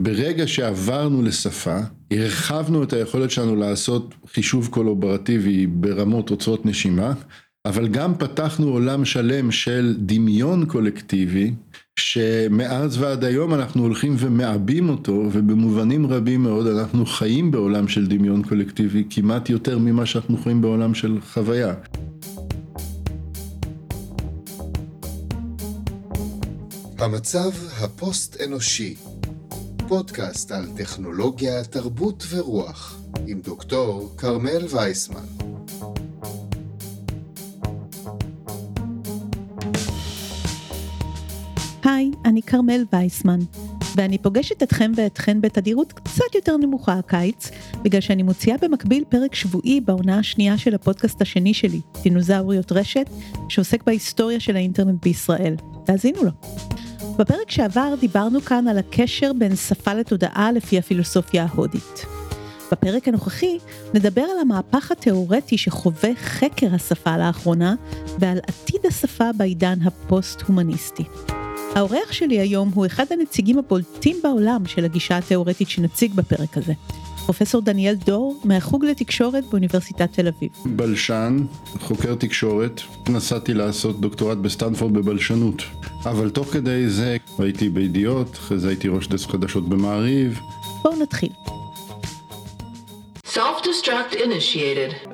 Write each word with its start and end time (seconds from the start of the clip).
ברגע 0.00 0.46
שעברנו 0.46 1.22
לשפה, 1.22 1.78
הרחבנו 2.10 2.82
את 2.82 2.92
היכולת 2.92 3.30
שלנו 3.30 3.56
לעשות 3.56 4.14
חישוב 4.34 4.68
קולוברטיבי 4.70 5.66
ברמות 5.66 6.28
הוצאות 6.28 6.66
נשימה, 6.66 7.12
אבל 7.64 7.88
גם 7.88 8.14
פתחנו 8.14 8.68
עולם 8.68 9.04
שלם 9.04 9.50
של 9.50 9.94
דמיון 9.98 10.66
קולקטיבי, 10.66 11.52
שמאז 11.98 13.02
ועד 13.02 13.24
היום 13.24 13.54
אנחנו 13.54 13.82
הולכים 13.82 14.16
ומעבים 14.18 14.88
אותו, 14.88 15.28
ובמובנים 15.32 16.06
רבים 16.06 16.42
מאוד 16.42 16.66
אנחנו 16.66 17.06
חיים 17.06 17.50
בעולם 17.50 17.88
של 17.88 18.06
דמיון 18.06 18.42
קולקטיבי 18.42 19.04
כמעט 19.10 19.50
יותר 19.50 19.78
ממה 19.78 20.06
שאנחנו 20.06 20.36
חיים 20.36 20.62
בעולם 20.62 20.94
של 20.94 21.18
חוויה. 21.32 21.74
המצב 26.98 27.50
הפוסט-אנושי 27.80 28.94
פודקאסט 29.90 30.52
על 30.52 30.66
טכנולוגיה, 30.76 31.64
תרבות 31.64 32.24
ורוח 32.30 33.00
עם 33.26 33.40
דוקטור 33.40 34.14
כרמל 34.18 34.66
וייסמן. 34.70 35.24
היי, 41.84 42.10
אני 42.24 42.42
כרמל 42.42 42.84
וייסמן, 42.92 43.38
ואני 43.96 44.18
פוגשת 44.18 44.62
אתכם 44.62 44.92
ואתכן 44.96 45.40
בתדירות 45.40 45.92
קצת 45.92 46.34
יותר 46.34 46.56
נמוכה 46.56 46.92
הקיץ, 46.92 47.50
בגלל 47.82 48.00
שאני 48.00 48.22
מוציאה 48.22 48.56
במקביל 48.62 49.04
פרק 49.08 49.34
שבועי 49.34 49.80
בעונה 49.80 50.18
השנייה 50.18 50.58
של 50.58 50.74
הפודקאסט 50.74 51.22
השני 51.22 51.54
שלי, 51.54 51.80
דינוזאוריות 52.02 52.72
רשת, 52.72 53.10
שעוסק 53.48 53.82
בהיסטוריה 53.82 54.40
של 54.40 54.56
האינטרנט 54.56 55.02
בישראל. 55.02 55.56
תאזינו 55.84 56.24
לו. 56.24 56.30
בפרק 57.20 57.50
שעבר 57.50 57.94
דיברנו 58.00 58.40
כאן 58.40 58.68
על 58.68 58.78
הקשר 58.78 59.32
בין 59.38 59.56
שפה 59.56 59.94
לתודעה 59.94 60.52
לפי 60.52 60.78
הפילוסופיה 60.78 61.46
ההודית. 61.50 62.06
בפרק 62.72 63.08
הנוכחי 63.08 63.58
נדבר 63.94 64.20
על 64.22 64.38
המהפך 64.40 64.90
התיאורטי 64.90 65.58
שחווה 65.58 66.10
חקר 66.16 66.74
השפה 66.74 67.16
לאחרונה 67.18 67.74
ועל 68.18 68.38
עתיד 68.38 68.86
השפה 68.88 69.24
בעידן 69.36 69.78
הפוסט-הומניסטי. 69.82 71.04
האורח 71.74 72.12
שלי 72.12 72.40
היום 72.40 72.70
הוא 72.74 72.86
אחד 72.86 73.04
הנציגים 73.10 73.58
הבולטים 73.58 74.16
בעולם 74.22 74.66
של 74.66 74.84
הגישה 74.84 75.18
התיאורטית 75.18 75.68
שנציג 75.68 76.14
בפרק 76.14 76.56
הזה. 76.56 76.72
פרופסור 77.24 77.62
דניאל 77.62 77.94
דור 77.94 78.40
מהחוג 78.44 78.84
לתקשורת 78.84 79.44
באוניברסיטת 79.44 80.12
תל 80.12 80.28
אביב. 80.28 80.50
בלשן, 80.64 81.38
חוקר 81.80 82.14
תקשורת, 82.14 82.80
נסעתי 83.08 83.54
לעשות 83.54 84.00
דוקטורט 84.00 84.38
בסטנפורד 84.38 84.92
בבלשנות. 84.92 85.62
אבל 86.04 86.30
תוך 86.30 86.48
כדי 86.52 86.88
זה 86.88 87.16
הייתי 87.38 87.68
בידיעות, 87.68 88.34
אחרי 88.34 88.58
זה 88.58 88.68
הייתי 88.68 88.88
ראש 88.88 89.08
דסק 89.08 89.30
חדשות 89.30 89.68
במעריב. 89.68 90.40
בואו 90.82 91.02
נתחיל. 91.02 91.32
Self-destruct 93.26 94.14
initiated. 94.14 95.10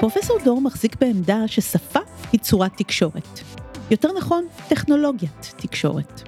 פרופסור 0.00 0.38
דור 0.44 0.60
מחזיק 0.60 0.96
בעמדה 1.00 1.38
ששפה 1.46 2.00
היא 2.32 2.40
צורת 2.40 2.72
תקשורת. 2.76 3.55
יותר 3.90 4.08
נכון, 4.18 4.44
טכנולוגיית 4.68 5.54
תקשורת. 5.56 6.22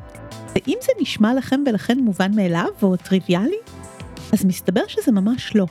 ואם 0.55 0.79
זה 0.83 0.93
נשמע 1.01 1.35
לכם 1.35 1.61
ולכן 1.67 1.99
מובן 1.99 2.35
מאליו 2.35 2.69
או 2.83 2.97
טריוויאלי, 2.97 3.57
אז 4.33 4.45
מסתבר 4.45 4.81
שזה 4.89 5.13
ממש 5.13 5.57
לא. 5.57 5.67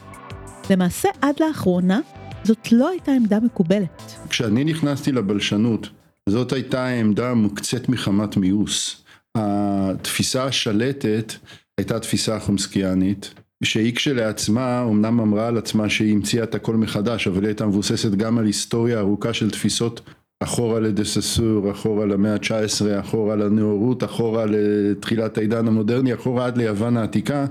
למעשה, 0.70 1.10
עד 1.22 1.36
לאחרונה, 1.40 2.00
זאת 2.44 2.72
לא 2.72 2.90
הייתה 2.90 3.12
עמדה 3.12 3.40
מקובלת. 3.40 4.02
כשאני 4.30 4.64
נכנסתי 4.64 5.12
לבלשנות, 5.12 5.90
זאת 6.30 6.54
הייתה 6.54 6.86
העמדה 6.86 7.30
המוקצת 7.30 7.90
מחמת 7.90 8.38
מיאוס. 8.38 9.04
התפיסה 9.36 10.44
השלטת 10.44 11.34
הייתה 11.78 12.00
תפיסה 12.00 12.40
חומסקיאנית, 12.40 13.34
שהיא 13.64 13.96
כשלעצמה 13.96 14.84
אמנם 14.84 15.20
אמרה 15.20 15.48
על 15.48 15.58
עצמה 15.58 15.90
שהיא 15.90 16.14
המציאה 16.14 16.44
את 16.44 16.56
הכל 16.56 16.76
מחדש, 16.76 17.28
אבל 17.28 17.42
היא 17.42 17.48
הייתה 17.48 17.66
מבוססת 17.66 18.12
גם 18.12 18.38
על 18.38 18.46
היסטוריה 18.46 19.00
ארוכה 19.00 19.34
של 19.34 19.52
תפיסות 19.52 20.02
אחורה 20.44 20.80
לדה 20.80 21.04
ססור, 21.04 21.72
אחורה 21.72 22.06
למאה 22.06 22.34
ה-19, 22.34 23.00
אחורה 23.00 23.36
לנאורות, 23.36 24.04
אחורה 24.04 24.46
לתחילת 24.46 25.38
העידן 25.38 25.68
המודרני, 25.68 26.14
אחורה 26.14 26.46
עד 26.46 26.58
ליוון 26.58 26.98
העתיקה, 26.98 27.46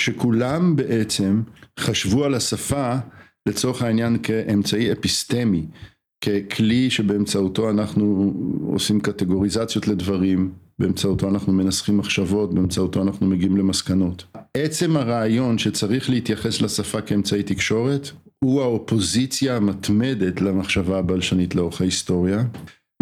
שכולם 0.00 0.76
בעצם 0.76 1.42
חשבו 1.80 2.24
על 2.24 2.34
השפה 2.34 2.96
לצורך 3.48 3.82
העניין 3.82 4.18
כאמצעי 4.22 4.92
אפיסטמי, 4.92 5.66
ככלי 6.24 6.90
שבאמצעותו 6.90 7.70
אנחנו 7.70 8.34
עושים 8.66 9.00
קטגוריזציות 9.00 9.88
לדברים, 9.88 10.52
באמצעותו 10.78 11.28
אנחנו 11.28 11.52
מנסחים 11.52 11.98
מחשבות, 11.98 12.54
באמצעותו 12.54 13.02
אנחנו 13.02 13.26
מגיעים 13.26 13.56
למסקנות. 13.56 14.24
עצם 14.56 14.96
הרעיון 14.96 15.58
שצריך 15.58 16.10
להתייחס 16.10 16.62
לשפה 16.62 17.00
כאמצעי 17.00 17.42
תקשורת, 17.42 18.10
הוא 18.42 18.62
האופוזיציה 18.62 19.56
המתמדת 19.56 20.40
למחשבה 20.40 20.98
הבלשנית 20.98 21.54
לאורך 21.54 21.80
ההיסטוריה. 21.80 22.44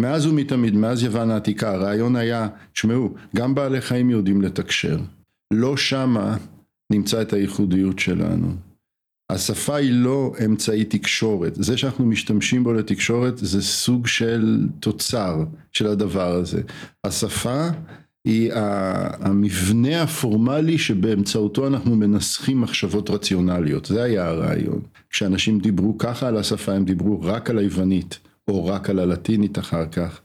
מאז 0.01 0.27
ומתמיד, 0.27 0.75
מאז 0.75 1.03
יוון 1.03 1.31
העתיקה, 1.31 1.71
הרעיון 1.71 2.17
היה, 2.17 2.49
תשמעו, 2.73 3.15
גם 3.37 3.55
בעלי 3.55 3.81
חיים 3.81 4.11
יודעים 4.11 4.43
לתקשר. 4.43 4.99
לא 5.51 5.77
שמה 5.77 6.37
נמצא 6.93 7.23
את 7.23 7.33
הייחודיות 7.33 7.99
שלנו. 7.99 8.53
השפה 9.31 9.77
היא 9.77 9.93
לא 9.93 10.33
אמצעי 10.45 10.85
תקשורת, 10.85 11.53
זה 11.55 11.77
שאנחנו 11.77 12.07
משתמשים 12.07 12.65
בו 12.65 12.73
לתקשורת 12.73 13.39
זה 13.39 13.63
סוג 13.63 14.07
של 14.07 14.69
תוצר 14.81 15.45
של 15.73 15.87
הדבר 15.87 16.33
הזה. 16.33 16.63
השפה 17.05 17.69
היא 18.25 18.51
המבנה 19.21 20.03
הפורמלי 20.03 20.79
שבאמצעותו 20.79 21.67
אנחנו 21.67 21.97
מנסחים 21.97 22.61
מחשבות 22.61 23.11
רציונליות, 23.11 23.85
זה 23.85 24.03
היה 24.03 24.27
הרעיון. 24.27 24.81
כשאנשים 25.11 25.59
דיברו 25.59 25.99
ככה 25.99 26.29
על 26.29 26.37
השפה 26.37 26.73
הם 26.73 26.85
דיברו 26.85 27.21
רק 27.23 27.51
על 27.51 27.59
היוונית 27.59 28.19
או 28.49 28.67
רק 28.67 28.91
על 28.91 28.99
הלטינית 28.99 29.59
אחר 29.59 29.87
כך. 29.87 30.21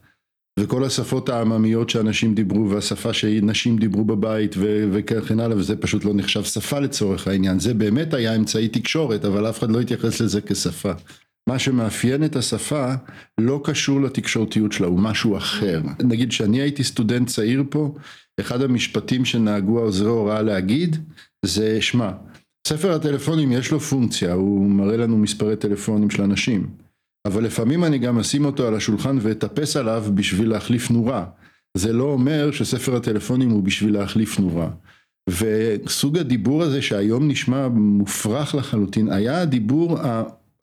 וכל 0.60 0.84
השפות 0.84 1.28
העממיות 1.28 1.90
שאנשים 1.90 2.34
דיברו 2.34 2.70
והשפה 2.70 3.12
שנשים 3.12 3.78
דיברו 3.78 4.04
בבית 4.04 4.54
וכן 4.92 5.40
הלאה 5.40 5.56
וזה 5.56 5.76
פשוט 5.76 6.04
לא 6.04 6.14
נחשב 6.14 6.44
שפה 6.44 6.78
לצורך 6.78 7.28
העניין 7.28 7.58
זה 7.58 7.74
באמת 7.74 8.14
היה 8.14 8.36
אמצעי 8.36 8.68
תקשורת 8.68 9.24
אבל 9.24 9.48
אף 9.48 9.58
אחד 9.58 9.70
לא 9.70 9.80
התייחס 9.80 10.20
לזה 10.20 10.40
כשפה 10.40 10.92
מה 11.48 11.58
שמאפיין 11.58 12.24
את 12.24 12.36
השפה 12.36 12.94
לא 13.40 13.60
קשור 13.64 14.00
לתקשורתיות 14.00 14.72
שלה 14.72 14.86
הוא 14.86 15.00
משהו 15.00 15.36
אחר 15.36 15.80
נגיד 16.00 16.32
שאני 16.32 16.60
הייתי 16.60 16.84
סטודנט 16.84 17.28
צעיר 17.28 17.64
פה 17.70 17.94
אחד 18.40 18.62
המשפטים 18.62 19.24
שנהגו 19.24 19.78
העוזרי 19.78 20.08
הוראה 20.08 20.42
להגיד 20.42 20.96
זה 21.44 21.82
שמע 21.82 22.10
ספר 22.66 22.92
הטלפונים 22.94 23.52
יש 23.52 23.70
לו 23.70 23.80
פונקציה 23.80 24.32
הוא 24.32 24.66
מראה 24.70 24.96
לנו 24.96 25.18
מספרי 25.18 25.56
טלפונים 25.56 26.10
של 26.10 26.22
אנשים 26.22 26.70
אבל 27.26 27.44
לפעמים 27.44 27.84
אני 27.84 27.98
גם 27.98 28.18
אשים 28.18 28.44
אותו 28.44 28.66
על 28.66 28.74
השולחן 28.74 29.18
ואטפס 29.20 29.76
עליו 29.76 30.04
בשביל 30.14 30.50
להחליף 30.50 30.90
נורה. 30.90 31.24
זה 31.76 31.92
לא 31.92 32.04
אומר 32.04 32.50
שספר 32.50 32.96
הטלפונים 32.96 33.50
הוא 33.50 33.62
בשביל 33.62 33.94
להחליף 33.94 34.40
נורה. 34.40 34.70
וסוג 35.30 36.18
הדיבור 36.18 36.62
הזה 36.62 36.82
שהיום 36.82 37.28
נשמע 37.28 37.68
מופרך 37.68 38.54
לחלוטין, 38.54 39.12
היה 39.12 39.40
הדיבור 39.40 39.98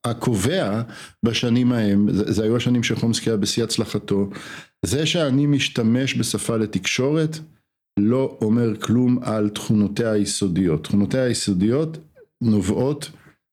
הקובע 0.06 0.81
בשנים 1.25 1.72
ההם, 1.72 2.08
זה, 2.12 2.31
זה 2.31 2.44
היו 2.44 2.58
השנים 2.58 2.84
שחומסקי 2.84 3.30
היה 3.30 3.38
בשיא 3.38 3.64
הצלחתו. 3.64 4.30
זה 4.86 5.06
שאני 5.06 5.46
משתמש 5.46 6.18
בשפה 6.18 6.58
לתקשורת 6.58 7.38
לא 8.00 8.38
אומר 8.41 8.80
כלום 8.80 9.19
על 9.22 9.50
תכונותיה 9.50 10.12
היסודיות. 10.12 10.84
תכונותיה 10.84 11.24
היסודיות 11.24 11.97
נובעות 12.41 13.09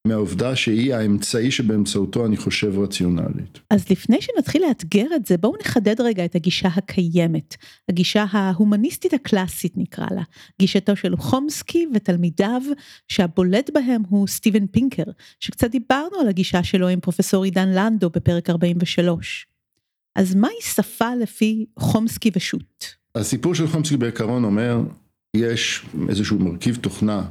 מהעובדה 0.06 0.56
שהיא 0.56 0.94
האמצעי 0.94 1.50
שבאמצעותו 1.50 2.26
אני 2.26 2.36
חושב 2.36 2.78
רציונלית. 2.78 3.58
אז 3.70 3.90
לפני 3.90 4.18
שנתחיל 4.20 4.62
לאתגר 4.68 5.06
את 5.16 5.26
זה, 5.26 5.36
בואו 5.36 5.56
נחדד 5.60 6.00
רגע 6.00 6.24
את 6.24 6.34
הגישה 6.34 6.68
הקיימת, 6.68 7.56
הגישה 7.88 8.24
ההומניסטית 8.30 9.14
הקלאסית 9.14 9.72
נקרא 9.76 10.06
לה, 10.10 10.22
גישתו 10.58 10.96
של 10.96 11.16
חומסקי 11.16 11.86
ותלמידיו, 11.94 12.62
שהבולט 13.08 13.70
בהם 13.74 14.02
הוא 14.08 14.26
סטיבן 14.26 14.66
פינקר, 14.66 15.04
שקצת 15.40 15.70
דיברנו 15.70 16.16
על 16.20 16.28
הגישה 16.28 16.62
שלו 16.62 16.88
עם 16.88 17.00
פרופסור 17.00 17.44
עידן 17.44 17.68
לנדו 17.68 18.10
בפרק 18.10 18.50
43. 18.50 19.46
אז 20.16 20.34
מהי 20.34 20.60
שפה 20.60 21.14
לפי 21.14 21.66
חומסקי 21.78 22.30
ושות'? 22.36 22.84
הסיפור 23.14 23.54
של 23.54 23.66
חומסקי 23.66 23.96
בעיקרון 23.96 24.44
אומר, 24.44 24.80
יש 25.36 25.86
איזשהו 26.08 26.38
מרכיב 26.38 26.76
תוכנה 26.76 27.22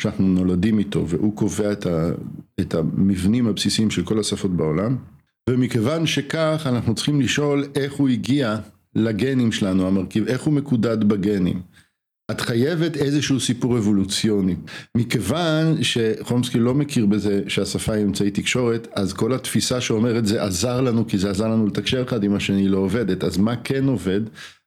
שאנחנו 0.00 0.26
נולדים 0.26 0.78
איתו 0.78 1.08
והוא 1.08 1.36
קובע 1.36 1.72
את, 1.72 1.86
ה, 1.86 2.10
את 2.60 2.74
המבנים 2.74 3.46
הבסיסיים 3.46 3.90
של 3.90 4.04
כל 4.04 4.20
השפות 4.20 4.56
בעולם 4.56 4.96
ומכיוון 5.50 6.06
שכך 6.06 6.66
אנחנו 6.66 6.94
צריכים 6.94 7.20
לשאול 7.20 7.64
איך 7.74 7.92
הוא 7.92 8.08
הגיע 8.08 8.56
לגנים 8.94 9.52
שלנו 9.52 9.86
המרכיב, 9.86 10.26
איך 10.26 10.42
הוא 10.42 10.54
מקודד 10.54 11.04
בגנים 11.04 11.62
את 12.30 12.40
חייבת 12.40 12.96
איזשהו 12.96 13.40
סיפור 13.40 13.78
אבולוציוני. 13.78 14.56
מכיוון 14.94 15.82
שחומסקי 15.82 16.58
לא 16.58 16.74
מכיר 16.74 17.06
בזה 17.06 17.42
שהשפה 17.48 17.92
היא 17.92 18.04
אמצעי 18.04 18.30
תקשורת, 18.30 18.88
אז 18.92 19.12
כל 19.12 19.34
התפיסה 19.34 19.80
שאומרת 19.80 20.26
זה 20.26 20.42
עזר 20.42 20.80
לנו 20.80 21.08
כי 21.08 21.18
זה 21.18 21.30
עזר 21.30 21.48
לנו 21.48 21.66
לתקשר 21.66 22.02
אחד 22.02 22.24
עם 22.24 22.34
השני 22.34 22.68
לא 22.68 22.78
עובדת. 22.78 23.24
אז 23.24 23.36
מה 23.38 23.56
כן 23.56 23.84
עובד? 23.84 24.20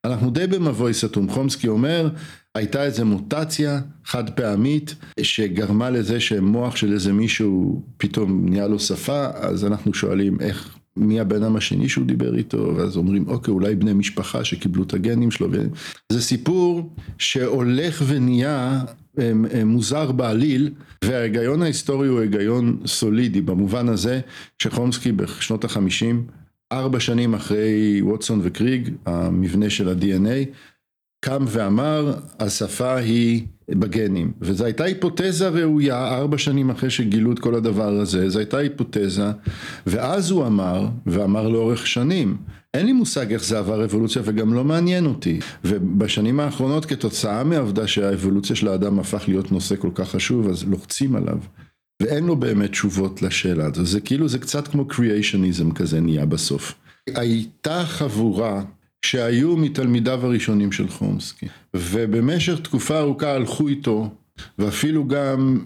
אנחנו 0.06 0.32
די 0.32 0.48
במבוי 0.48 0.94
סתום. 0.94 1.30
חומסקי 1.30 1.68
אומר, 1.68 2.10
הייתה 2.56 2.84
איזה 2.84 3.06
מוטציה 3.06 3.80
חד 4.06 4.30
פעמית 4.30 4.96
שגרמה 5.22 5.90
לזה 5.90 6.20
שמוח 6.20 6.76
של 6.76 6.94
איזה 6.94 7.14
מישהו 7.14 7.82
פתאום 7.98 8.50
נהיה 8.50 8.68
לו 8.68 8.80
שפה, 8.80 9.26
אז 9.34 9.66
אנחנו 9.66 9.94
שואלים 9.94 10.38
איך 10.42 10.78
מי 10.98 11.20
הבן 11.20 11.44
אדם 11.44 11.56
השני 11.56 11.90
שהוא 11.90 12.06
דיבר 12.06 12.36
איתו, 12.36 12.74
ואז 12.78 12.98
אומרים 12.98 13.28
אוקיי 13.28 13.52
אולי 13.52 13.76
בני 13.76 13.94
משפחה 13.94 14.44
שקיבלו 14.44 14.84
את 14.84 14.94
הגנים 14.94 15.32
שלו, 15.32 15.48
זה 16.10 16.22
סיפור 16.22 16.96
שהולך 17.18 18.04
ונהיה 18.08 18.82
מוזר 19.66 20.12
בעליל, 20.12 20.70
וההיגיון 21.06 21.62
ההיסטורי 21.62 22.08
הוא 22.08 22.20
היגיון 22.20 22.80
סולידי 22.86 23.42
במובן 23.42 23.90
הזה 23.90 24.20
שחומסקי 24.60 25.12
בשנות 25.12 25.66
החמישים, 25.66 26.26
ארבע 26.72 27.00
שנים 27.00 27.34
אחרי 27.34 28.02
ווטסון 28.02 28.40
וקריג, 28.44 28.90
המבנה 29.06 29.70
של 29.70 29.90
ה-DNA, 29.90 30.50
קם 31.26 31.46
ואמר 31.48 32.14
השפה 32.40 32.96
היא 32.96 33.46
בגנים. 33.70 34.32
וזו 34.42 34.66
הייתה 34.66 34.84
היפותזה 34.84 35.50
ראויה 35.50 36.08
ארבע 36.08 36.38
שנים 36.38 36.70
אחרי 36.70 36.90
שגילו 36.90 37.32
את 37.32 37.40
כל 37.40 37.56
הדבר 37.56 37.90
הזה 37.90 38.30
זו 38.30 38.40
הייתה 38.40 38.58
היפותזה. 38.58 39.32
ואז 39.88 40.32
הוא 40.32 40.48
אמר 40.48 40.88
ואמר 41.06 41.48
לאורך 41.48 41.88
שנים 41.88 42.38
אין 42.74 42.86
לי 42.86 42.94
מושג 42.94 43.32
איך 43.34 43.44
זה 43.44 43.60
עבר 43.60 43.86
אבולוציה 43.86 44.22
וגם 44.26 44.54
לא 44.54 44.64
מעניין 44.64 45.06
אותי. 45.06 45.40
ובשנים 45.66 46.40
האחרונות 46.40 46.86
כתוצאה 46.86 47.44
מהעובדה 47.44 47.88
שהאבולוציה 47.88 48.56
של 48.56 48.68
האדם 48.68 49.00
הפך 49.00 49.24
להיות 49.28 49.52
נושא 49.52 49.76
כל 49.76 49.90
כך 49.96 50.10
חשוב 50.10 50.50
אז 50.50 50.64
לוחצים 50.64 51.16
עליו. 51.16 51.38
ואין 52.02 52.26
לו 52.26 52.36
באמת 52.36 52.72
תשובות 52.72 53.22
לשאלה 53.22 53.66
הזו. 53.66 53.86
זה 53.86 54.02
כאילו 54.02 54.28
זה 54.28 54.40
קצת 54.40 54.68
כמו 54.68 54.86
קריאיישניזם 54.86 55.72
כזה 55.72 56.02
נהיה 56.02 56.26
בסוף. 56.26 56.74
הייתה 57.16 57.84
חבורה 57.86 58.62
שהיו 59.06 59.58
מתלמידיו 59.58 60.26
הראשונים 60.26 60.72
של 60.72 60.90
חומסקי. 60.90 61.48
ובמשך 61.74 62.60
תקופה 62.60 63.00
ארוכה 63.00 63.32
הלכו 63.32 63.68
איתו 63.68 64.10
ואפילו 64.60 65.08
גם 65.08 65.66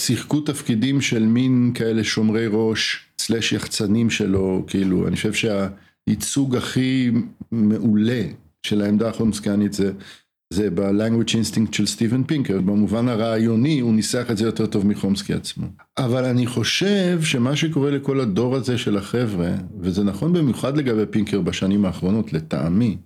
שיחקו 0.00 0.40
תפקידים 0.40 1.00
של 1.00 1.22
מין 1.22 1.72
כאלה 1.74 2.04
שומרי 2.04 2.46
ראש 2.50 3.06
סלש 3.18 3.52
יחצנים 3.52 4.10
שלו 4.10 4.64
כאילו 4.66 5.08
אני 5.08 5.16
חושב 5.16 5.32
שהייצוג 5.32 6.56
הכי 6.56 7.10
מעולה 7.52 8.22
של 8.62 8.80
העמדה 8.80 9.08
החומסקיאנית 9.08 9.72
זה 9.72 9.92
זה 10.54 10.70
ב-language 10.70 11.30
instinct 11.30 11.76
של 11.76 11.86
סטיבן 11.86 12.24
פינקר, 12.24 12.60
במובן 12.60 13.08
הרעיוני 13.08 13.80
הוא 13.80 13.94
ניסח 13.94 14.26
את 14.30 14.36
זה 14.36 14.44
יותר 14.44 14.66
טוב 14.66 14.86
מחומסקי 14.86 15.34
עצמו. 15.34 15.66
אבל 15.98 16.24
אני 16.24 16.46
חושב 16.46 17.22
שמה 17.22 17.56
שקורה 17.56 17.90
לכל 17.90 18.20
הדור 18.20 18.56
הזה 18.56 18.78
של 18.78 18.96
החבר'ה, 18.96 19.50
וזה 19.80 20.04
נכון 20.04 20.32
במיוחד 20.32 20.76
לגבי 20.76 21.06
פינקר 21.10 21.40
בשנים 21.40 21.84
האחרונות 21.84 22.32
לטעמי, 22.32 22.96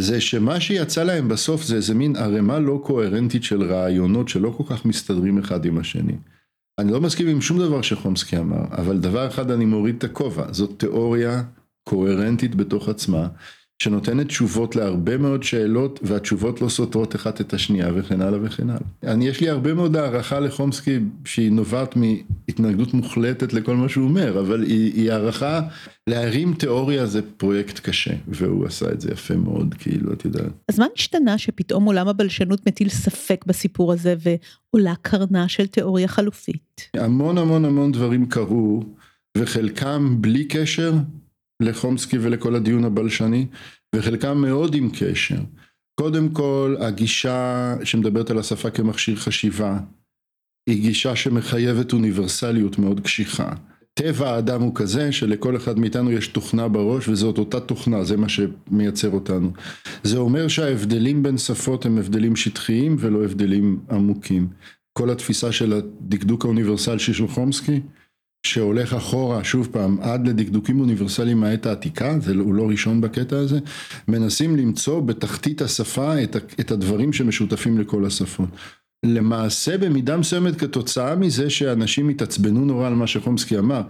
זה 0.00 0.20
שמה 0.20 0.60
שיצא 0.60 1.02
להם 1.02 1.28
בסוף 1.28 1.64
זה 1.64 1.76
איזה 1.76 1.94
מין 1.94 2.16
ערימה 2.16 2.58
לא 2.58 2.80
קוהרנטית 2.84 3.44
של 3.44 3.62
רעיונות 3.62 4.28
שלא 4.28 4.54
כל 4.56 4.64
כך 4.66 4.84
מסתדרים 4.84 5.38
אחד 5.38 5.64
עם 5.64 5.78
השני. 5.78 6.16
אני 6.78 6.92
לא 6.92 7.00
מסכים 7.00 7.28
עם 7.28 7.40
שום 7.40 7.58
דבר 7.58 7.82
שחומסקי 7.82 8.38
אמר, 8.38 8.64
אבל 8.70 8.98
דבר 8.98 9.26
אחד 9.26 9.50
אני 9.50 9.64
מוריד 9.64 9.94
את 9.98 10.04
הכובע, 10.04 10.52
זאת 10.52 10.70
תיאוריה 10.78 11.42
קוהרנטית 11.88 12.54
בתוך 12.54 12.88
עצמה, 12.88 13.28
שנותנת 13.82 14.26
תשובות 14.26 14.76
להרבה 14.76 15.18
מאוד 15.18 15.42
שאלות 15.42 16.00
והתשובות 16.02 16.62
לא 16.62 16.68
סותרות 16.68 17.16
אחת 17.16 17.40
את 17.40 17.52
השנייה 17.52 17.90
וכן 17.94 18.20
הלאה 18.20 18.38
וכן 18.42 18.70
הלאה. 18.70 18.82
אני 19.02 19.28
יש 19.28 19.40
לי 19.40 19.48
הרבה 19.48 19.74
מאוד 19.74 19.96
הערכה 19.96 20.40
לחומסקי 20.40 20.98
שהיא 21.24 21.52
נובעת 21.52 21.94
מהתנגדות 21.96 22.94
מוחלטת 22.94 23.52
לכל 23.52 23.76
מה 23.76 23.88
שהוא 23.88 24.04
אומר 24.04 24.40
אבל 24.40 24.62
היא, 24.62 24.92
היא 24.94 25.12
הערכה 25.12 25.60
להרים 26.06 26.54
תיאוריה 26.54 27.06
זה 27.06 27.20
פרויקט 27.36 27.78
קשה 27.78 28.14
והוא 28.28 28.66
עשה 28.66 28.92
את 28.92 29.00
זה 29.00 29.10
יפה 29.12 29.34
מאוד 29.34 29.74
כאילו 29.78 30.12
את 30.12 30.24
יודעת. 30.24 30.52
אז 30.68 30.78
מה 30.78 30.86
נשתנה 30.96 31.38
שפתאום 31.38 31.84
עולם 31.84 32.08
הבלשנות 32.08 32.66
מטיל 32.66 32.88
ספק 32.88 33.44
בסיפור 33.46 33.92
הזה 33.92 34.14
ועולה 34.18 34.94
קרנה 35.02 35.48
של 35.48 35.66
תיאוריה 35.66 36.08
חלופית? 36.08 36.90
המון 36.94 37.38
המון 37.38 37.64
המון 37.64 37.92
דברים 37.92 38.26
קרו 38.26 38.82
וחלקם 39.36 40.16
בלי 40.20 40.44
קשר 40.44 40.92
לחומסקי 41.60 42.18
ולכל 42.18 42.54
הדיון 42.54 42.84
הבלשני, 42.84 43.46
וחלקם 43.94 44.38
מאוד 44.38 44.74
עם 44.74 44.90
קשר. 44.98 45.40
קודם 46.00 46.28
כל, 46.28 46.76
הגישה 46.80 47.74
שמדברת 47.84 48.30
על 48.30 48.38
השפה 48.38 48.70
כמכשיר 48.70 49.16
חשיבה, 49.16 49.78
היא 50.68 50.82
גישה 50.82 51.16
שמחייבת 51.16 51.92
אוניברסליות 51.92 52.78
מאוד 52.78 53.00
קשיחה. 53.00 53.52
טבע 53.94 54.30
האדם 54.30 54.62
הוא 54.62 54.74
כזה 54.74 55.12
שלכל 55.12 55.56
אחד 55.56 55.78
מאיתנו 55.78 56.12
יש 56.12 56.28
תוכנה 56.28 56.68
בראש 56.68 57.08
וזאת 57.08 57.38
אותה 57.38 57.60
תוכנה, 57.60 58.04
זה 58.04 58.16
מה 58.16 58.26
שמייצר 58.28 59.10
אותנו. 59.10 59.52
זה 60.04 60.18
אומר 60.18 60.48
שההבדלים 60.48 61.22
בין 61.22 61.38
שפות 61.38 61.86
הם 61.86 61.98
הבדלים 61.98 62.36
שטחיים 62.36 62.96
ולא 62.98 63.24
הבדלים 63.24 63.80
עמוקים. 63.90 64.48
כל 64.92 65.10
התפיסה 65.10 65.52
של 65.52 65.72
הדקדוק 65.72 66.44
האוניברסל 66.44 66.98
של 66.98 67.28
חומסקי 67.28 67.80
שהולך 68.46 68.94
אחורה 68.94 69.44
שוב 69.44 69.68
פעם 69.72 69.98
עד 70.00 70.28
לדקדוקים 70.28 70.80
אוניברסליים 70.80 71.40
מהעת 71.40 71.66
העתיקה, 71.66 72.16
לא, 72.26 72.42
הוא 72.42 72.54
לא 72.54 72.68
ראשון 72.68 73.00
בקטע 73.00 73.38
הזה, 73.38 73.58
מנסים 74.08 74.56
למצוא 74.56 75.00
בתחתית 75.00 75.62
השפה 75.62 76.22
את 76.60 76.70
הדברים 76.70 77.12
שמשותפים 77.12 77.78
לכל 77.78 78.04
השפות. 78.04 78.48
למעשה 79.04 79.78
במידה 79.78 80.16
מסוימת 80.16 80.56
כתוצאה 80.56 81.16
מזה 81.16 81.50
שאנשים 81.50 82.08
התעצבנו 82.08 82.64
נורא 82.64 82.86
על 82.86 82.94
מה 82.94 83.06
שחומסקי 83.06 83.58
אמר, 83.58 83.82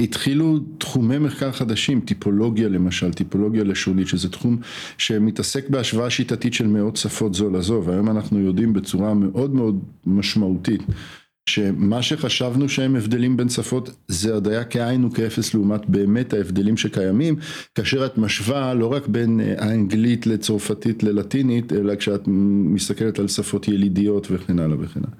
התחילו 0.00 0.58
תחומי 0.78 1.18
מחקר 1.18 1.52
חדשים, 1.52 2.00
טיפולוגיה 2.00 2.68
למשל, 2.68 3.12
טיפולוגיה 3.12 3.64
לשונית, 3.64 4.08
שזה 4.08 4.28
תחום 4.28 4.58
שמתעסק 4.98 5.68
בהשוואה 5.68 6.10
שיטתית 6.10 6.54
של 6.54 6.66
מאות 6.66 6.96
שפות 6.96 7.34
זו 7.34 7.50
לזו, 7.50 7.82
והיום 7.86 8.10
אנחנו 8.10 8.40
יודעים 8.40 8.72
בצורה 8.72 9.14
מאוד 9.14 9.54
מאוד 9.54 9.82
משמעותית 10.06 10.82
שמה 11.50 12.02
שחשבנו 12.02 12.68
שהם 12.68 12.96
הבדלים 12.96 13.36
בין 13.36 13.48
שפות 13.48 13.90
זה 14.08 14.34
עוד 14.34 14.48
היה 14.48 14.64
כאין 14.64 15.04
וכאפס 15.04 15.54
לעומת 15.54 15.86
באמת 15.86 16.32
ההבדלים 16.32 16.76
שקיימים 16.76 17.36
כאשר 17.74 18.06
את 18.06 18.18
משווה 18.18 18.74
לא 18.74 18.92
רק 18.92 19.06
בין 19.06 19.40
אה, 19.40 19.54
האנגלית 19.58 20.26
לצרפתית 20.26 21.02
ללטינית 21.02 21.72
אלא 21.72 21.94
כשאת 21.94 22.28
מסתכלת 22.74 23.18
על 23.18 23.28
שפות 23.28 23.68
ילידיות 23.68 24.26
וכן 24.30 24.58
הלאה 24.58 24.76
וכן 24.80 25.00
הלאה. 25.00 25.16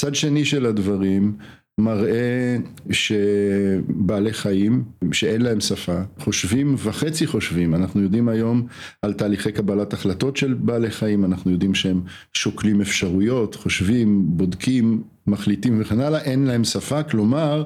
צד 0.00 0.14
שני 0.14 0.44
של 0.44 0.66
הדברים 0.66 1.36
מראה 1.78 2.56
שבעלי 2.90 4.32
חיים 4.32 4.84
שאין 5.12 5.42
להם 5.42 5.60
שפה 5.60 6.00
חושבים 6.18 6.74
וחצי 6.78 7.26
חושבים 7.26 7.74
אנחנו 7.74 8.02
יודעים 8.02 8.28
היום 8.28 8.66
על 9.02 9.12
תהליכי 9.12 9.52
קבלת 9.52 9.92
החלטות 9.92 10.36
של 10.36 10.54
בעלי 10.54 10.90
חיים 10.90 11.24
אנחנו 11.24 11.50
יודעים 11.50 11.74
שהם 11.74 12.02
שוקלים 12.32 12.80
אפשרויות 12.80 13.54
חושבים 13.54 14.22
בודקים 14.26 15.02
מחליטים 15.26 15.80
וכן 15.80 16.00
הלאה 16.00 16.20
אין 16.20 16.44
להם 16.44 16.64
שפה 16.64 17.02
כלומר 17.02 17.64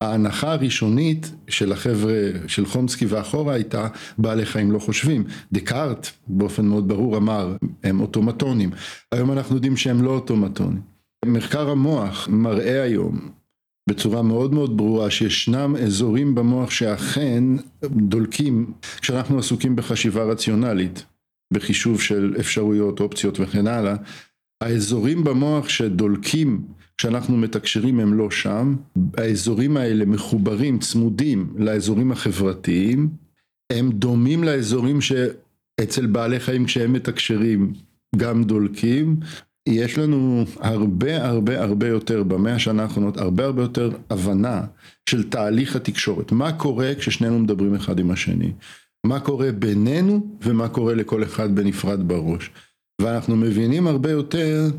ההנחה 0.00 0.52
הראשונית 0.52 1.32
של 1.48 1.72
החבר'ה 1.72 2.14
של 2.46 2.66
חומסקי 2.66 3.06
ואחורה 3.06 3.54
הייתה 3.54 3.88
בעלי 4.18 4.46
חיים 4.46 4.72
לא 4.72 4.78
חושבים. 4.78 5.24
דקארט 5.52 6.06
באופן 6.26 6.66
מאוד 6.66 6.88
ברור 6.88 7.16
אמר 7.16 7.56
הם 7.84 8.00
אוטומטונים. 8.00 8.70
היום 9.12 9.32
אנחנו 9.32 9.54
יודעים 9.54 9.76
שהם 9.76 10.02
לא 10.02 10.10
אוטומטונים. 10.10 10.80
מחקר 11.24 11.70
המוח 11.70 12.28
מראה 12.28 12.82
היום 12.82 13.39
בצורה 13.90 14.22
מאוד 14.22 14.54
מאוד 14.54 14.76
ברורה 14.76 15.10
שישנם 15.10 15.76
אזורים 15.76 16.34
במוח 16.34 16.70
שאכן 16.70 17.44
דולקים 17.84 18.72
כשאנחנו 19.00 19.38
עסוקים 19.38 19.76
בחשיבה 19.76 20.24
רציונלית, 20.24 21.04
בחישוב 21.52 22.00
של 22.00 22.34
אפשרויות, 22.40 23.00
אופציות 23.00 23.40
וכן 23.40 23.66
הלאה, 23.66 23.96
האזורים 24.60 25.24
במוח 25.24 25.68
שדולקים 25.68 26.64
כשאנחנו 26.98 27.36
מתקשרים 27.36 28.00
הם 28.00 28.14
לא 28.14 28.30
שם, 28.30 28.76
האזורים 29.16 29.76
האלה 29.76 30.04
מחוברים, 30.04 30.78
צמודים 30.78 31.54
לאזורים 31.56 32.12
החברתיים, 32.12 33.08
הם 33.72 33.90
דומים 33.90 34.44
לאזורים 34.44 35.00
שאצל 35.00 36.06
בעלי 36.06 36.40
חיים 36.40 36.64
כשהם 36.64 36.92
מתקשרים 36.92 37.72
גם 38.16 38.44
דולקים, 38.44 39.16
יש 39.68 39.98
לנו 39.98 40.44
הרבה 40.60 41.26
הרבה 41.26 41.62
הרבה 41.62 41.88
יותר 41.88 42.22
במאה 42.22 42.54
השנה 42.54 42.82
האחרונות, 42.82 43.16
הרבה 43.16 43.44
הרבה 43.44 43.62
יותר 43.62 43.90
הבנה 44.10 44.62
של 45.10 45.30
תהליך 45.30 45.76
התקשורת, 45.76 46.32
מה 46.32 46.52
קורה 46.52 46.94
כששנינו 46.94 47.38
מדברים 47.38 47.74
אחד 47.74 47.98
עם 47.98 48.10
השני, 48.10 48.52
מה 49.06 49.20
קורה 49.20 49.52
בינינו 49.52 50.36
ומה 50.42 50.68
קורה 50.68 50.94
לכל 50.94 51.22
אחד 51.22 51.54
בנפרד 51.54 52.08
בראש, 52.08 52.50
ואנחנו 53.02 53.36
מבינים 53.36 53.86
הרבה 53.86 54.10
יותר 54.10 54.70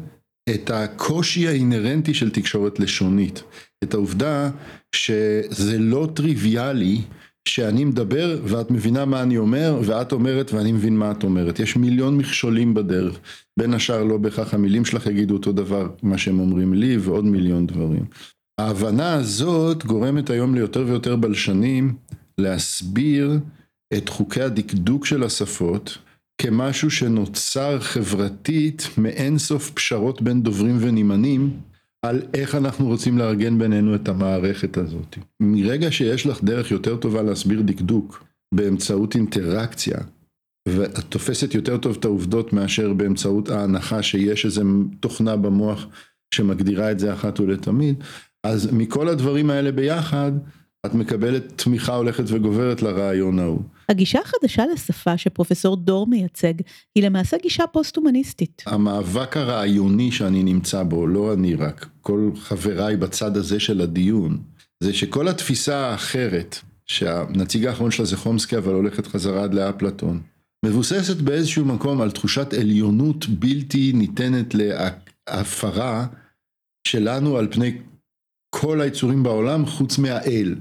את 0.49 0.69
הקושי 0.69 1.47
האינהרנטי 1.47 2.13
של 2.13 2.31
תקשורת 2.31 2.79
לשונית, 2.79 3.43
את 3.83 3.93
העובדה 3.93 4.49
שזה 4.95 5.79
לא 5.79 6.09
טריוויאלי 6.13 7.01
שאני 7.47 7.85
מדבר 7.85 8.39
ואת 8.43 8.71
מבינה 8.71 9.05
מה 9.05 9.21
אני 9.21 9.37
אומר 9.37 9.79
ואת 9.85 10.11
אומרת 10.11 10.53
ואני 10.53 10.71
מבין 10.71 10.97
מה 10.97 11.11
את 11.11 11.23
אומרת. 11.23 11.59
יש 11.59 11.75
מיליון 11.75 12.17
מכשולים 12.17 12.73
בדרך. 12.73 13.19
בין 13.59 13.73
השאר 13.73 14.03
לא 14.03 14.17
בהכרח 14.17 14.53
המילים 14.53 14.85
שלך 14.85 15.07
יגידו 15.07 15.33
אותו 15.33 15.51
דבר 15.51 15.89
מה 16.03 16.17
שהם 16.17 16.39
אומרים 16.39 16.73
לי 16.73 16.97
ועוד 16.97 17.25
מיליון 17.25 17.67
דברים. 17.67 18.05
ההבנה 18.57 19.13
הזאת 19.13 19.85
גורמת 19.85 20.29
היום 20.29 20.55
ליותר 20.55 20.83
ויותר 20.87 21.15
בלשנים 21.15 21.93
להסביר 22.37 23.39
את 23.97 24.09
חוקי 24.09 24.41
הדקדוק 24.41 25.05
של 25.05 25.23
השפות 25.23 25.97
כמשהו 26.37 26.91
שנוצר 26.91 27.79
חברתית 27.79 28.89
מאין 28.97 29.37
סוף 29.37 29.71
פשרות 29.71 30.21
בין 30.21 30.43
דוברים 30.43 30.77
ונמענים 30.79 31.49
על 32.05 32.21
איך 32.33 32.55
אנחנו 32.55 32.87
רוצים 32.87 33.17
לארגן 33.17 33.59
בינינו 33.59 33.95
את 33.95 34.09
המערכת 34.09 34.77
הזאת. 34.77 35.17
מרגע 35.39 35.91
שיש 35.91 36.25
לך 36.25 36.43
דרך 36.43 36.71
יותר 36.71 36.97
טובה 36.97 37.21
להסביר 37.21 37.61
דקדוק 37.61 38.23
באמצעות 38.53 39.15
אינטראקציה, 39.15 39.97
ואת 40.67 40.99
תופסת 40.99 41.55
יותר 41.55 41.77
טוב 41.77 41.97
את 41.99 42.05
העובדות 42.05 42.53
מאשר 42.53 42.93
באמצעות 42.93 43.49
ההנחה 43.49 44.03
שיש 44.03 44.45
איזה 44.45 44.61
תוכנה 44.99 45.35
במוח 45.35 45.87
שמגדירה 46.35 46.91
את 46.91 46.99
זה 46.99 47.13
אחת 47.13 47.39
ולתמיד, 47.39 48.03
אז 48.43 48.73
מכל 48.73 49.07
הדברים 49.07 49.49
האלה 49.49 49.71
ביחד, 49.71 50.31
את 50.85 50.93
מקבלת 50.93 51.43
תמיכה 51.55 51.95
הולכת 51.95 52.23
וגוברת 52.27 52.81
לרעיון 52.81 53.39
ההוא. 53.39 53.63
הגישה 53.91 54.19
החדשה 54.19 54.63
לשפה 54.73 55.17
שפרופסור 55.17 55.75
דור 55.75 56.07
מייצג 56.07 56.53
היא 56.95 57.03
למעשה 57.03 57.37
גישה 57.43 57.67
פוסט-הומניסטית. 57.67 58.63
המאבק 58.65 59.37
הרעיוני 59.37 60.11
שאני 60.11 60.43
נמצא 60.43 60.83
בו, 60.83 61.07
לא 61.07 61.33
אני 61.33 61.55
רק, 61.55 61.89
כל 62.01 62.31
חבריי 62.35 62.97
בצד 62.97 63.37
הזה 63.37 63.59
של 63.59 63.81
הדיון, 63.81 64.37
זה 64.83 64.93
שכל 64.93 65.27
התפיסה 65.27 65.77
האחרת, 65.77 66.55
שהנציג 66.85 67.65
האחרון 67.65 67.91
שלה 67.91 68.05
זה 68.05 68.17
חומסקי 68.17 68.57
אבל 68.57 68.73
הולכת 68.73 69.07
חזרה 69.07 69.43
עד 69.43 69.53
לאפלטון, 69.53 70.21
מבוססת 70.65 71.17
באיזשהו 71.17 71.65
מקום 71.65 72.01
על 72.01 72.11
תחושת 72.11 72.53
עליונות 72.53 73.27
בלתי 73.29 73.91
ניתנת 73.93 74.55
להפרה 74.55 76.05
שלנו 76.87 77.37
על 77.37 77.47
פני 77.51 77.77
כל 78.55 78.81
היצורים 78.81 79.23
בעולם 79.23 79.65
חוץ 79.65 79.97
מהאל. 79.97 80.55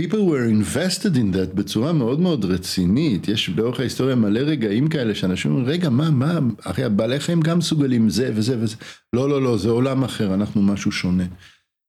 People 0.00 0.24
were 0.26 0.46
invested 0.46 1.16
in 1.16 1.32
that 1.32 1.54
בצורה 1.54 1.92
מאוד 1.92 2.20
מאוד 2.20 2.44
רצינית, 2.44 3.28
יש 3.28 3.50
לאורך 3.56 3.80
ההיסטוריה 3.80 4.14
מלא 4.14 4.40
רגעים 4.40 4.88
כאלה 4.88 5.14
שאנשים 5.14 5.50
אומרים 5.50 5.68
רגע 5.68 5.90
מה 5.90 6.10
מה, 6.10 6.38
הרי 6.64 6.84
הבעלי 6.84 7.20
חיים 7.20 7.40
גם 7.40 7.58
מסוגלים 7.58 8.08
זה 8.08 8.30
וזה 8.34 8.56
וזה, 8.58 8.76
לא 9.12 9.28
לא 9.28 9.42
לא 9.42 9.56
זה 9.56 9.70
עולם 9.70 10.04
אחר 10.04 10.34
אנחנו 10.34 10.62
משהו 10.62 10.92
שונה. 10.92 11.24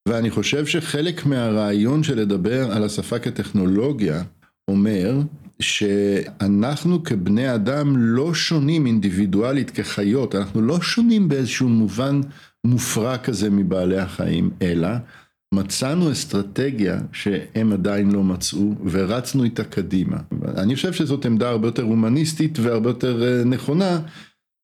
ואני 0.07 0.31
חושב 0.31 0.65
שחלק 0.65 1.25
מהרעיון 1.25 2.03
של 2.03 2.19
לדבר 2.19 2.71
על 2.71 2.83
השפה 2.83 3.19
כטכנולוגיה 3.19 4.23
אומר 4.67 5.19
שאנחנו 5.59 7.03
כבני 7.03 7.55
אדם 7.55 7.97
לא 7.97 8.33
שונים 8.33 8.85
אינדיבידואלית 8.85 9.71
כחיות, 9.71 10.35
אנחנו 10.35 10.61
לא 10.61 10.81
שונים 10.81 11.29
באיזשהו 11.29 11.69
מובן 11.69 12.21
מופרע 12.63 13.17
כזה 13.17 13.49
מבעלי 13.49 13.97
החיים, 13.97 14.49
אלא 14.61 14.87
מצאנו 15.53 16.11
אסטרטגיה 16.11 16.99
שהם 17.11 17.73
עדיין 17.73 18.11
לא 18.11 18.23
מצאו 18.23 18.75
ורצנו 18.91 19.43
איתה 19.43 19.63
קדימה. 19.63 20.17
אני 20.57 20.75
חושב 20.75 20.93
שזאת 20.93 21.25
עמדה 21.25 21.49
הרבה 21.49 21.67
יותר 21.67 21.83
הומניסטית 21.83 22.59
והרבה 22.59 22.89
יותר 22.89 23.23
אה, 23.23 23.43
נכונה, 23.43 23.99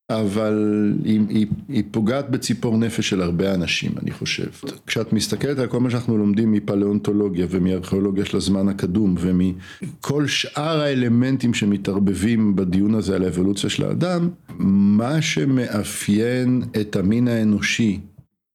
אבל 0.10 0.94
היא, 1.04 1.22
היא, 1.30 1.48
היא 1.68 1.84
פוגעת 1.92 2.30
בציפור 2.30 2.78
נפש 2.78 3.10
של 3.10 3.22
הרבה 3.22 3.54
אנשים, 3.54 3.92
אני 4.02 4.12
חושב. 4.12 4.46
כשאת 4.88 5.14
מסתכלת 5.14 5.60
על 5.60 5.68
כל 5.68 5.80
מה 5.80 5.90
שאנחנו 5.90 6.18
לומדים 6.18 6.52
מפלאונטולוגיה 6.52 7.48
ומארכיאולוגיה 7.50 8.26
של 8.26 8.38
הזמן 8.38 8.70
הקדום 8.70 9.16
ומכל 9.20 10.28
שאר 10.28 10.82
האלמנטים 10.82 11.54
שמתערבבים 11.54 12.56
בדיון 12.56 12.96
הזה 12.96 13.16
על 13.16 13.24
האבולוציה 13.24 13.70
של 13.70 13.84
האדם, 13.84 14.30
מה 14.60 15.22
שמאפיין 15.22 16.64
את 16.82 16.96
המין 16.96 17.28
האנושי 17.28 18.00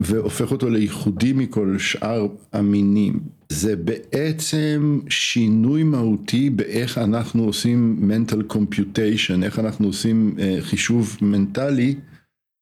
והופך 0.02 0.52
אותו 0.52 0.70
לייחודי 0.70 1.32
מכל 1.32 1.78
שאר 1.78 2.26
המינים. 2.52 3.20
זה 3.48 3.76
בעצם 3.76 5.00
שינוי 5.08 5.82
מהותי 5.82 6.50
באיך 6.50 6.98
אנחנו 6.98 7.44
עושים 7.44 8.10
mental 8.10 8.54
computation, 8.54 9.44
איך 9.44 9.58
אנחנו 9.58 9.86
עושים 9.86 10.36
uh, 10.36 10.40
חישוב 10.60 11.16
מנטלי, 11.22 11.94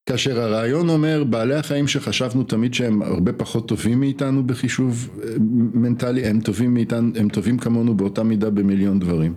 כאשר 0.08 0.40
הרעיון 0.40 0.88
אומר 0.88 1.24
בעלי 1.24 1.54
החיים 1.54 1.88
שחשבנו 1.88 2.44
תמיד 2.44 2.74
שהם 2.74 3.02
הרבה 3.02 3.32
פחות 3.32 3.68
טובים 3.68 4.00
מאיתנו 4.00 4.46
בחישוב 4.46 5.08
uh, 5.08 5.26
מנטלי, 5.74 6.24
הם 6.24 6.40
טובים 6.40 6.74
מאיתנו, 6.74 7.10
הם 7.16 7.28
טובים 7.28 7.58
כמונו 7.58 7.96
באותה 7.96 8.22
מידה 8.22 8.50
במיליון 8.50 8.98
דברים. 8.98 9.34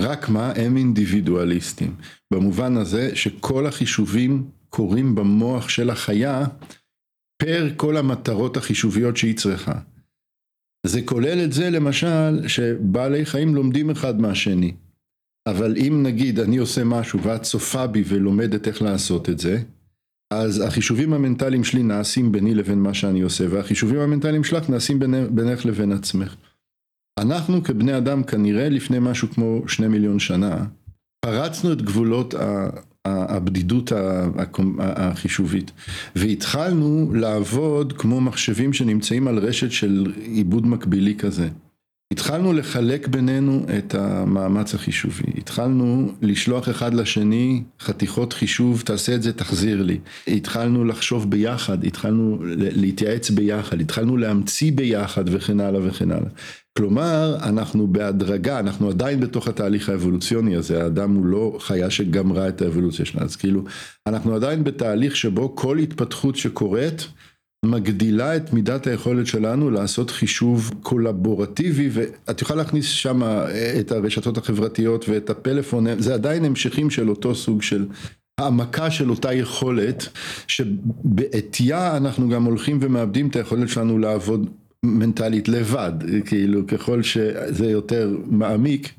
רק 0.00 0.28
מה, 0.28 0.52
הם 0.56 0.76
אינדיבידואליסטים. 0.76 1.94
במובן 2.32 2.76
הזה 2.76 3.16
שכל 3.16 3.66
החישובים 3.66 4.44
קורים 4.70 5.14
במוח 5.14 5.68
של 5.68 5.90
החיה 5.90 6.44
פר 7.40 7.68
כל 7.76 7.96
המטרות 7.96 8.56
החישוביות 8.56 9.16
שהיא 9.16 9.36
צריכה. 9.36 9.80
זה 10.86 11.02
כולל 11.02 11.44
את 11.44 11.52
זה 11.52 11.70
למשל 11.70 12.48
שבעלי 12.48 13.26
חיים 13.26 13.54
לומדים 13.54 13.90
אחד 13.90 14.20
מהשני. 14.20 14.74
אבל 15.46 15.76
אם 15.76 16.02
נגיד 16.02 16.38
אני 16.38 16.56
עושה 16.56 16.84
משהו 16.84 17.22
ואת 17.22 17.42
צופה 17.42 17.86
בי 17.86 18.04
ולומדת 18.06 18.68
איך 18.68 18.82
לעשות 18.82 19.28
את 19.28 19.38
זה, 19.38 19.62
אז 20.32 20.60
החישובים 20.60 21.12
המנטליים 21.12 21.64
שלי 21.64 21.82
נעשים 21.82 22.32
ביני 22.32 22.54
לבין 22.54 22.78
מה 22.78 22.94
שאני 22.94 23.20
עושה, 23.20 23.44
והחישובים 23.50 24.00
המנטליים 24.00 24.44
שלך 24.44 24.70
נעשים 24.70 24.98
בינך 25.30 25.66
לבין 25.66 25.92
עצמך. 25.92 26.36
אנחנו 27.20 27.64
כבני 27.64 27.96
אדם 27.96 28.22
כנראה 28.22 28.68
לפני 28.68 28.98
משהו 29.00 29.28
כמו 29.30 29.68
שני 29.68 29.88
מיליון 29.88 30.18
שנה, 30.18 30.64
פרצנו 31.20 31.72
את 31.72 31.82
גבולות 31.82 32.34
הבדידות 33.04 33.92
החישובית 34.78 35.72
והתחלנו 36.16 37.12
לעבוד 37.14 37.92
כמו 37.92 38.20
מחשבים 38.20 38.72
שנמצאים 38.72 39.28
על 39.28 39.38
רשת 39.38 39.70
של 39.70 40.12
עיבוד 40.22 40.66
מקבילי 40.66 41.14
כזה. 41.14 41.48
התחלנו 42.12 42.52
לחלק 42.52 43.08
בינינו 43.08 43.66
את 43.78 43.94
המאמץ 43.94 44.74
החישובי, 44.74 45.22
התחלנו 45.38 46.12
לשלוח 46.22 46.68
אחד 46.68 46.94
לשני 46.94 47.62
חתיכות 47.80 48.32
חישוב, 48.32 48.82
תעשה 48.86 49.14
את 49.14 49.22
זה, 49.22 49.32
תחזיר 49.32 49.82
לי. 49.82 49.98
התחלנו 50.28 50.84
לחשוב 50.84 51.30
ביחד, 51.30 51.84
התחלנו 51.84 52.38
להתייעץ 52.56 53.30
ביחד, 53.30 53.80
התחלנו 53.80 54.16
להמציא 54.16 54.72
ביחד 54.72 55.24
וכן 55.26 55.60
הלאה 55.60 55.80
וכן 55.88 56.10
הלאה. 56.10 56.30
כלומר, 56.76 57.36
אנחנו 57.42 57.86
בהדרגה, 57.86 58.58
אנחנו 58.58 58.88
עדיין 58.88 59.20
בתוך 59.20 59.48
התהליך 59.48 59.88
האבולוציוני 59.88 60.56
הזה, 60.56 60.82
האדם 60.82 61.14
הוא 61.14 61.26
לא 61.26 61.56
חיה 61.60 61.90
שגמרה 61.90 62.48
את 62.48 62.62
האבולוציה 62.62 63.04
שלה, 63.04 63.22
אז 63.22 63.36
כאילו, 63.36 63.64
אנחנו 64.06 64.34
עדיין 64.34 64.64
בתהליך 64.64 65.16
שבו 65.16 65.56
כל 65.56 65.78
התפתחות 65.78 66.36
שקורית, 66.36 67.08
מגדילה 67.64 68.36
את 68.36 68.52
מידת 68.52 68.86
היכולת 68.86 69.26
שלנו 69.26 69.70
לעשות 69.70 70.10
חישוב 70.10 70.70
קולבורטיבי 70.82 71.88
ואת 71.92 72.42
יכולה 72.42 72.62
להכניס 72.62 72.86
שם 72.86 73.22
את 73.80 73.92
הרשתות 73.92 74.38
החברתיות 74.38 75.08
ואת 75.08 75.30
הפלאפון, 75.30 76.00
זה 76.02 76.14
עדיין 76.14 76.44
המשכים 76.44 76.90
של 76.90 77.10
אותו 77.10 77.34
סוג 77.34 77.62
של 77.62 77.86
העמקה 78.40 78.90
של 78.90 79.10
אותה 79.10 79.32
יכולת 79.32 80.08
שבעטייה 80.46 81.96
אנחנו 81.96 82.28
גם 82.28 82.44
הולכים 82.44 82.78
ומאבדים 82.82 83.28
את 83.28 83.36
היכולת 83.36 83.68
שלנו 83.68 83.98
לעבוד 83.98 84.50
מנטלית 84.82 85.48
לבד, 85.48 85.92
כאילו 86.24 86.66
ככל 86.66 87.02
שזה 87.02 87.66
יותר 87.70 88.16
מעמיק 88.26 88.92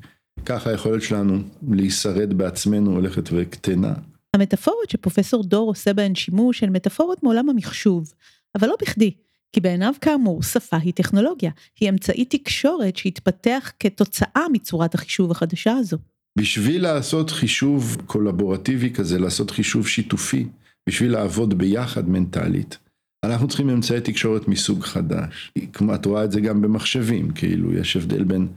ככה 0.46 0.70
היכולת 0.70 1.02
שלנו 1.02 1.38
להישרד 1.68 2.34
בעצמנו 2.34 2.90
הולכת 2.92 3.28
וקטנה. 3.32 3.92
המטאפורות 4.36 4.90
שפרופסור 4.90 5.44
דור 5.44 5.68
עושה 5.68 5.92
בהן 5.92 6.14
שימוש 6.14 6.62
הן 6.62 6.72
מטאפורות 6.72 7.22
מעולם 7.22 7.48
המחשוב. 7.48 8.12
אבל 8.54 8.68
לא 8.68 8.76
בכדי, 8.82 9.14
כי 9.52 9.60
בעיניו 9.60 9.92
כאמור 10.00 10.42
שפה 10.42 10.76
היא 10.76 10.92
טכנולוגיה, 10.92 11.50
היא 11.80 11.90
אמצעי 11.90 12.24
תקשורת 12.24 12.96
שהתפתח 12.96 13.72
כתוצאה 13.80 14.46
מצורת 14.52 14.94
החישוב 14.94 15.30
החדשה 15.30 15.72
הזו. 15.72 15.98
בשביל 16.38 16.82
לעשות 16.82 17.30
חישוב 17.30 17.96
קולבורטיבי 18.06 18.90
כזה, 18.90 19.18
לעשות 19.18 19.50
חישוב 19.50 19.88
שיתופי, 19.88 20.46
בשביל 20.88 21.12
לעבוד 21.12 21.58
ביחד 21.58 22.08
מנטלית, 22.08 22.78
אנחנו 23.24 23.48
צריכים 23.48 23.70
אמצעי 23.70 24.00
תקשורת 24.00 24.48
מסוג 24.48 24.82
חדש. 24.82 25.52
כמו 25.72 25.94
את 25.94 26.06
רואה 26.06 26.24
את 26.24 26.32
זה 26.32 26.40
גם 26.40 26.62
במחשבים, 26.62 27.30
כאילו 27.30 27.74
יש 27.74 27.96
הבדל 27.96 28.24
בין, 28.24 28.48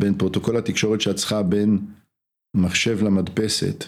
בין 0.00 0.14
פרוטוקול 0.14 0.56
התקשורת 0.56 1.00
שאת 1.00 1.16
צריכה 1.16 1.42
בין 1.42 1.78
מחשב 2.56 3.02
למדפסת, 3.02 3.84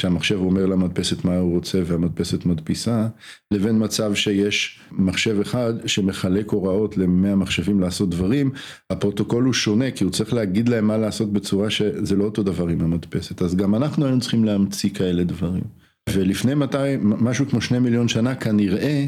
שהמחשב 0.00 0.38
אומר 0.40 0.66
למדפסת 0.66 1.24
מה 1.24 1.36
הוא 1.36 1.54
רוצה 1.54 1.82
והמדפסת 1.86 2.46
מדפיסה, 2.46 3.08
לבין 3.54 3.84
מצב 3.84 4.14
שיש 4.14 4.80
מחשב 4.92 5.40
אחד 5.40 5.72
שמחלק 5.86 6.50
הוראות 6.50 6.96
למאה 6.96 7.34
מחשבים 7.34 7.80
לעשות 7.80 8.10
דברים, 8.10 8.50
הפרוטוקול 8.90 9.44
הוא 9.44 9.52
שונה 9.52 9.90
כי 9.90 10.04
הוא 10.04 10.12
צריך 10.12 10.34
להגיד 10.34 10.68
להם 10.68 10.86
מה 10.86 10.96
לעשות 10.96 11.32
בצורה 11.32 11.70
שזה 11.70 12.16
לא 12.16 12.24
אותו 12.24 12.42
דבר 12.42 12.68
עם 12.68 12.80
המדפסת, 12.80 13.42
אז 13.42 13.56
גם 13.56 13.74
אנחנו 13.74 14.04
היינו 14.04 14.20
צריכים 14.20 14.44
להמציא 14.44 14.90
כאלה 14.90 15.24
דברים. 15.24 15.64
ולפני 16.10 16.54
200, 16.54 17.12
משהו 17.24 17.48
כמו 17.48 17.60
שני 17.60 17.78
מיליון 17.78 18.08
שנה 18.08 18.34
כנראה, 18.34 19.06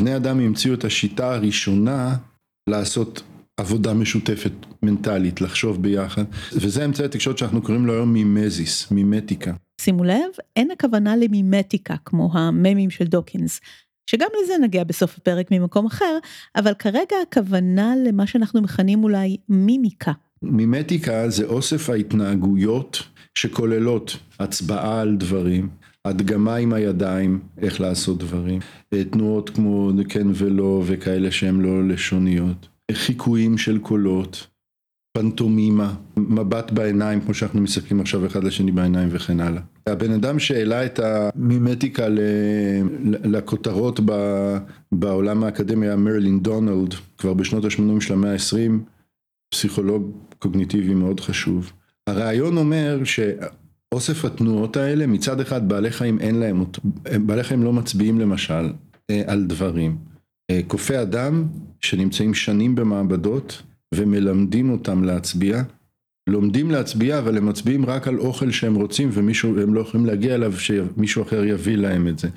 בני 0.00 0.16
אדם 0.16 0.40
המציאו 0.40 0.74
את 0.74 0.84
השיטה 0.84 1.34
הראשונה 1.34 2.16
לעשות 2.70 3.22
עבודה 3.56 3.94
משותפת 3.94 4.52
מנטלית, 4.82 5.40
לחשוב 5.40 5.82
ביחד, 5.82 6.24
וזה 6.52 6.84
אמצעי 6.84 7.06
התקשורת 7.06 7.38
שאנחנו 7.38 7.62
קוראים 7.62 7.86
לו 7.86 7.92
היום 7.92 8.12
מימזיס, 8.12 8.90
מימטיקה. 8.90 9.52
שימו 9.80 10.04
לב, 10.04 10.30
אין 10.56 10.70
הכוונה 10.70 11.16
למימטיקה 11.16 11.96
כמו 12.04 12.30
הממים 12.32 12.90
של 12.90 13.04
דוקינס, 13.04 13.60
שגם 14.10 14.28
לזה 14.42 14.52
נגיע 14.62 14.84
בסוף 14.84 15.18
הפרק 15.18 15.50
ממקום 15.50 15.86
אחר, 15.86 16.18
אבל 16.56 16.74
כרגע 16.74 17.16
הכוונה 17.28 17.94
למה 18.06 18.26
שאנחנו 18.26 18.62
מכנים 18.62 19.04
אולי 19.04 19.36
מימיקה. 19.48 20.12
מימטיקה 20.42 21.28
זה 21.28 21.44
אוסף 21.44 21.90
ההתנהגויות 21.90 23.02
שכוללות 23.34 24.16
הצבעה 24.38 25.00
על 25.00 25.16
דברים, 25.16 25.68
הדגמה 26.04 26.56
עם 26.56 26.72
הידיים, 26.72 27.40
איך 27.58 27.80
לעשות 27.80 28.18
דברים, 28.18 28.60
תנועות 29.10 29.50
כמו 29.50 29.90
כן 30.08 30.26
ולא 30.34 30.82
וכאלה 30.86 31.30
שהן 31.30 31.60
לא 31.60 31.88
לשוניות, 31.88 32.68
חיקויים 32.92 33.58
של 33.58 33.78
קולות, 33.78 34.46
פנטומימה, 35.18 35.94
מבט 36.16 36.70
בעיניים 36.72 37.20
כמו 37.20 37.34
שאנחנו 37.34 37.60
מסתכלים 37.60 38.00
עכשיו 38.00 38.26
אחד 38.26 38.44
לשני 38.44 38.72
בעיניים 38.72 39.08
וכן 39.12 39.40
הלאה. 39.40 39.62
הבן 39.86 40.12
אדם 40.12 40.38
שהעלה 40.38 40.86
את 40.86 41.00
המימטיקה 41.02 42.06
לכותרות 43.04 44.00
בעולם 44.92 45.44
האקדמי 45.44 45.86
היה 45.86 45.96
מרלין 45.96 46.40
דונלד 46.40 46.94
כבר 47.18 47.34
בשנות 47.34 47.64
ה-80 47.64 48.00
של 48.00 48.14
המאה 48.14 48.32
ה-20, 48.32 48.72
פסיכולוג 49.50 50.10
קוגניטיבי 50.38 50.94
מאוד 50.94 51.20
חשוב. 51.20 51.72
הרעיון 52.06 52.56
אומר 52.56 53.00
שאוסף 53.04 54.24
התנועות 54.24 54.76
האלה 54.76 55.06
מצד 55.06 55.40
אחד 55.40 55.68
בעלי 55.68 55.90
חיים 55.90 56.20
אין 56.20 56.34
להם 56.34 56.60
אותו, 56.60 56.80
בעלי 57.26 57.44
חיים 57.44 57.62
לא 57.62 57.72
מצביעים 57.72 58.20
למשל 58.20 58.72
אה, 59.10 59.22
על 59.26 59.44
דברים. 59.44 59.96
אה, 60.50 60.60
קופי 60.66 61.02
אדם 61.02 61.46
שנמצאים 61.80 62.34
שנים 62.34 62.74
במעבדות 62.74 63.62
ומלמדים 63.94 64.70
אותם 64.70 65.04
להצביע, 65.04 65.62
לומדים 66.28 66.70
להצביע 66.70 67.18
אבל 67.18 67.36
הם 67.36 67.46
מצביעים 67.46 67.86
רק 67.86 68.08
על 68.08 68.18
אוכל 68.18 68.50
שהם 68.50 68.74
רוצים 68.74 69.10
ומישהו, 69.12 69.60
הם 69.60 69.74
לא 69.74 69.80
יכולים 69.80 70.06
להגיע 70.06 70.34
אליו 70.34 70.52
שמישהו 70.52 71.22
אחר 71.22 71.44
יביא 71.44 71.76
להם 71.76 72.08
את 72.08 72.18
זה. 72.18 72.28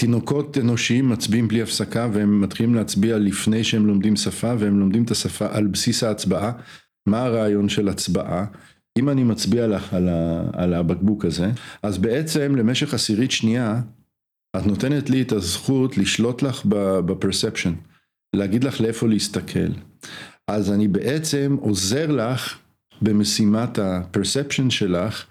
תינוקות 0.00 0.58
אנושיים 0.58 1.08
מצביעים 1.08 1.48
בלי 1.48 1.62
הפסקה 1.62 2.08
והם 2.12 2.40
מתחילים 2.40 2.74
להצביע 2.74 3.18
לפני 3.18 3.64
שהם 3.64 3.86
לומדים 3.86 4.16
שפה 4.16 4.54
והם 4.58 4.80
לומדים 4.80 5.04
את 5.04 5.10
השפה 5.10 5.46
על 5.50 5.66
בסיס 5.66 6.02
ההצבעה. 6.02 6.52
מה 7.08 7.22
הרעיון 7.22 7.68
של 7.68 7.88
הצבעה? 7.88 8.46
אם 8.98 9.08
אני 9.08 9.24
מצביע 9.24 9.66
לך 9.66 9.94
על, 9.94 10.08
ה, 10.08 10.42
על 10.52 10.74
הבקבוק 10.74 11.24
הזה, 11.24 11.50
אז 11.82 11.98
בעצם 11.98 12.56
למשך 12.56 12.94
עשירית 12.94 13.30
שנייה 13.30 13.80
את 14.56 14.66
נותנת 14.66 15.10
לי 15.10 15.22
את 15.22 15.32
הזכות 15.32 15.98
לשלוט 15.98 16.42
לך 16.42 16.62
בפרספשן, 17.06 17.72
להגיד 18.36 18.64
לך 18.64 18.80
לאיפה 18.80 19.08
להסתכל. 19.08 19.68
אז 20.48 20.72
אני 20.72 20.88
בעצם 20.88 21.56
עוזר 21.60 22.10
לך 22.10 22.58
במשימת 23.02 23.78
הפרספשן 23.78 24.70
שלך, 24.70 25.26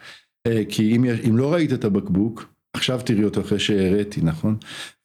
אה, 0.48 0.62
כי 0.70 0.96
אם, 0.96 1.06
אם 1.30 1.38
לא 1.38 1.54
ראית 1.54 1.74
את 1.74 1.86
הבקבוק, 1.86 2.54
עכשיו 2.76 3.02
תראי 3.06 3.24
אותו 3.24 3.42
אחרי 3.42 3.60
שהראיתי, 3.60 4.22
נכון? 4.22 4.58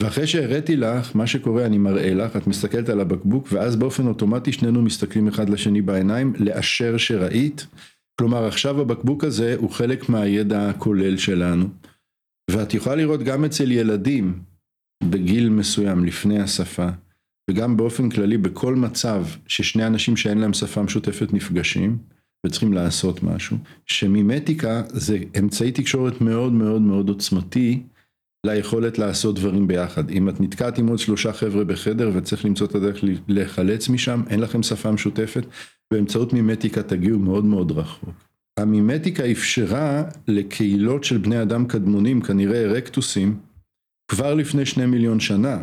ואחרי 0.02 0.26
שהראיתי 0.26 0.76
לך, 0.76 1.16
מה 1.16 1.26
שקורה, 1.26 1.66
אני 1.66 1.78
מראה 1.78 2.14
לך, 2.14 2.36
את 2.36 2.46
מסתכלת 2.46 2.88
על 2.88 3.00
הבקבוק, 3.00 3.48
ואז 3.52 3.76
באופן 3.76 4.06
אוטומטי 4.06 4.52
שנינו 4.52 4.82
מסתכלים 4.82 5.28
אחד 5.28 5.48
לשני 5.48 5.82
בעיניים, 5.82 6.32
לאשר 6.38 6.96
שראית. 6.96 7.66
כלומר, 8.20 8.44
עכשיו 8.44 8.80
הבקבוק 8.80 9.24
הזה 9.24 9.54
הוא 9.58 9.70
חלק 9.70 10.08
מהידע 10.08 10.68
הכולל 10.68 11.16
שלנו. 11.16 11.68
ואת 12.50 12.74
יכולה 12.74 12.96
לראות 12.96 13.22
גם 13.22 13.44
אצל 13.44 13.72
ילדים, 13.72 14.42
בגיל 15.04 15.48
מסוים, 15.48 16.04
לפני 16.04 16.40
השפה, 16.40 16.88
וגם 17.48 17.76
באופן 17.76 18.10
כללי 18.10 18.38
בכל 18.38 18.74
מצב 18.74 19.24
ששני 19.46 19.86
אנשים 19.86 20.16
שאין 20.16 20.38
להם 20.38 20.52
שפה 20.52 20.82
משותפת 20.82 21.32
נפגשים, 21.32 21.98
וצריכים 22.46 22.72
לעשות 22.72 23.22
משהו, 23.22 23.56
שמימטיקה 23.86 24.82
זה 24.88 25.18
אמצעי 25.38 25.72
תקשורת 25.72 26.20
מאוד 26.20 26.52
מאוד 26.52 26.82
מאוד 26.82 27.08
עוצמתי 27.08 27.82
ליכולת 28.46 28.98
לעשות 28.98 29.34
דברים 29.34 29.66
ביחד. 29.66 30.10
אם 30.10 30.28
את 30.28 30.40
נתקעת 30.40 30.78
עם 30.78 30.86
עוד 30.86 30.98
שלושה 30.98 31.32
חבר'ה 31.32 31.64
בחדר 31.64 32.10
וצריך 32.14 32.44
למצוא 32.44 32.66
את 32.66 32.74
הדרך 32.74 33.04
להיחלץ 33.28 33.88
משם, 33.88 34.22
אין 34.30 34.40
לכם 34.40 34.62
שפה 34.62 34.90
משותפת, 34.90 35.46
באמצעות 35.92 36.32
מימטיקה 36.32 36.82
תגיעו 36.82 37.18
מאוד 37.18 37.44
מאוד 37.44 37.72
רחוק. 37.72 38.10
המימטיקה 38.58 39.30
אפשרה 39.30 40.02
לקהילות 40.28 41.04
של 41.04 41.18
בני 41.18 41.42
אדם 41.42 41.66
קדמונים, 41.66 42.20
כנראה 42.20 42.62
ארקטוסים, 42.62 43.38
כבר 44.10 44.34
לפני 44.34 44.66
שני 44.66 44.86
מיליון 44.86 45.20
שנה, 45.20 45.58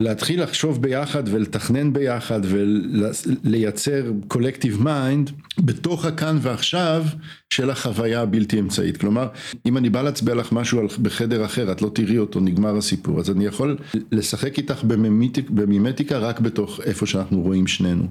להתחיל 0.00 0.42
לחשוב 0.42 0.82
ביחד 0.82 1.22
ולתכנן 1.26 1.92
ביחד 1.92 2.40
ולייצר 2.44 4.12
collective 4.28 4.82
mind 4.82 5.30
בתוך 5.60 6.04
הכאן 6.04 6.38
ועכשיו 6.42 7.04
של 7.50 7.70
החוויה 7.70 8.20
הבלתי 8.20 8.60
אמצעית. 8.60 8.96
כלומר, 8.96 9.28
אם 9.66 9.76
אני 9.76 9.90
בא 9.90 10.02
להצביע 10.02 10.34
לך 10.34 10.52
משהו 10.52 10.80
בחדר 11.02 11.44
אחר, 11.44 11.72
את 11.72 11.82
לא 11.82 11.90
תראי 11.94 12.18
אותו, 12.18 12.40
נגמר 12.40 12.76
הסיפור. 12.76 13.20
אז 13.20 13.30
אני 13.30 13.46
יכול 13.46 13.78
לשחק 14.12 14.58
איתך 14.58 14.84
במימטיק, 14.84 15.50
במימטיקה 15.50 16.18
רק 16.18 16.40
בתוך 16.40 16.80
איפה 16.80 17.06
שאנחנו 17.06 17.40
רואים 17.40 17.66
שנינו. 17.66 18.06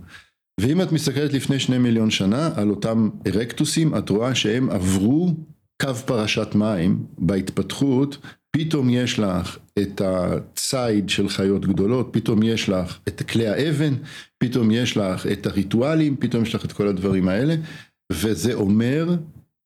ואם 0.61 0.81
את 0.81 0.91
מסתכלת 0.91 1.33
לפני 1.33 1.59
שני 1.59 1.77
מיליון 1.77 2.11
שנה 2.11 2.49
על 2.55 2.69
אותם 2.69 3.09
ארקטוסים, 3.27 3.97
את 3.97 4.09
רואה 4.09 4.35
שהם 4.35 4.69
עברו 4.69 5.33
קו 5.81 5.95
פרשת 5.95 6.55
מים 6.55 7.05
בהתפתחות 7.17 8.17
פתאום 8.57 8.89
יש 8.89 9.19
לך 9.19 9.57
את 9.79 10.01
הציד 10.05 11.09
של 11.09 11.29
חיות 11.29 11.65
גדולות, 11.65 12.09
פתאום 12.11 12.43
יש 12.43 12.69
לך 12.69 12.99
את 13.07 13.21
כלי 13.21 13.47
האבן, 13.47 13.93
פתאום 14.37 14.71
יש 14.71 14.97
לך 14.97 15.27
את 15.27 15.45
הריטואלים, 15.45 16.17
פתאום 16.17 16.43
יש 16.43 16.55
לך 16.55 16.65
את 16.65 16.71
כל 16.71 16.87
הדברים 16.87 17.27
האלה, 17.27 17.55
וזה 18.11 18.53
אומר 18.53 19.15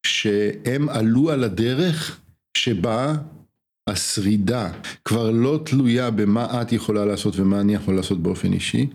שהם 0.05 0.89
עלו 0.89 1.31
על 1.31 1.43
הדרך 1.43 2.19
שבה 2.57 3.15
השרידה 3.89 4.71
כבר 5.05 5.31
לא 5.31 5.59
תלויה 5.65 6.11
במה 6.11 6.61
את 6.61 6.71
יכולה 6.71 7.05
לעשות 7.05 7.39
ומה 7.39 7.59
אני 7.59 7.73
יכול 7.73 7.95
לעשות 7.95 8.23
באופן 8.23 8.53
אישי, 8.53 8.87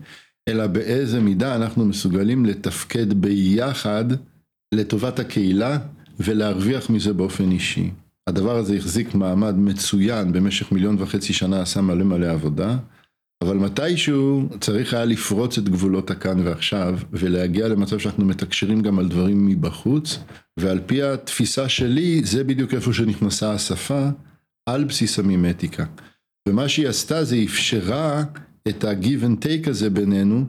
אלא 0.49 0.67
באיזה 0.67 1.19
מידה 1.19 1.55
אנחנו 1.55 1.85
מסוגלים 1.85 2.45
לתפקד 2.45 3.13
ביחד 3.13 4.05
לטובת 4.73 5.19
הקהילה 5.19 5.77
ולהרוויח 6.19 6.89
מזה 6.89 7.13
באופן 7.13 7.51
אישי. 7.51 7.89
הדבר 8.29 8.55
הזה 8.57 8.75
החזיק 8.75 9.15
מעמד 9.15 9.55
מצוין 9.57 10.31
במשך 10.31 10.71
מיליון 10.71 10.95
וחצי 10.99 11.33
שנה, 11.33 11.61
עשה 11.61 11.81
מלא 11.81 12.03
מלא 12.03 12.25
עבודה, 12.25 12.77
אבל 13.43 13.57
מתישהו 13.57 14.49
צריך 14.59 14.93
היה 14.93 15.05
לפרוץ 15.05 15.57
את 15.57 15.69
גבולות 15.69 16.11
הכאן 16.11 16.47
ועכשיו, 16.47 16.99
ולהגיע 17.11 17.67
למצב 17.67 17.99
שאנחנו 17.99 18.25
מתקשרים 18.25 18.81
גם 18.81 18.99
על 18.99 19.07
דברים 19.07 19.45
מבחוץ, 19.45 20.19
ועל 20.59 20.79
פי 20.85 21.03
התפיסה 21.03 21.69
שלי, 21.69 22.21
זה 22.23 22.43
בדיוק 22.43 22.73
איפה 22.73 22.93
שנכנסה 22.93 23.51
השפה, 23.51 24.09
על 24.69 24.83
בסיס 24.83 25.19
המימטיקה. 25.19 25.85
ומה 26.49 26.69
שהיא 26.69 26.87
עשתה 26.87 27.23
זה 27.23 27.37
אפשרה 27.45 28.23
את 28.67 28.83
ה-give 28.83 29.23
and 29.23 29.45
take 29.45 29.69
הזה 29.69 29.89
בינינו, 29.89 30.45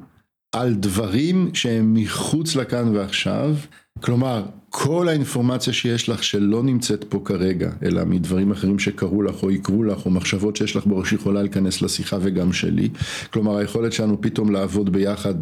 על 0.55 0.75
דברים 0.75 1.51
שהם 1.55 1.95
מחוץ 1.95 2.57
לכאן 2.57 2.97
ועכשיו, 2.97 3.57
כלומר, 4.01 4.45
כל 4.71 5.09
האינפורמציה 5.09 5.73
שיש 5.73 6.09
לך 6.09 6.25
שלא 6.25 6.63
נמצאת 6.63 7.05
פה 7.09 7.21
כרגע, 7.25 7.71
אלא 7.83 8.05
מדברים 8.05 8.51
אחרים 8.53 8.79
שקרו 8.79 9.23
לך 9.23 9.43
או 9.43 9.51
יקרו 9.51 9.85
לך, 9.85 10.07
או 10.07 10.11
מחשבות 10.11 10.57
שיש 10.57 10.77
לך 10.77 10.87
בראש 10.87 11.13
יכולה 11.13 11.43
להיכנס 11.43 11.83
לשיחה 11.83 12.19
וגם 12.23 12.53
שלי. 12.53 12.89
כלומר, 13.33 13.57
היכולת 13.57 13.93
שלנו 13.93 14.21
פתאום 14.21 14.53
לעבוד 14.53 14.93
ביחד 14.93 15.35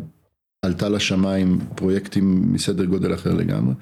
עלתה 0.64 0.88
לשמיים 0.88 1.58
פרויקטים 1.74 2.52
מסדר 2.52 2.84
גודל 2.84 3.14
אחר 3.14 3.34
לגמרי. 3.34 3.74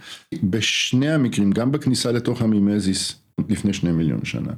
בשני 0.43 1.11
המקרים, 1.11 1.51
גם 1.51 1.73
בכניסה 1.73 2.13
לתוך 2.13 2.43
המימזיס 2.43 3.15
לפני 3.49 3.73
שני 3.73 3.93
מיליון 3.93 4.25
שנה, 4.25 4.53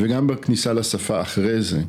וגם 0.00 0.26
בכניסה 0.26 0.72
לשפה 0.72 1.20
אחרי 1.20 1.62
זה, 1.62 1.82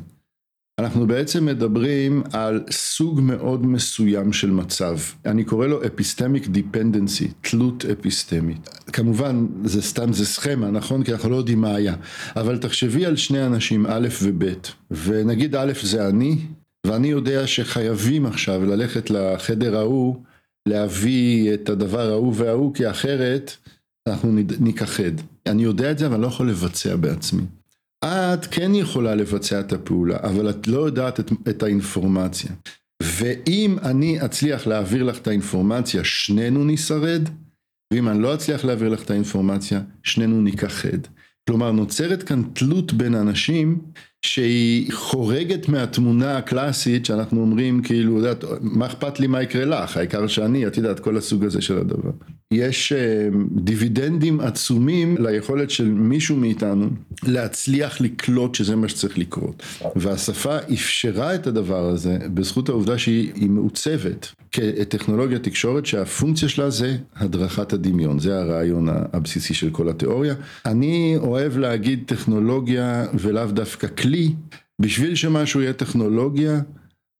אנחנו 0.78 1.06
בעצם 1.06 1.44
מדברים 1.44 2.22
על 2.32 2.64
סוג 2.70 3.20
מאוד 3.20 3.66
מסוים 3.66 4.32
של 4.32 4.50
מצב. 4.50 4.98
אני 5.26 5.44
קורא 5.44 5.66
לו 5.66 5.86
אפיסטמיק 5.86 6.46
דיפנדנסי, 6.46 7.28
תלות 7.40 7.84
אפיסטמית. 7.84 8.68
כמובן, 8.92 9.46
זה 9.64 9.82
סתם, 9.82 10.12
זה 10.12 10.26
סכמה, 10.26 10.70
נכון? 10.70 11.04
כי 11.04 11.12
אנחנו 11.12 11.30
לא 11.30 11.36
יודעים 11.36 11.60
מה 11.60 11.74
היה. 11.74 11.94
אבל 12.36 12.58
תחשבי 12.58 13.06
על 13.06 13.16
שני 13.16 13.46
אנשים, 13.46 13.86
א' 13.86 14.08
וב', 14.22 14.44
ונגיד 14.90 15.54
א' 15.54 15.72
זה 15.82 16.08
אני, 16.08 16.38
ואני 16.86 17.08
יודע 17.08 17.46
שחייבים 17.46 18.26
עכשיו 18.26 18.64
ללכת 18.64 19.10
לחדר 19.10 19.76
ההוא, 19.76 20.16
להביא 20.68 21.54
את 21.54 21.68
הדבר 21.68 22.10
ההוא 22.10 22.32
וההוא, 22.36 22.74
כי 22.74 22.90
אחרת 22.90 23.52
אנחנו 24.08 24.32
ניכחד. 24.60 25.12
אני 25.46 25.62
יודע 25.64 25.90
את 25.90 25.98
זה, 25.98 26.06
אבל 26.06 26.20
לא 26.20 26.26
יכול 26.26 26.50
לבצע 26.50 26.96
בעצמי. 26.96 27.42
את 28.04 28.46
כן 28.50 28.74
יכולה 28.74 29.14
לבצע 29.14 29.60
את 29.60 29.72
הפעולה, 29.72 30.16
אבל 30.22 30.50
את 30.50 30.68
לא 30.68 30.78
יודעת 30.78 31.20
את, 31.20 31.32
את 31.48 31.62
האינפורמציה. 31.62 32.50
ואם 33.02 33.78
אני 33.82 34.24
אצליח 34.24 34.66
להעביר 34.66 35.02
לך 35.02 35.18
את 35.18 35.26
האינפורמציה, 35.26 36.04
שנינו 36.04 36.64
נשרד, 36.64 37.28
ואם 37.92 38.08
אני 38.08 38.22
לא 38.22 38.34
אצליח 38.34 38.64
להעביר 38.64 38.88
לך 38.88 39.02
את 39.02 39.10
האינפורמציה, 39.10 39.80
שנינו 40.02 40.40
ניכחד. 40.40 40.98
כלומר, 41.48 41.72
נוצרת 41.72 42.22
כאן 42.22 42.42
תלות 42.52 42.92
בין 42.92 43.14
אנשים 43.14 43.78
שהיא 44.24 44.92
חורגת 44.92 45.68
מהתמונה 45.68 46.36
הקלאסית 46.36 47.06
שאנחנו 47.06 47.40
אומרים 47.40 47.82
כאילו, 47.82 48.16
יודעת, 48.16 48.44
מה 48.60 48.86
אכפת 48.86 49.20
לי 49.20 49.26
מה 49.26 49.42
יקרה 49.42 49.64
לך, 49.64 49.96
העיקר 49.96 50.26
שאני, 50.26 50.66
את 50.66 50.76
יודעת, 50.76 51.00
כל 51.00 51.16
הסוג 51.16 51.44
הזה 51.44 51.60
של 51.60 51.78
הדבר. 51.78 52.10
יש 52.52 52.92
uh, 52.92 53.36
דיבידנדים 53.60 54.40
עצומים 54.40 55.16
ליכולת 55.20 55.70
של 55.70 55.88
מישהו 55.88 56.36
מאיתנו 56.36 56.88
להצליח 57.22 58.00
לקלוט 58.00 58.54
שזה 58.54 58.76
מה 58.76 58.88
שצריך 58.88 59.18
לקרות. 59.18 59.62
והשפה 59.96 60.56
אפשרה 60.72 61.34
את 61.34 61.46
הדבר 61.46 61.88
הזה 61.88 62.18
בזכות 62.34 62.68
העובדה 62.68 62.98
שהיא 62.98 63.50
מעוצבת 63.50 64.32
כטכנולוגיה 64.52 65.38
תקשורת 65.38 65.86
שהפונקציה 65.86 66.48
שלה 66.48 66.70
זה 66.70 66.96
הדרכת 67.16 67.72
הדמיון, 67.72 68.18
זה 68.18 68.38
הרעיון 68.38 68.88
הבסיסי 69.12 69.54
של 69.54 69.70
כל 69.70 69.88
התיאוריה. 69.88 70.34
אני 70.66 71.16
אוהב 71.16 71.58
להגיד 71.58 72.02
טכנולוגיה 72.06 73.06
ולאו 73.14 73.46
דווקא 73.46 73.86
כלי, 73.86 74.13
בשביל 74.80 75.14
שמשהו 75.14 75.60
יהיה 75.60 75.72
טכנולוגיה, 75.72 76.60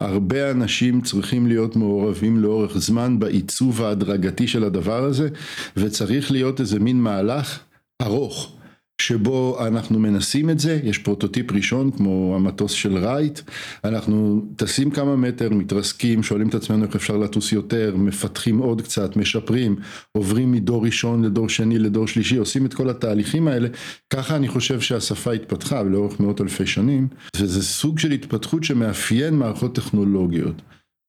הרבה 0.01 0.51
אנשים 0.51 1.01
צריכים 1.01 1.47
להיות 1.47 1.77
מעורבים 1.77 2.39
לאורך 2.39 2.79
זמן 2.79 3.19
בעיצוב 3.19 3.83
ההדרגתי 3.83 4.49
של 4.49 4.65
הדבר 4.65 5.05
הזה, 5.05 5.29
וצריך 5.77 6.31
להיות 6.31 6.61
איזה 6.61 6.81
מין 6.81 7.01
מהלך 7.01 7.61
ארוך. 8.03 8.57
שבו 9.03 9.67
אנחנו 9.67 9.99
מנסים 9.99 10.51
את 10.51 10.59
זה, 10.59 10.81
יש 10.85 10.99
פרוטוטיפ 10.99 11.53
ראשון 11.53 11.91
כמו 11.91 12.33
המטוס 12.37 12.73
של 12.73 12.97
רייט, 12.97 13.41
אנחנו 13.85 14.45
טסים 14.57 14.91
כמה 14.91 15.17
מטר, 15.17 15.51
מתרסקים, 15.51 16.23
שואלים 16.23 16.49
את 16.49 16.55
עצמנו 16.55 16.85
איך 16.85 16.97
אפשר 16.97 17.17
לטוס 17.17 17.53
יותר, 17.53 17.97
מפתחים 17.97 18.59
עוד 18.59 18.83
קצת, 18.83 19.17
משפרים, 19.17 19.77
עוברים 20.13 20.53
מדור 20.53 20.85
ראשון 20.85 21.25
לדור 21.25 21.49
שני 21.49 21.79
לדור 21.79 22.09
שלישי, 22.09 22.37
עושים 22.37 22.67
את 22.67 22.75
כל 22.75 22.91
התהליכים 22.91 23.49
האלה, 23.49 23.69
ככה 24.13 24.37
אני 24.37 24.49
חושב 24.49 24.81
שהשפה 24.81 25.33
התפתחה 25.33 25.83
לאורך 25.83 26.21
מאות 26.21 26.41
אלפי 26.41 26.67
שנים, 26.67 27.09
וזה 27.37 27.63
סוג 27.63 27.99
של 27.99 28.11
התפתחות 28.11 28.65
שמאפיין 28.65 29.35
מערכות 29.35 29.75
טכנולוגיות, 29.75 30.63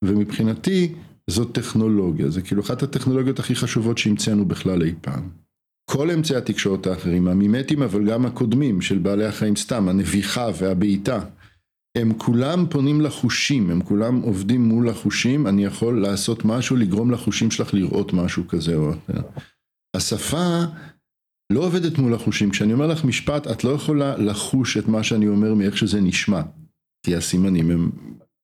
ומבחינתי 0.04 0.94
זאת 1.30 1.56
טכנולוגיה, 1.56 2.30
זה 2.30 2.42
כאילו 2.42 2.62
אחת 2.62 2.84
הטכנולוגיות 2.84 3.40
הכי 3.40 3.56
חשובות 3.56 3.98
שהמצאנו 3.98 4.46
בכלל 4.46 4.84
אי 4.84 4.94
פעם. 5.02 5.45
כל 5.92 6.12
אמצעי 6.12 6.38
התקשורת 6.38 6.88
האחרים, 6.88 7.28
המימטים 7.28 7.84
אבל 7.84 8.06
גם 8.12 8.26
הקודמים 8.26 8.82
של 8.82 8.98
בעלי 8.98 9.26
החיים 9.26 9.56
סתם, 9.56 9.90
הנביחה 9.90 10.50
והבעיטה, 10.58 11.20
הם 11.98 12.14
כולם 12.18 12.66
פונים 12.70 13.02
לחושים, 13.02 13.72
הם 13.72 13.82
כולם 13.82 14.22
עובדים 14.22 14.62
מול 14.62 14.90
החושים, 14.90 15.48
אני 15.48 15.66
יכול 15.66 16.02
לעשות 16.02 16.46
משהו, 16.46 16.76
לגרום 16.76 17.12
לחושים 17.12 17.52
שלך 17.52 17.74
לראות 17.74 18.14
משהו 18.14 18.48
כזה 18.48 18.76
או 18.76 18.90
אחר. 18.90 19.22
השפה 19.96 20.64
לא 21.54 21.60
עובדת 21.60 21.98
מול 21.98 22.14
החושים, 22.14 22.50
כשאני 22.50 22.74
אומר 22.74 22.88
לך 22.88 23.06
משפט, 23.06 23.48
את 23.48 23.64
לא 23.64 23.70
יכולה 23.70 24.18
לחוש 24.18 24.78
את 24.78 24.88
מה 24.88 25.04
שאני 25.04 25.28
אומר 25.28 25.54
מאיך 25.54 25.78
שזה 25.78 26.02
נשמע, 26.02 26.42
כי 27.06 27.16
הסימנים 27.16 27.72
הם 27.72 27.92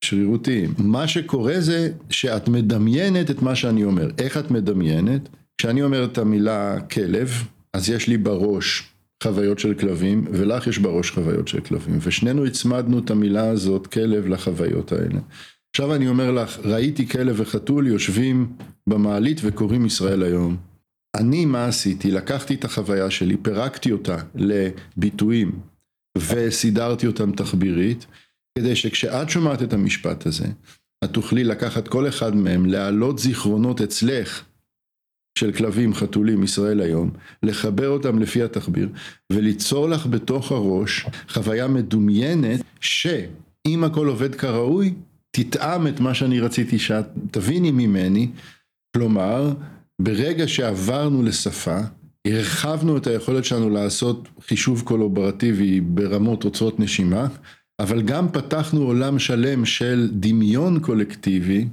שרירותיים. 0.03 0.73
מה 0.77 1.07
שקורה 1.07 1.55
זה 1.59 1.91
שאת 2.09 2.47
מדמיינת 2.47 3.31
את 3.31 3.41
מה 3.41 3.55
שאני 3.55 3.83
אומר. 3.83 4.09
איך 4.17 4.37
את 4.37 4.51
מדמיינת? 4.51 5.29
כשאני 5.61 5.83
אומר 5.83 6.05
את 6.05 6.17
המילה 6.17 6.81
כלב, 6.81 7.29
אז 7.73 7.89
יש 7.89 8.07
לי 8.07 8.17
בראש 8.17 8.93
חוויות 9.23 9.59
של 9.59 9.73
כלבים, 9.73 10.25
ולך 10.31 10.67
יש 10.67 10.77
בראש 10.77 11.11
חוויות 11.11 11.47
של 11.47 11.61
כלבים, 11.61 11.97
ושנינו 12.01 12.45
הצמדנו 12.45 12.99
את 12.99 13.11
המילה 13.11 13.49
הזאת, 13.49 13.87
כלב, 13.87 14.27
לחוויות 14.27 14.91
האלה. 14.91 15.19
עכשיו 15.75 15.95
אני 15.95 16.07
אומר 16.07 16.31
לך, 16.31 16.59
ראיתי 16.59 17.07
כלב 17.07 17.35
וחתול 17.37 17.87
יושבים 17.87 18.53
במעלית 18.87 19.41
וקוראים 19.43 19.85
ישראל 19.85 20.23
היום. 20.23 20.57
אני, 21.15 21.45
מה 21.45 21.65
עשיתי? 21.65 22.11
לקחתי 22.11 22.53
את 22.53 22.65
החוויה 22.65 23.11
שלי, 23.11 23.37
פירקתי 23.37 23.91
אותה 23.91 24.17
לביטויים, 24.35 25.59
וסידרתי 26.17 27.07
אותם 27.07 27.31
תחבירית, 27.31 28.05
כדי 28.57 28.75
שכשאת 28.75 29.29
שומעת 29.29 29.61
את 29.61 29.73
המשפט 29.73 30.25
הזה, 30.25 30.47
את 31.03 31.09
תוכלי 31.11 31.43
לקחת 31.43 31.87
כל 31.87 32.07
אחד 32.07 32.35
מהם, 32.35 32.65
להעלות 32.65 33.19
זיכרונות 33.19 33.81
אצלך 33.81 34.43
של 35.35 35.51
כלבים, 35.51 35.93
חתולים, 35.93 36.43
ישראל 36.43 36.81
היום, 36.81 37.09
לחבר 37.43 37.89
אותם 37.89 38.19
לפי 38.19 38.43
התחביר, 38.43 38.89
וליצור 39.31 39.89
לך 39.89 40.05
בתוך 40.05 40.51
הראש 40.51 41.05
חוויה 41.29 41.67
מדומיינת, 41.67 42.61
שאם 42.79 43.83
הכל 43.83 44.07
עובד 44.07 44.35
כראוי, 44.35 44.93
תטעם 45.31 45.87
את 45.87 45.99
מה 45.99 46.13
שאני 46.13 46.39
רציתי 46.39 46.79
שאת 46.79 47.05
תביני 47.31 47.71
ממני, 47.71 48.29
כלומר, 48.95 49.53
ברגע 50.01 50.47
שעברנו 50.47 51.23
לשפה, 51.23 51.79
הרחבנו 52.27 52.97
את 52.97 53.07
היכולת 53.07 53.45
שלנו 53.45 53.69
לעשות 53.69 54.27
חישוב 54.47 54.81
קולוברטיבי 54.81 55.81
ברמות 55.81 56.43
הוצאות 56.43 56.79
נשימה, 56.79 57.27
אבל 57.79 58.01
גם 58.01 58.31
פתחנו 58.31 58.81
עולם 58.81 59.19
שלם 59.19 59.65
של 59.65 60.09
דמיון 60.13 60.79
קולקטיבי, 60.79 61.67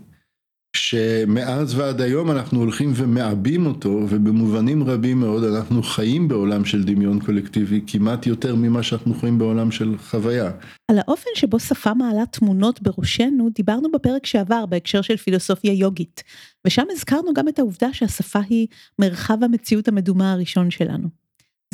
שמאז 0.76 1.78
ועד 1.78 2.00
היום 2.00 2.30
אנחנו 2.30 2.58
הולכים 2.58 2.92
ומעבים 2.94 3.66
אותו 3.66 3.88
ובמובנים 3.88 4.84
רבים 4.84 5.20
מאוד 5.20 5.44
אנחנו 5.44 5.82
חיים 5.82 6.28
בעולם 6.28 6.64
של 6.64 6.84
דמיון 6.84 7.20
קולקטיבי 7.20 7.80
כמעט 7.86 8.26
יותר 8.26 8.54
ממה 8.54 8.82
שאנחנו 8.82 9.14
חיים 9.14 9.38
בעולם 9.38 9.70
של 9.70 9.98
חוויה. 9.98 10.50
על 10.90 10.98
האופן 10.98 11.30
שבו 11.34 11.60
שפה 11.60 11.94
מעלה 11.94 12.26
תמונות 12.26 12.82
בראשנו 12.82 13.48
דיברנו 13.54 13.90
בפרק 13.92 14.26
שעבר 14.26 14.66
בהקשר 14.66 15.02
של 15.02 15.16
פילוסופיה 15.16 15.72
יוגית 15.72 16.22
ושם 16.66 16.84
הזכרנו 16.90 17.34
גם 17.34 17.48
את 17.48 17.58
העובדה 17.58 17.92
שהשפה 17.92 18.40
היא 18.48 18.66
מרחב 18.98 19.44
המציאות 19.44 19.88
המדומה 19.88 20.32
הראשון 20.32 20.70
שלנו. 20.70 21.08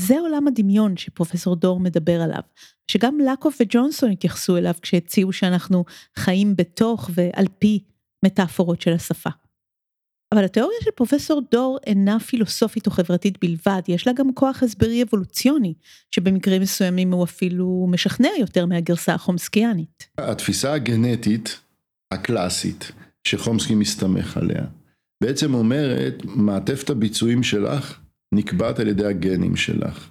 זה 0.00 0.20
עולם 0.20 0.48
הדמיון 0.48 0.96
שפרופסור 0.96 1.56
דור 1.56 1.80
מדבר 1.80 2.20
עליו, 2.20 2.42
שגם 2.88 3.18
לקוב 3.18 3.54
וג'ונסון 3.60 4.10
התייחסו 4.10 4.56
אליו 4.56 4.74
כשהציעו 4.82 5.32
שאנחנו 5.32 5.84
חיים 6.16 6.56
בתוך 6.56 7.10
ועל 7.14 7.46
פי 7.58 7.80
מטאפורות 8.24 8.80
של 8.80 8.92
השפה. 8.92 9.30
אבל 10.34 10.44
התיאוריה 10.44 10.78
של 10.82 10.90
פרופסור 10.90 11.42
דור 11.50 11.78
אינה 11.86 12.20
פילוסופית 12.20 12.86
או 12.86 12.92
חברתית 12.92 13.38
בלבד, 13.44 13.82
יש 13.88 14.06
לה 14.06 14.12
גם 14.12 14.34
כוח 14.34 14.62
הסברי 14.62 15.02
אבולוציוני, 15.02 15.74
שבמקרים 16.10 16.62
מסוימים 16.62 17.12
הוא 17.12 17.24
אפילו 17.24 17.86
משכנע 17.90 18.28
יותר 18.38 18.66
מהגרסה 18.66 19.14
החומסקיאנית. 19.14 20.10
התפיסה 20.18 20.72
הגנטית 20.72 21.60
הקלאסית 22.12 22.92
שחומסקי 23.28 23.74
מסתמך 23.74 24.36
עליה, 24.36 24.64
בעצם 25.22 25.54
אומרת, 25.54 26.24
מעטפת 26.24 26.90
הביצועים 26.90 27.42
שלך 27.42 28.00
נקבעת 28.34 28.78
על 28.78 28.88
ידי 28.88 29.06
הגנים 29.06 29.56
שלך. 29.56 30.10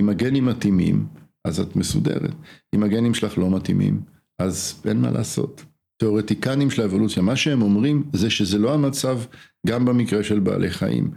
אם 0.00 0.08
הגנים 0.08 0.46
מתאימים, 0.46 1.06
אז 1.44 1.60
את 1.60 1.76
מסודרת. 1.76 2.34
אם 2.74 2.82
הגנים 2.82 3.14
שלך 3.14 3.38
לא 3.38 3.50
מתאימים, 3.50 4.00
אז 4.38 4.82
אין 4.84 5.00
מה 5.00 5.10
לעשות. 5.10 5.64
תיאורטיקנים 5.98 6.70
של 6.70 6.82
האבולוציה, 6.82 7.22
מה 7.22 7.36
שהם 7.36 7.62
אומרים 7.62 8.02
זה 8.12 8.30
שזה 8.30 8.58
לא 8.58 8.74
המצב 8.74 9.20
גם 9.66 9.84
במקרה 9.84 10.22
של 10.22 10.38
בעלי 10.38 10.70
חיים. 10.70 11.10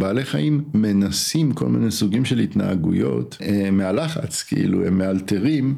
בעלי 0.00 0.24
חיים 0.24 0.64
מנסים 0.74 1.52
כל 1.52 1.68
מיני 1.68 1.90
סוגים 1.90 2.24
של 2.24 2.38
התנהגויות 2.38 3.38
מהלחץ, 3.72 4.42
כאילו 4.42 4.86
הם 4.86 4.98
מאלתרים, 4.98 5.74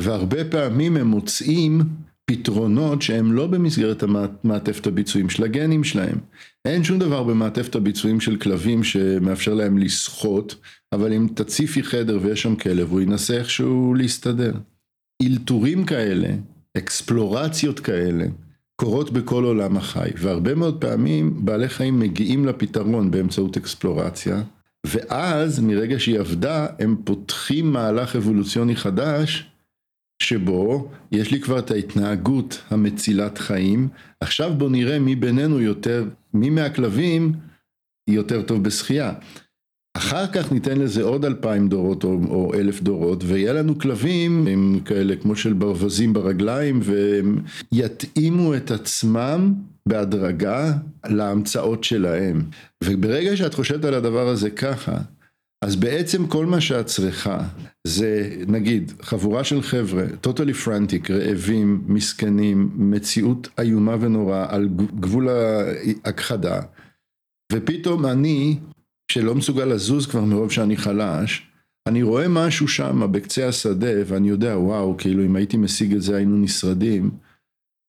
והרבה 0.00 0.44
פעמים 0.44 0.96
הם 0.96 1.06
מוצאים 1.06 1.80
פתרונות 2.30 3.02
שהם 3.02 3.32
לא 3.32 3.46
במסגרת 3.46 4.02
המעטפת 4.02 4.86
הביצועים 4.86 5.30
של 5.30 5.44
הגנים 5.44 5.84
שלהם. 5.84 6.18
אין 6.64 6.84
שום 6.84 6.98
דבר 6.98 7.22
במעטפת 7.22 7.74
הביצועים 7.74 8.20
של 8.20 8.36
כלבים 8.36 8.84
שמאפשר 8.84 9.54
להם 9.54 9.78
לשחות, 9.78 10.54
אבל 10.92 11.12
אם 11.12 11.28
תציפי 11.34 11.82
חדר 11.82 12.18
ויש 12.22 12.42
שם 12.42 12.56
כלב, 12.56 12.90
הוא 12.90 13.00
ינסה 13.00 13.34
איכשהו 13.34 13.94
להסתדר. 13.94 14.52
אלתורים 15.22 15.84
כאלה 15.84 16.28
אקספלורציות 16.76 17.80
כאלה 17.80 18.24
קורות 18.76 19.10
בכל 19.10 19.44
עולם 19.44 19.76
החי, 19.76 20.10
והרבה 20.16 20.54
מאוד 20.54 20.80
פעמים 20.80 21.44
בעלי 21.44 21.68
חיים 21.68 21.98
מגיעים 21.98 22.46
לפתרון 22.46 23.10
באמצעות 23.10 23.56
אקספלורציה, 23.56 24.42
ואז 24.86 25.60
מרגע 25.60 25.98
שהיא 25.98 26.18
עבדה 26.18 26.66
הם 26.78 26.96
פותחים 27.04 27.72
מהלך 27.72 28.16
אבולוציוני 28.16 28.76
חדש 28.76 29.50
שבו 30.22 30.90
יש 31.12 31.30
לי 31.30 31.40
כבר 31.40 31.58
את 31.58 31.70
ההתנהגות 31.70 32.62
המצילת 32.70 33.38
חיים, 33.38 33.88
עכשיו 34.20 34.54
בוא 34.58 34.70
נראה 34.70 34.98
מי 34.98 35.16
בינינו 35.16 35.60
יותר, 35.60 36.04
מי 36.34 36.50
מהכלבים 36.50 37.32
יותר 38.10 38.42
טוב 38.42 38.64
בשחייה. 38.64 39.12
אחר 39.96 40.26
כך 40.26 40.52
ניתן 40.52 40.78
לזה 40.78 41.02
עוד 41.02 41.24
אלפיים 41.24 41.68
דורות 41.68 42.04
או, 42.04 42.18
או 42.28 42.54
אלף 42.54 42.82
דורות 42.82 43.24
ויהיה 43.26 43.52
לנו 43.52 43.78
כלבים 43.78 44.46
עם 44.46 44.80
כאלה 44.84 45.16
כמו 45.16 45.36
של 45.36 45.52
ברווזים 45.52 46.12
ברגליים 46.12 46.80
והם 46.82 47.38
יתאימו 47.72 48.54
את 48.54 48.70
עצמם 48.70 49.54
בהדרגה 49.86 50.72
להמצאות 51.06 51.84
שלהם. 51.84 52.42
וברגע 52.84 53.36
שאת 53.36 53.54
חושבת 53.54 53.84
על 53.84 53.94
הדבר 53.94 54.28
הזה 54.28 54.50
ככה 54.50 54.96
אז 55.64 55.76
בעצם 55.76 56.26
כל 56.26 56.46
מה 56.46 56.60
שאת 56.60 56.86
צריכה 56.86 57.38
זה 57.86 58.36
נגיד 58.46 58.92
חבורה 59.02 59.44
של 59.44 59.62
חבר'ה 59.62 60.04
totally 60.26 60.66
frantic 60.66 61.12
רעבים 61.12 61.84
מסכנים 61.86 62.70
מציאות 62.74 63.48
איומה 63.58 63.96
ונוראה 64.00 64.54
על 64.54 64.68
גבול 65.00 65.28
ההכחדה 65.28 66.60
ופתאום 67.52 68.06
אני 68.06 68.58
שלא 69.10 69.34
מסוגל 69.34 69.64
לזוז 69.64 70.06
כבר 70.06 70.20
מרוב 70.20 70.50
שאני 70.50 70.76
חלש, 70.76 71.46
אני 71.88 72.02
רואה 72.02 72.28
משהו 72.28 72.68
שם 72.68 73.12
בקצה 73.12 73.48
השדה 73.48 73.92
ואני 74.06 74.28
יודע 74.28 74.58
וואו 74.58 74.96
כאילו 74.98 75.24
אם 75.24 75.36
הייתי 75.36 75.56
משיג 75.56 75.94
את 75.94 76.02
זה 76.02 76.16
היינו 76.16 76.36
נשרדים 76.36 77.10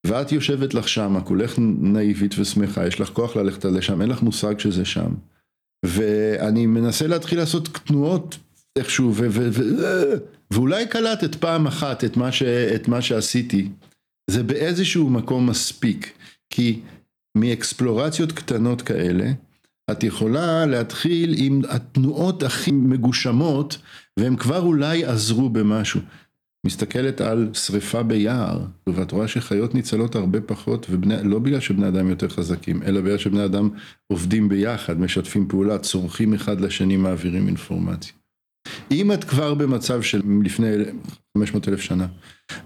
ואת 0.08 0.32
יושבת 0.32 0.74
לך 0.74 0.88
שם, 0.88 1.20
כולך 1.24 1.56
נאיבית 1.82 2.40
ושמחה, 2.40 2.88
יש 2.88 3.00
לך 3.02 3.10
כוח 3.10 3.36
ללכת 3.36 3.66
לשם, 3.66 4.02
אין 4.02 4.10
לך 4.10 4.22
מושג 4.22 4.60
שזה 4.60 4.86
שם. 4.86 5.14
ואני 5.86 6.66
מנסה 6.66 7.08
להתחיל 7.08 7.40
לעשות 7.40 7.68
תנועות 7.68 8.38
איכשהו, 8.78 9.16
ו- 9.16 9.28
ו- 9.32 9.50
ו- 9.52 10.18
ואולי 10.52 10.88
קלטת 10.88 11.36
פעם 11.36 11.68
אחת 11.68 12.04
את 12.04 12.18
מה, 12.18 12.32
ש- 12.32 12.44
את 12.76 12.88
מה 12.88 13.02
שעשיתי. 13.02 13.70
זה 14.30 14.44
באיזשהו 14.44 15.10
מקום 15.10 15.50
מספיק, 15.50 16.18
כי 16.50 16.80
מאקספלורציות 17.38 18.32
קטנות 18.32 18.82
כאלה, 18.82 19.32
את 19.92 20.04
יכולה 20.04 20.66
להתחיל 20.66 21.36
עם 21.38 21.62
התנועות 21.70 22.44
הכי 22.44 22.72
מגושמות, 22.72 23.78
והם 24.20 24.36
כבר 24.36 24.62
אולי 24.62 25.06
עזרו 25.06 25.50
במשהו. 25.50 26.02
מסתכלת 26.66 27.22
על 27.22 27.50
שריפה 27.54 28.04
ביער, 28.04 28.62
ואת 28.88 29.12
רואה 29.12 29.28
שחיות 29.28 29.76
ניצלות 29.76 30.16
הרבה 30.16 30.42
פחות, 30.42 30.88
ובני, 30.90 31.16
לא 31.24 31.40
בגלל 31.40 31.60
שבני 31.60 31.88
אדם 31.88 32.10
יותר 32.10 32.30
חזקים, 32.30 32.84
אלא 32.84 33.02
בגלל 33.02 33.18
שבני 33.18 33.46
אדם 33.46 33.70
עובדים 34.08 34.50
ביחד, 34.50 35.00
משתפים 35.00 35.48
פעולה, 35.48 35.78
צורכים 35.78 36.34
אחד 36.34 36.62
לשני, 36.62 36.98
מעבירים 36.98 37.48
אינפורמציה. 37.48 38.14
אם 38.92 39.12
את 39.12 39.24
כבר 39.24 39.54
במצב 39.54 40.02
של 40.02 40.22
לפני 40.44 40.68
500 41.38 41.68
אלף 41.68 41.82
שנה, 41.82 42.08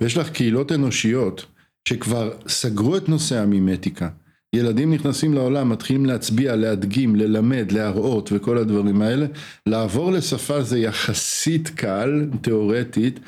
ויש 0.02 0.18
לך 0.18 0.30
קהילות 0.30 0.72
אנושיות 0.72 1.46
שכבר 1.90 2.32
סגרו 2.48 2.98
את 2.98 3.10
נושא 3.10 3.40
המימטיקה, 3.40 4.10
ילדים 4.56 4.94
נכנסים 4.94 5.34
לעולם, 5.34 5.70
מתחילים 5.70 6.06
להצביע, 6.06 6.56
להדגים, 6.56 7.15
ללמד, 7.15 7.72
להראות 7.72 8.30
וכל 8.34 8.58
הדברים 8.58 9.02
האלה, 9.02 9.26
לעבור 9.65 10.12
לשפה 10.12 10.62
זה 10.62 10.80
יחסית 10.80 11.70
קל, 11.70 12.30
תיאורטית, 12.41 13.20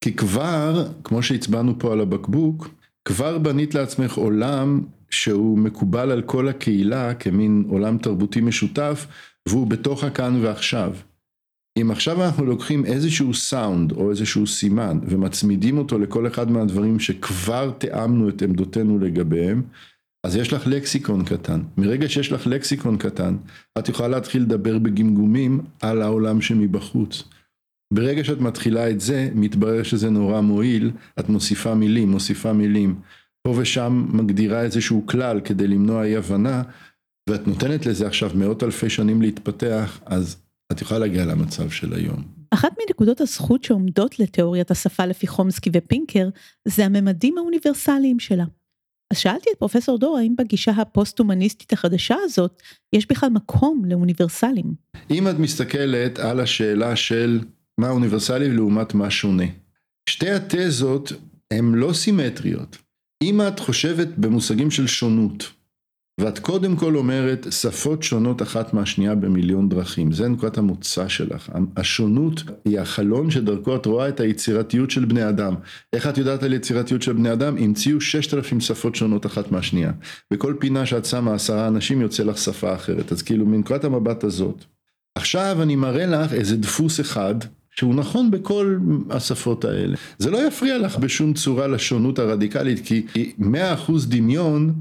כי 0.00 0.12
כבר, 0.12 0.88
כמו 1.04 1.22
שהצבענו 1.22 1.78
פה 1.78 1.92
על 1.92 2.00
הבקבוק, 2.00 2.68
כבר 3.04 3.38
בנית 3.38 3.74
לעצמך 3.74 4.14
עולם 4.14 4.80
שהוא 5.10 5.58
מקובל 5.58 6.10
על 6.10 6.22
כל 6.22 6.48
הקהילה 6.48 7.14
כמין 7.14 7.64
עולם 7.68 7.98
תרבותי 7.98 8.40
משותף, 8.40 9.06
והוא 9.48 9.66
בתוך 9.66 10.04
הכאן 10.04 10.38
ועכשיו. 10.42 10.94
אם 11.80 11.90
עכשיו 11.90 12.24
אנחנו 12.24 12.44
לוקחים 12.44 12.84
איזשהו 12.84 13.34
סאונד 13.34 13.92
או 13.92 14.10
איזשהו 14.10 14.46
סימן 14.46 14.98
ומצמידים 15.08 15.78
אותו 15.78 15.98
לכל 15.98 16.26
אחד 16.26 16.50
מהדברים 16.50 17.00
שכבר 17.00 17.70
תיאמנו 17.78 18.28
את 18.28 18.42
עמדותינו 18.42 18.98
לגביהם, 18.98 19.62
אז 20.26 20.36
יש 20.36 20.52
לך 20.52 20.66
לקסיקון 20.66 21.24
קטן. 21.24 21.60
מרגע 21.76 22.08
שיש 22.08 22.32
לך 22.32 22.46
לקסיקון 22.46 22.98
קטן, 22.98 23.36
את 23.78 23.88
יכולה 23.88 24.08
להתחיל 24.08 24.42
לדבר 24.42 24.78
בגמגומים 24.78 25.60
על 25.82 26.02
העולם 26.02 26.40
שמבחוץ. 26.40 27.22
ברגע 27.94 28.24
שאת 28.24 28.40
מתחילה 28.40 28.90
את 28.90 29.00
זה, 29.00 29.28
מתברר 29.34 29.82
שזה 29.82 30.10
נורא 30.10 30.40
מועיל, 30.40 30.90
את 31.20 31.28
מוסיפה 31.28 31.74
מילים, 31.74 32.10
מוסיפה 32.10 32.52
מילים. 32.52 33.00
פה 33.42 33.54
ושם 33.56 34.08
מגדירה 34.12 34.62
איזשהו 34.62 35.06
כלל 35.06 35.40
כדי 35.40 35.68
למנוע 35.68 36.04
אי 36.04 36.16
הבנה, 36.16 36.62
ואת 37.30 37.46
נותנת 37.46 37.86
לזה 37.86 38.06
עכשיו 38.06 38.30
מאות 38.34 38.62
אלפי 38.62 38.90
שנים 38.90 39.22
להתפתח, 39.22 40.00
אז 40.06 40.36
את 40.72 40.82
יכולה 40.82 41.00
להגיע 41.00 41.26
למצב 41.26 41.70
של 41.70 41.94
היום. 41.94 42.22
אחת 42.50 42.72
מנקודות 42.80 43.20
הזכות 43.20 43.64
שעומדות 43.64 44.18
לתיאוריית 44.18 44.70
השפה 44.70 45.06
לפי 45.06 45.26
חומסקי 45.26 45.70
ופינקר, 45.72 46.28
זה 46.68 46.84
הממדים 46.86 47.38
האוניברסליים 47.38 48.18
שלה. 48.18 48.44
אז 49.10 49.18
שאלתי 49.18 49.50
את 49.52 49.58
פרופסור 49.58 49.98
דור 49.98 50.18
האם 50.18 50.34
בגישה 50.38 50.70
הפוסט-הומניסטית 50.70 51.72
החדשה 51.72 52.16
הזאת, 52.24 52.62
יש 52.92 53.06
בכלל 53.08 53.28
מקום 53.28 53.82
לאוניברסלים. 53.84 54.74
אם 55.10 55.28
את 55.28 55.38
מסתכלת 55.38 56.18
על 56.18 56.40
השאלה 56.40 56.96
של 56.96 57.40
מה 57.78 57.90
אוניברסלי 57.90 58.50
לעומת 58.50 58.94
מה 58.94 59.10
שונה. 59.10 59.44
שתי 60.10 60.30
התזות 60.30 61.12
הן 61.50 61.74
לא 61.74 61.92
סימטריות. 61.92 62.76
אם 63.22 63.40
את 63.40 63.60
חושבת 63.60 64.08
במושגים 64.16 64.70
של 64.70 64.86
שונות, 64.86 65.50
ואת 66.18 66.38
קודם 66.38 66.76
כל 66.76 66.96
אומרת 66.96 67.46
שפות 67.50 68.02
שונות 68.02 68.42
אחת 68.42 68.74
מהשנייה 68.74 69.14
במיליון 69.14 69.68
דרכים, 69.68 70.12
זה 70.12 70.28
נקודת 70.28 70.58
המוצא 70.58 71.08
שלך. 71.08 71.50
השונות 71.76 72.42
היא 72.64 72.80
החלון 72.80 73.30
שדרכו 73.30 73.76
את 73.76 73.86
רואה 73.86 74.08
את 74.08 74.20
היצירתיות 74.20 74.90
של 74.90 75.04
בני 75.04 75.28
אדם. 75.28 75.54
איך 75.92 76.06
את 76.06 76.18
יודעת 76.18 76.42
על 76.42 76.52
יצירתיות 76.52 77.02
של 77.02 77.12
בני 77.12 77.32
אדם? 77.32 77.56
המציאו 77.56 78.00
ששת 78.00 78.34
אלפים 78.34 78.60
שפות 78.60 78.94
שונות 78.94 79.26
אחת 79.26 79.52
מהשנייה. 79.52 79.92
בכל 80.32 80.54
פינה 80.58 80.86
שאת 80.86 81.04
שמה 81.04 81.34
עשרה 81.34 81.68
אנשים 81.68 82.00
יוצא 82.00 82.22
לך 82.22 82.38
שפה 82.38 82.74
אחרת. 82.74 83.12
אז 83.12 83.22
כאילו 83.22 83.46
מנקודת 83.46 83.84
המבט 83.84 84.24
הזאת. 84.24 84.64
עכשיו 85.14 85.58
אני 85.62 85.76
מראה 85.76 86.06
לך 86.06 86.32
איזה 86.32 86.56
דפוס 86.56 87.00
אחד 87.00 87.34
שהוא 87.70 87.94
נכון 87.94 88.30
בכל 88.30 88.78
השפות 89.10 89.64
האלה. 89.64 89.96
זה 90.18 90.30
לא 90.30 90.46
יפריע 90.48 90.78
לך 90.78 90.96
בשום 90.96 91.34
צורה 91.34 91.66
לשונות 91.66 92.18
הרדיקלית, 92.18 92.86
כי 92.86 93.06
100% 93.40 93.44
דמיון 94.08 94.72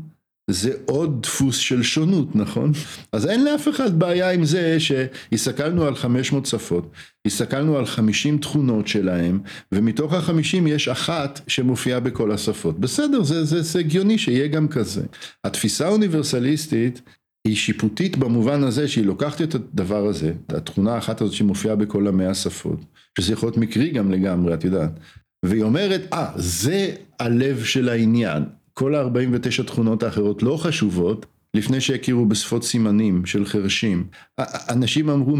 זה 0.51 0.71
עוד 0.85 1.21
דפוס 1.21 1.57
של 1.57 1.83
שונות, 1.83 2.35
נכון? 2.35 2.71
אז 3.11 3.25
אין 3.25 3.43
לאף 3.45 3.67
אחד 3.67 3.99
בעיה 3.99 4.31
עם 4.31 4.45
זה 4.45 4.79
שהסתכלנו 4.79 5.85
על 5.85 5.95
500 5.95 6.45
שפות, 6.45 6.91
הסתכלנו 7.25 7.77
על 7.77 7.85
50 7.85 8.37
תכונות 8.37 8.87
שלהם, 8.87 9.39
ומתוך 9.71 10.13
ה-50 10.13 10.67
יש 10.67 10.87
אחת 10.87 11.41
שמופיעה 11.47 11.99
בכל 11.99 12.31
השפות. 12.31 12.79
בסדר, 12.79 13.23
זה, 13.23 13.43
זה, 13.43 13.61
זה 13.61 13.79
הגיוני 13.79 14.17
שיהיה 14.17 14.47
גם 14.47 14.67
כזה. 14.67 15.03
התפיסה 15.43 15.87
האוניברסליסטית 15.87 17.01
היא 17.47 17.55
שיפוטית 17.55 18.17
במובן 18.17 18.63
הזה 18.63 18.87
שהיא 18.87 19.05
לוקחת 19.05 19.41
את 19.41 19.55
הדבר 19.55 20.07
הזה, 20.07 20.33
התכונה 20.49 20.95
האחת 20.95 21.21
הזאת 21.21 21.33
שמופיעה 21.33 21.75
בכל 21.75 22.07
המאה 22.07 22.33
שפות, 22.33 22.79
שזה 23.17 23.33
יכול 23.33 23.47
להיות 23.47 23.57
מקרי 23.57 23.89
גם 23.89 24.11
לגמרי, 24.11 24.53
את 24.53 24.63
יודעת, 24.63 24.99
והיא 25.45 25.63
אומרת, 25.63 26.01
אה, 26.13 26.29
ah, 26.29 26.31
זה 26.35 26.95
הלב 27.19 27.63
של 27.63 27.89
העניין, 27.89 28.43
כל 28.77 28.95
ה-49 28.95 29.63
תכונות 29.63 30.03
האחרות 30.03 30.43
לא 30.43 30.57
חשובות, 30.57 31.25
לפני 31.53 31.81
שהכירו 31.81 32.25
בשפות 32.25 32.63
סימנים 32.63 33.25
של 33.25 33.45
חרשים. 33.45 34.07
אנשים 34.69 35.09
אמרו 35.09 35.37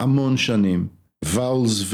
המון 0.00 0.36
שנים, 0.36 0.86
ואולס 1.24 1.84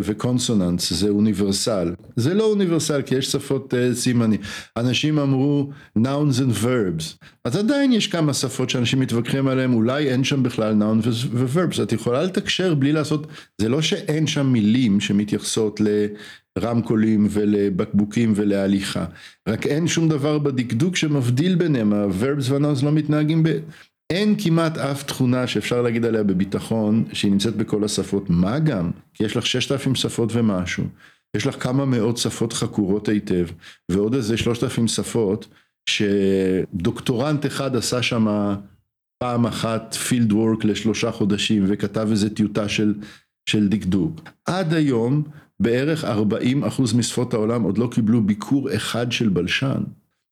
וקונסוננס 0.00 0.92
זה 0.92 1.08
אוניברסל. 1.08 1.94
זה 2.16 2.34
לא 2.34 2.44
אוניברסל 2.44 3.02
כי 3.02 3.14
יש 3.14 3.26
שפות 3.26 3.74
uh, 3.74 3.94
סימנים. 3.94 4.40
אנשים 4.76 5.18
אמרו 5.18 5.70
and 5.98 6.62
verbs. 6.62 7.26
אז 7.44 7.56
עדיין 7.56 7.92
יש 7.92 8.06
כמה 8.06 8.34
שפות 8.34 8.70
שאנשים 8.70 9.00
מתווכחים 9.00 9.48
עליהן, 9.48 9.72
אולי 9.72 10.08
אין 10.08 10.24
שם 10.24 10.42
בכלל 10.42 10.82
noun 10.82 11.08
ו-verbs. 11.30 11.82
את 11.82 11.92
יכולה 11.92 12.22
לתקשר 12.22 12.74
בלי 12.74 12.92
לעשות, 12.92 13.26
זה 13.60 13.68
לא 13.68 13.82
שאין 13.82 14.26
שם 14.26 14.46
מילים 14.46 15.00
שמתייחסות 15.00 15.80
לרמקולים 16.56 17.26
ולבקבוקים 17.30 18.32
ולהליכה. 18.36 19.04
רק 19.48 19.66
אין 19.66 19.88
שום 19.88 20.08
דבר 20.08 20.38
בדקדוק 20.38 20.96
שמבדיל 20.96 21.54
ביניהם, 21.54 21.92
ה-verbs 21.92 22.50
וה-nouns 22.50 22.84
לא 22.84 22.92
מתנהגים 22.92 23.42
ב... 23.42 23.48
אין 24.10 24.34
כמעט 24.38 24.78
אף 24.78 25.02
תכונה 25.02 25.46
שאפשר 25.46 25.82
להגיד 25.82 26.04
עליה 26.04 26.22
בביטחון 26.22 27.04
שהיא 27.12 27.32
נמצאת 27.32 27.56
בכל 27.56 27.84
השפות, 27.84 28.30
מה 28.30 28.58
גם? 28.58 28.90
כי 29.14 29.24
יש 29.24 29.36
לך 29.36 29.46
ששת 29.46 29.72
אלפים 29.72 29.94
שפות 29.94 30.30
ומשהו, 30.32 30.84
יש 31.36 31.46
לך 31.46 31.62
כמה 31.62 31.84
מאות 31.84 32.16
שפות 32.16 32.52
חקורות 32.52 33.08
היטב, 33.08 33.46
ועוד 33.88 34.14
איזה 34.14 34.36
שלושת 34.36 34.62
אלפים 34.64 34.88
שפות 34.88 35.46
שדוקטורנט 35.88 37.46
אחד 37.46 37.76
עשה 37.76 38.02
שם 38.02 38.26
פעם 39.18 39.46
אחת 39.46 39.94
פילד 39.94 40.32
וורק 40.32 40.64
לשלושה 40.64 41.10
חודשים 41.10 41.64
וכתב 41.68 42.08
איזה 42.10 42.30
טיוטה 42.30 42.68
של, 42.68 42.94
של 43.50 43.68
דקדוק. 43.68 44.20
עד 44.44 44.74
היום 44.74 45.22
בערך 45.60 46.04
40% 46.04 46.08
משפות 46.96 47.34
העולם 47.34 47.62
עוד 47.62 47.78
לא 47.78 47.88
קיבלו 47.90 48.22
ביקור 48.22 48.74
אחד 48.74 49.12
של 49.12 49.28
בלשן. 49.28 49.82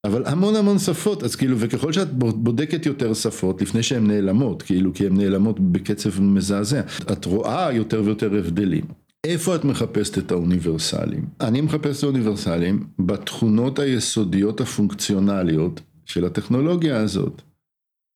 אבל 0.04 0.22
המון 0.26 0.56
המון 0.56 0.78
שפות, 0.78 1.22
אז 1.22 1.36
כאילו, 1.36 1.58
וככל 1.58 1.92
שאת 1.92 2.12
בודקת 2.12 2.86
יותר 2.86 3.14
שפות, 3.14 3.62
לפני 3.62 3.82
שהן 3.82 4.06
נעלמות, 4.06 4.62
כאילו, 4.62 4.94
כי 4.94 5.06
הן 5.06 5.16
נעלמות 5.16 5.60
בקצב 5.60 6.20
מזעזע, 6.20 6.80
את 7.12 7.24
רואה 7.24 7.72
יותר 7.72 8.02
ויותר 8.04 8.34
הבדלים. 8.34 8.84
איפה 9.24 9.54
את 9.54 9.64
מחפשת 9.64 10.18
את 10.18 10.30
האוניברסלים? 10.30 11.26
אני 11.40 11.60
מחפש 11.60 11.98
את 11.98 12.02
האוניברסלים 12.04 12.86
בתכונות 12.98 13.78
היסודיות 13.78 14.60
הפונקציונליות 14.60 15.80
של 16.04 16.24
הטכנולוגיה 16.24 16.96
הזאת. 16.96 17.42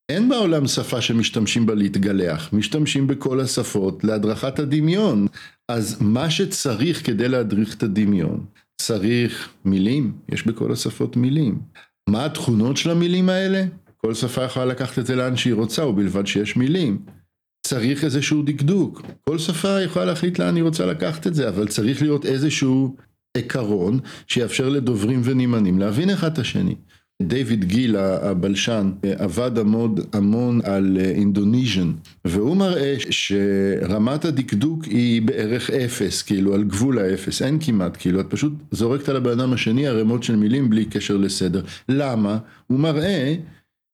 אין 0.09 0.29
בעולם 0.29 0.67
שפה 0.67 1.01
שמשתמשים 1.01 1.65
בה 1.65 1.75
להתגלח, 1.75 2.53
משתמשים 2.53 3.07
בכל 3.07 3.39
השפות 3.39 4.03
להדרכת 4.03 4.59
הדמיון. 4.59 5.27
אז 5.69 5.97
מה 6.01 6.29
שצריך 6.29 7.05
כדי 7.05 7.29
להדריך 7.29 7.75
את 7.75 7.83
הדמיון 7.83 8.45
צריך 8.81 9.49
מילים, 9.65 10.13
יש 10.29 10.47
בכל 10.47 10.71
השפות 10.71 11.17
מילים. 11.17 11.59
מה 12.09 12.25
התכונות 12.25 12.77
של 12.77 12.89
המילים 12.89 13.29
האלה? 13.29 13.65
כל 13.97 14.13
שפה 14.13 14.43
יכולה 14.43 14.65
לקחת 14.65 14.99
את 14.99 15.05
זה 15.05 15.15
לאן 15.15 15.37
שהיא 15.37 15.53
רוצה, 15.53 15.85
ובלבד 15.85 16.27
שיש 16.27 16.55
מילים. 16.55 17.05
צריך 17.67 18.03
איזשהו 18.03 18.41
דקדוק. 18.43 19.01
כל 19.21 19.37
שפה 19.37 19.81
יכולה 19.81 20.05
להחליט 20.05 20.39
לאן 20.39 20.55
היא 20.55 20.63
רוצה 20.63 20.85
לקחת 20.85 21.27
את 21.27 21.35
זה, 21.35 21.49
אבל 21.49 21.67
צריך 21.67 22.01
להיות 22.01 22.25
איזשהו 22.25 22.95
עיקרון 23.37 23.99
שיאפשר 24.27 24.69
לדוברים 24.69 25.21
ונמענים 25.23 25.79
להבין 25.79 26.09
אחד 26.09 26.31
את 26.31 26.39
השני. 26.39 26.75
דיוויד 27.21 27.65
גיל 27.65 27.95
הבלשן 27.95 28.91
עבד 29.17 29.57
המון, 29.57 29.95
המון 30.13 30.61
על 30.63 30.97
Indonesian 30.97 31.91
והוא 32.25 32.57
מראה 32.57 32.95
שרמת 33.09 34.25
הדקדוק 34.25 34.83
היא 34.83 35.21
בערך 35.21 35.69
אפס 35.69 36.21
כאילו 36.21 36.53
על 36.53 36.63
גבול 36.63 36.99
האפס 36.99 37.41
אין 37.41 37.57
כמעט 37.61 37.97
כאילו 37.99 38.19
את 38.19 38.25
פשוט 38.29 38.53
זורקת 38.71 39.09
על 39.09 39.15
הבן 39.15 39.39
אדם 39.39 39.53
השני 39.53 39.87
ערימות 39.87 40.23
של 40.23 40.35
מילים 40.35 40.69
בלי 40.69 40.85
קשר 40.85 41.17
לסדר 41.17 41.63
למה? 41.89 42.37
הוא 42.67 42.79
מראה 42.79 43.35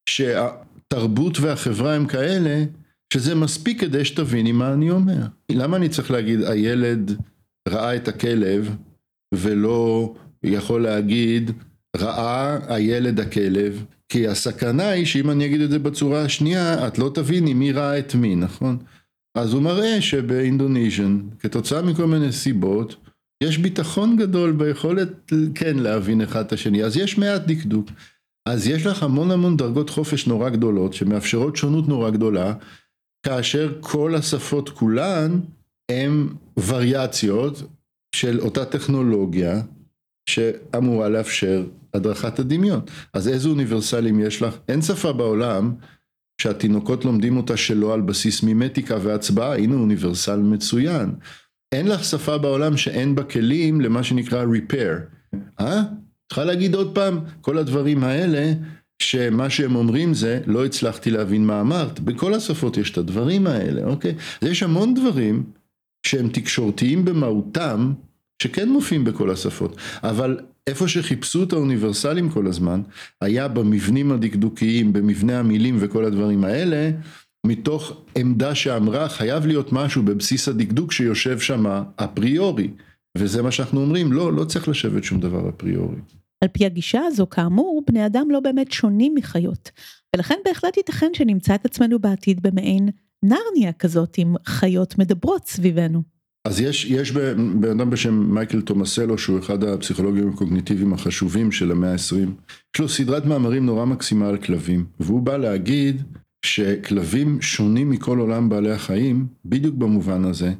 שהתרבות 0.08 1.40
והחברה 1.40 1.94
הם 1.94 2.06
כאלה 2.06 2.64
שזה 3.12 3.34
מספיק 3.34 3.80
כדי 3.80 4.04
שתביני 4.04 4.52
מה 4.52 4.72
אני 4.72 4.90
אומר 4.90 5.26
למה 5.52 5.76
אני 5.76 5.88
צריך 5.88 6.10
להגיד 6.10 6.42
הילד 6.42 7.10
ראה 7.68 7.96
את 7.96 8.08
הכלב 8.08 8.76
ולא 9.34 10.14
יכול 10.42 10.82
להגיד 10.82 11.50
ראה 11.96 12.74
הילד 12.74 13.20
הכלב, 13.20 13.84
כי 14.08 14.28
הסכנה 14.28 14.88
היא 14.88 15.06
שאם 15.06 15.30
אני 15.30 15.46
אגיד 15.46 15.60
את 15.60 15.70
זה 15.70 15.78
בצורה 15.78 16.22
השנייה, 16.22 16.86
את 16.86 16.98
לא 16.98 17.10
תביני 17.14 17.54
מי 17.54 17.72
ראה 17.72 17.98
את 17.98 18.14
מי, 18.14 18.36
נכון? 18.36 18.78
אז 19.38 19.52
הוא 19.52 19.62
מראה 19.62 20.00
שבאינדוניז'ן, 20.00 21.20
כתוצאה 21.38 21.82
מכל 21.82 22.06
מיני 22.06 22.32
סיבות, 22.32 22.96
יש 23.42 23.58
ביטחון 23.58 24.16
גדול 24.16 24.52
ביכולת 24.52 25.32
כן 25.54 25.78
להבין 25.78 26.20
אחד 26.20 26.44
את 26.44 26.52
השני, 26.52 26.84
אז 26.84 26.96
יש 26.96 27.18
מעט 27.18 27.42
דקדוק. 27.46 27.90
אז 28.48 28.66
יש 28.66 28.86
לך 28.86 29.02
המון 29.02 29.30
המון 29.30 29.56
דרגות 29.56 29.90
חופש 29.90 30.26
נורא 30.26 30.48
גדולות, 30.48 30.94
שמאפשרות 30.94 31.56
שונות 31.56 31.88
נורא 31.88 32.10
גדולה, 32.10 32.54
כאשר 33.26 33.72
כל 33.80 34.14
השפות 34.14 34.68
כולן 34.68 35.40
הן 35.90 36.28
וריאציות 36.66 37.62
של 38.14 38.40
אותה 38.40 38.64
טכנולוגיה, 38.64 39.62
שאמורה 40.30 41.08
לאפשר 41.08 41.66
הדרכת 41.96 42.38
הדמיון. 42.38 42.80
אז 43.12 43.28
איזה 43.28 43.48
אוניברסלים 43.48 44.20
יש 44.20 44.42
לך? 44.42 44.54
אין 44.68 44.82
שפה 44.82 45.12
בעולם 45.12 45.74
שהתינוקות 46.42 47.04
לומדים 47.04 47.36
אותה 47.36 47.56
שלא 47.56 47.94
על 47.94 48.00
בסיס 48.00 48.42
מימטיקה 48.42 48.96
והצבעה, 49.02 49.56
הנה 49.56 49.74
אוניברסל 49.74 50.40
מצוין. 50.40 51.14
אין 51.72 51.88
לך 51.88 52.04
שפה 52.04 52.38
בעולם 52.38 52.76
שאין 52.76 53.14
בה 53.14 53.22
כלים 53.22 53.80
למה 53.80 54.02
שנקרא 54.02 54.44
repair. 54.44 55.16
אה? 55.60 55.82
צריכה 56.28 56.44
להגיד 56.44 56.74
עוד 56.74 56.94
פעם, 56.94 57.20
כל 57.40 57.58
הדברים 57.58 58.04
האלה, 58.04 58.52
שמה 59.02 59.50
שהם 59.50 59.76
אומרים 59.76 60.14
זה, 60.14 60.40
לא 60.46 60.64
הצלחתי 60.64 61.10
להבין 61.10 61.46
מה 61.46 61.60
אמרת. 61.60 62.00
בכל 62.00 62.34
השפות 62.34 62.76
יש 62.76 62.90
את 62.90 62.98
הדברים 62.98 63.46
האלה, 63.46 63.84
אוקיי? 63.84 64.14
אז 64.42 64.48
יש 64.48 64.62
המון 64.62 64.94
דברים 64.94 65.42
שהם 66.06 66.28
תקשורתיים 66.28 67.04
במהותם, 67.04 67.92
שכן 68.42 68.68
מופיעים 68.68 69.04
בכל 69.04 69.30
השפות, 69.30 69.76
אבל 70.02 70.38
איפה 70.66 70.88
שחיפשו 70.88 71.42
את 71.42 71.52
האוניברסלים 71.52 72.30
כל 72.30 72.46
הזמן, 72.46 72.82
היה 73.20 73.48
במבנים 73.48 74.12
הדקדוקיים, 74.12 74.92
במבנה 74.92 75.38
המילים 75.38 75.76
וכל 75.80 76.04
הדברים 76.04 76.44
האלה, 76.44 76.90
מתוך 77.46 78.02
עמדה 78.18 78.54
שאמרה 78.54 79.08
חייב 79.08 79.46
להיות 79.46 79.72
משהו 79.72 80.02
בבסיס 80.02 80.48
הדקדוק 80.48 80.92
שיושב 80.92 81.38
שם 81.38 81.82
אפריורי, 81.96 82.70
וזה 83.18 83.42
מה 83.42 83.50
שאנחנו 83.50 83.80
אומרים, 83.80 84.12
לא, 84.12 84.32
לא 84.32 84.44
צריך 84.44 84.68
לשבת 84.68 85.04
שום 85.04 85.20
דבר 85.20 85.48
אפריורי. 85.48 85.96
על 86.44 86.48
פי 86.48 86.66
הגישה 86.66 87.00
הזו, 87.06 87.26
כאמור, 87.30 87.82
בני 87.86 88.06
אדם 88.06 88.30
לא 88.30 88.40
באמת 88.40 88.72
שונים 88.72 89.14
מחיות, 89.14 89.70
ולכן 90.16 90.34
בהחלט 90.44 90.76
ייתכן 90.76 91.10
שנמצא 91.12 91.54
את 91.54 91.64
עצמנו 91.64 91.98
בעתיד 91.98 92.42
במעין 92.42 92.88
נרניה 93.22 93.72
כזאת 93.72 94.14
עם 94.18 94.34
חיות 94.46 94.98
מדברות 94.98 95.46
סביבנו. 95.46 96.15
אז 96.46 96.60
יש, 96.60 96.84
יש 96.84 97.12
בן 97.60 97.70
אדם 97.70 97.90
בשם 97.90 98.34
מייקל 98.34 98.60
תומסלו 98.60 99.18
שהוא 99.18 99.38
אחד 99.38 99.64
הפסיכולוגים 99.64 100.28
הקוגניטיביים 100.28 100.92
החשובים 100.92 101.52
של 101.52 101.70
המאה 101.70 101.92
ה-20 101.92 102.30
יש 102.74 102.80
לו 102.80 102.88
סדרת 102.88 103.24
מאמרים 103.24 103.66
נורא 103.66 103.84
מקסימה 103.84 104.28
על 104.28 104.36
כלבים 104.36 104.84
והוא 105.00 105.22
בא 105.22 105.36
להגיד 105.36 106.02
שכלבים 106.44 107.42
שונים 107.42 107.90
מכל 107.90 108.18
עולם 108.18 108.48
בעלי 108.48 108.72
החיים 108.72 109.26
בדיוק 109.44 109.74
במובן 109.74 110.24
הזה 110.24 110.52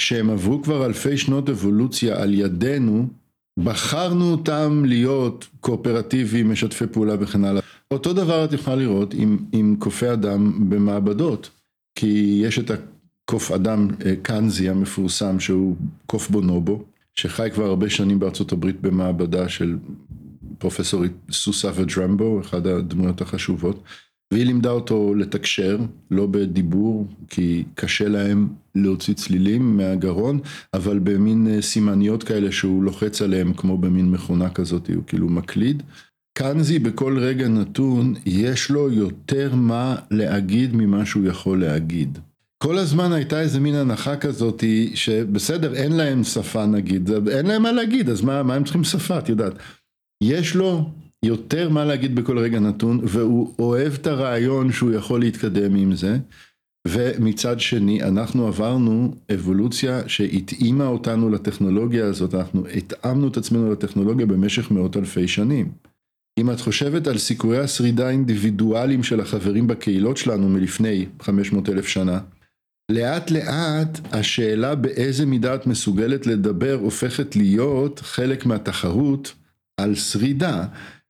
שהם 0.00 0.30
עברו 0.30 0.62
כבר 0.62 0.86
אלפי 0.86 1.16
שנות 1.16 1.48
אבולוציה 1.48 2.22
על 2.22 2.34
ידינו 2.34 3.06
בחרנו 3.58 4.30
אותם 4.30 4.82
להיות 4.86 5.48
קואופרטיביים 5.60 6.52
משתפי 6.52 6.86
פעולה 6.86 7.14
וכן 7.20 7.44
הלאה. 7.44 7.62
אותו 7.90 8.12
דבר 8.12 8.44
את 8.44 8.52
יכולה 8.52 8.76
לראות 8.76 9.14
עם, 9.14 9.38
עם 9.52 9.76
קופי 9.78 10.12
אדם 10.12 10.70
במעבדות 10.70 11.50
כי 11.98 12.40
יש 12.44 12.58
את 12.58 12.70
ה... 12.70 12.74
קוף 13.30 13.50
אדם 13.50 13.88
אה, 14.06 14.14
קנזי 14.22 14.68
המפורסם 14.68 15.40
שהוא 15.40 15.76
קוף 16.06 16.30
בונובו, 16.30 16.84
שחי 17.14 17.48
כבר 17.54 17.64
הרבה 17.64 17.90
שנים 17.90 18.18
בארצות 18.18 18.52
הברית 18.52 18.80
במעבדה 18.80 19.48
של 19.48 19.76
פרופסור 20.58 21.04
סוסה 21.30 21.70
ודרמבו, 21.74 22.40
אחד 22.40 22.66
הדמויות 22.66 23.20
החשובות, 23.20 23.82
והיא 24.32 24.46
לימדה 24.46 24.70
אותו 24.70 25.14
לתקשר, 25.14 25.78
לא 26.10 26.26
בדיבור, 26.26 27.06
כי 27.28 27.64
קשה 27.74 28.08
להם 28.08 28.48
להוציא 28.74 29.14
צלילים 29.14 29.76
מהגרון, 29.76 30.40
אבל 30.74 30.98
במין 30.98 31.46
אה, 31.50 31.62
סימניות 31.62 32.22
כאלה 32.22 32.52
שהוא 32.52 32.84
לוחץ 32.84 33.22
עליהם 33.22 33.52
כמו 33.54 33.78
במין 33.78 34.10
מכונה 34.10 34.50
כזאת, 34.50 34.90
הוא 34.94 35.04
כאילו 35.06 35.28
מקליד. 35.28 35.82
קנזי 36.38 36.78
בכל 36.78 37.18
רגע 37.18 37.48
נתון, 37.48 38.14
יש 38.26 38.70
לו 38.70 38.92
יותר 38.92 39.54
מה 39.54 39.96
להגיד 40.10 40.70
ממה 40.74 41.06
שהוא 41.06 41.26
יכול 41.26 41.60
להגיד. 41.60 42.18
כל 42.64 42.78
הזמן 42.78 43.12
הייתה 43.12 43.40
איזה 43.40 43.60
מין 43.60 43.74
הנחה 43.74 44.16
כזאת 44.16 44.64
שבסדר 44.94 45.74
אין 45.74 45.92
להם 45.92 46.24
שפה 46.24 46.66
נגיד, 46.66 47.10
אין 47.28 47.46
להם 47.46 47.62
מה 47.62 47.72
להגיד 47.72 48.10
אז 48.10 48.22
מה, 48.22 48.42
מה 48.42 48.54
הם 48.54 48.64
צריכים 48.64 48.84
שפה 48.84 49.18
את 49.18 49.28
יודעת. 49.28 49.52
יש 50.24 50.56
לו 50.56 50.90
יותר 51.24 51.68
מה 51.68 51.84
להגיד 51.84 52.14
בכל 52.14 52.38
רגע 52.38 52.60
נתון 52.60 53.00
והוא 53.04 53.54
אוהב 53.58 53.92
את 53.92 54.06
הרעיון 54.06 54.72
שהוא 54.72 54.92
יכול 54.92 55.20
להתקדם 55.20 55.74
עם 55.74 55.96
זה 55.96 56.18
ומצד 56.88 57.60
שני 57.60 58.02
אנחנו 58.02 58.46
עברנו 58.46 59.14
אבולוציה 59.34 60.08
שהתאימה 60.08 60.86
אותנו 60.86 61.30
לטכנולוגיה 61.30 62.06
הזאת, 62.06 62.34
אנחנו 62.34 62.66
התאמנו 62.66 63.28
את 63.28 63.36
עצמנו 63.36 63.72
לטכנולוגיה 63.72 64.26
במשך 64.26 64.70
מאות 64.70 64.96
אלפי 64.96 65.28
שנים. 65.28 65.72
אם 66.40 66.50
את 66.50 66.60
חושבת 66.60 67.06
על 67.06 67.18
סיכויי 67.18 67.58
השרידה 67.58 68.06
האינדיבידואליים 68.08 69.02
של 69.02 69.20
החברים 69.20 69.66
בקהילות 69.66 70.16
שלנו 70.16 70.48
מלפני 70.48 71.06
500 71.20 71.68
אלף 71.68 71.86
שנה 71.86 72.20
לאט 72.90 73.30
לאט 73.30 74.00
השאלה 74.12 74.74
באיזה 74.74 75.26
מידה 75.26 75.54
את 75.54 75.66
מסוגלת 75.66 76.26
לדבר 76.26 76.78
הופכת 76.80 77.36
להיות 77.36 78.00
חלק 78.00 78.46
מהתחרות 78.46 79.32
על 79.80 79.94
שרידה. 79.94 80.64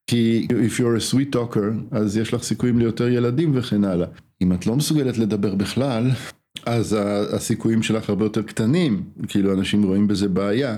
כי 0.07 0.47
if 0.51 0.81
you're 0.81 1.12
a 1.12 1.14
sweet 1.14 1.37
talker 1.37 1.97
אז 1.97 2.16
יש 2.16 2.35
לך 2.35 2.43
סיכויים 2.43 2.79
ליותר 2.79 3.09
ילדים 3.09 3.53
וכן 3.55 3.85
הלאה. 3.85 4.07
אם 4.43 4.53
את 4.53 4.66
לא 4.66 4.77
מסוגלת 4.77 5.19
לדבר 5.19 5.55
בכלל 5.55 6.11
אז 6.66 6.97
הסיכויים 7.33 7.83
שלך 7.83 8.09
הרבה 8.09 8.25
יותר 8.25 8.43
קטנים, 8.43 9.03
כאילו 9.29 9.53
אנשים 9.55 9.83
רואים 9.83 10.09
בזה 10.09 10.29
בעיה. 10.29 10.77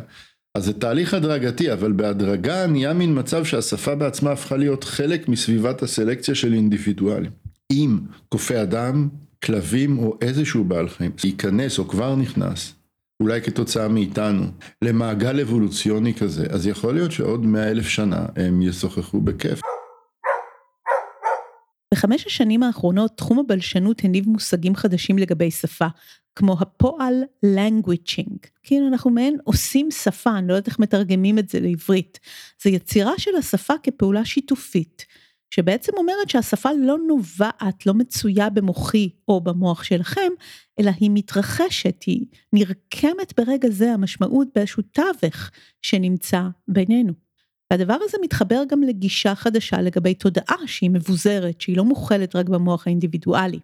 אז 0.55 0.65
זה 0.65 0.73
תהליך 0.73 1.15
הדרגתי, 1.15 1.73
אבל 1.73 1.93
בהדרגה 1.93 2.67
נהיה 2.67 2.93
מין 2.93 3.19
מצב 3.19 3.45
שהשפה 3.45 3.95
בעצמה 3.95 4.33
הפכה 4.33 4.57
להיות 4.57 4.85
חלק 4.85 5.29
מסביבת 5.29 5.83
הסלקציה 5.83 6.35
של 6.35 6.53
אינדיבידואלים. 6.53 7.31
אם 7.73 7.99
קופי 8.29 8.63
אדם 8.63 9.09
כלבים 9.45 9.99
או 9.99 10.19
איזשהו 10.21 10.65
בעל 10.65 10.89
חיים 10.89 11.13
ייכנס 11.25 11.79
או 11.79 11.89
כבר 11.89 12.17
נכנס, 12.17 12.75
אולי 13.23 13.43
כתוצאה 13.43 13.89
מאיתנו, 13.89 14.45
למעגל 14.83 15.41
אבולוציוני 15.41 16.15
כזה, 16.15 16.47
אז 16.51 16.67
יכול 16.67 16.95
להיות 16.95 17.13
שעוד 17.13 17.47
מאה 17.47 17.71
אלף 17.71 17.89
שנה 17.89 18.27
הם 18.37 18.63
ישוחחו 18.63 19.21
בכיף. 19.21 19.61
בחמש 21.95 22.27
השנים 22.27 22.63
האחרונות 22.63 23.17
תחום 23.17 23.39
הבלשנות 23.39 24.05
הניב 24.05 24.29
מושגים 24.29 24.77
חדשים 24.77 25.19
לגבי 25.19 25.51
שפה, 25.51 25.87
כמו 26.37 26.57
הפועל 26.61 27.15
languaging. 27.47 28.49
כאילו 28.63 28.89
אנחנו 28.89 29.11
מעין 29.11 29.39
עושים 29.45 29.91
שפה, 29.91 30.39
אני 30.39 30.49
לא 30.49 30.53
יודעת 30.53 30.67
איך 30.67 30.79
מתרגמים 30.79 31.39
את 31.39 31.49
זה 31.49 31.61
לעברית. 31.61 32.21
זה 32.63 32.71
יצירה 32.71 33.13
של 33.19 33.31
השפה 33.39 33.75
כפעולה 33.83 34.25
שיתופית, 34.25 35.07
שבעצם 35.55 35.93
אומרת 35.97 36.29
שהשפה 36.29 36.69
לא 36.79 36.99
נובעת, 37.09 37.87
לא 37.87 37.95
מצויה 37.95 38.51
במוחי 38.51 39.09
או 39.29 39.41
במוח 39.41 39.85
שלכם, 39.85 40.33
אלא 40.81 40.91
היא 41.01 41.11
מתרחשת, 41.15 42.03
היא 42.07 42.27
נרקמת 42.53 43.41
ברגע 43.41 43.69
זה 43.71 43.93
המשמעות 43.93 44.49
באיזשהו 44.55 44.83
תווך 44.83 45.51
שנמצא 45.83 46.43
בינינו. 46.69 47.13
והדבר 47.71 47.97
הזה 48.03 48.19
מתחבר 48.23 48.63
גם 48.69 48.83
לגישה 48.83 49.35
חדשה 49.35 49.81
לגבי 49.81 50.15
תודעה 50.15 50.67
שהיא 50.67 50.91
מבוזרת, 50.91 51.61
שהיא 51.61 51.77
לא 51.77 51.85
מוכלת 51.85 52.37
רק 52.37 52.49
במוח 52.49 52.87
האינדיבידואלי. 52.87 53.61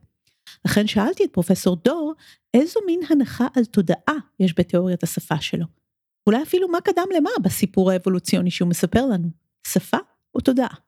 לכן 0.64 0.86
שאלתי 0.86 1.24
את 1.24 1.32
פרופסור 1.32 1.76
דור, 1.84 2.14
איזו 2.54 2.80
מין 2.86 3.00
הנחה 3.10 3.46
על 3.56 3.64
תודעה 3.64 4.16
יש 4.40 4.54
בתיאוריית 4.58 5.02
השפה 5.02 5.40
שלו. 5.40 5.64
אולי 6.26 6.42
אפילו 6.42 6.68
מה 6.68 6.80
קדם 6.80 7.06
למה 7.16 7.30
בסיפור 7.42 7.90
האבולוציוני 7.90 8.50
שהוא 8.50 8.68
מספר 8.68 9.06
לנו, 9.06 9.28
שפה 9.66 9.98
או 10.34 10.40
תודעה. 10.40 10.87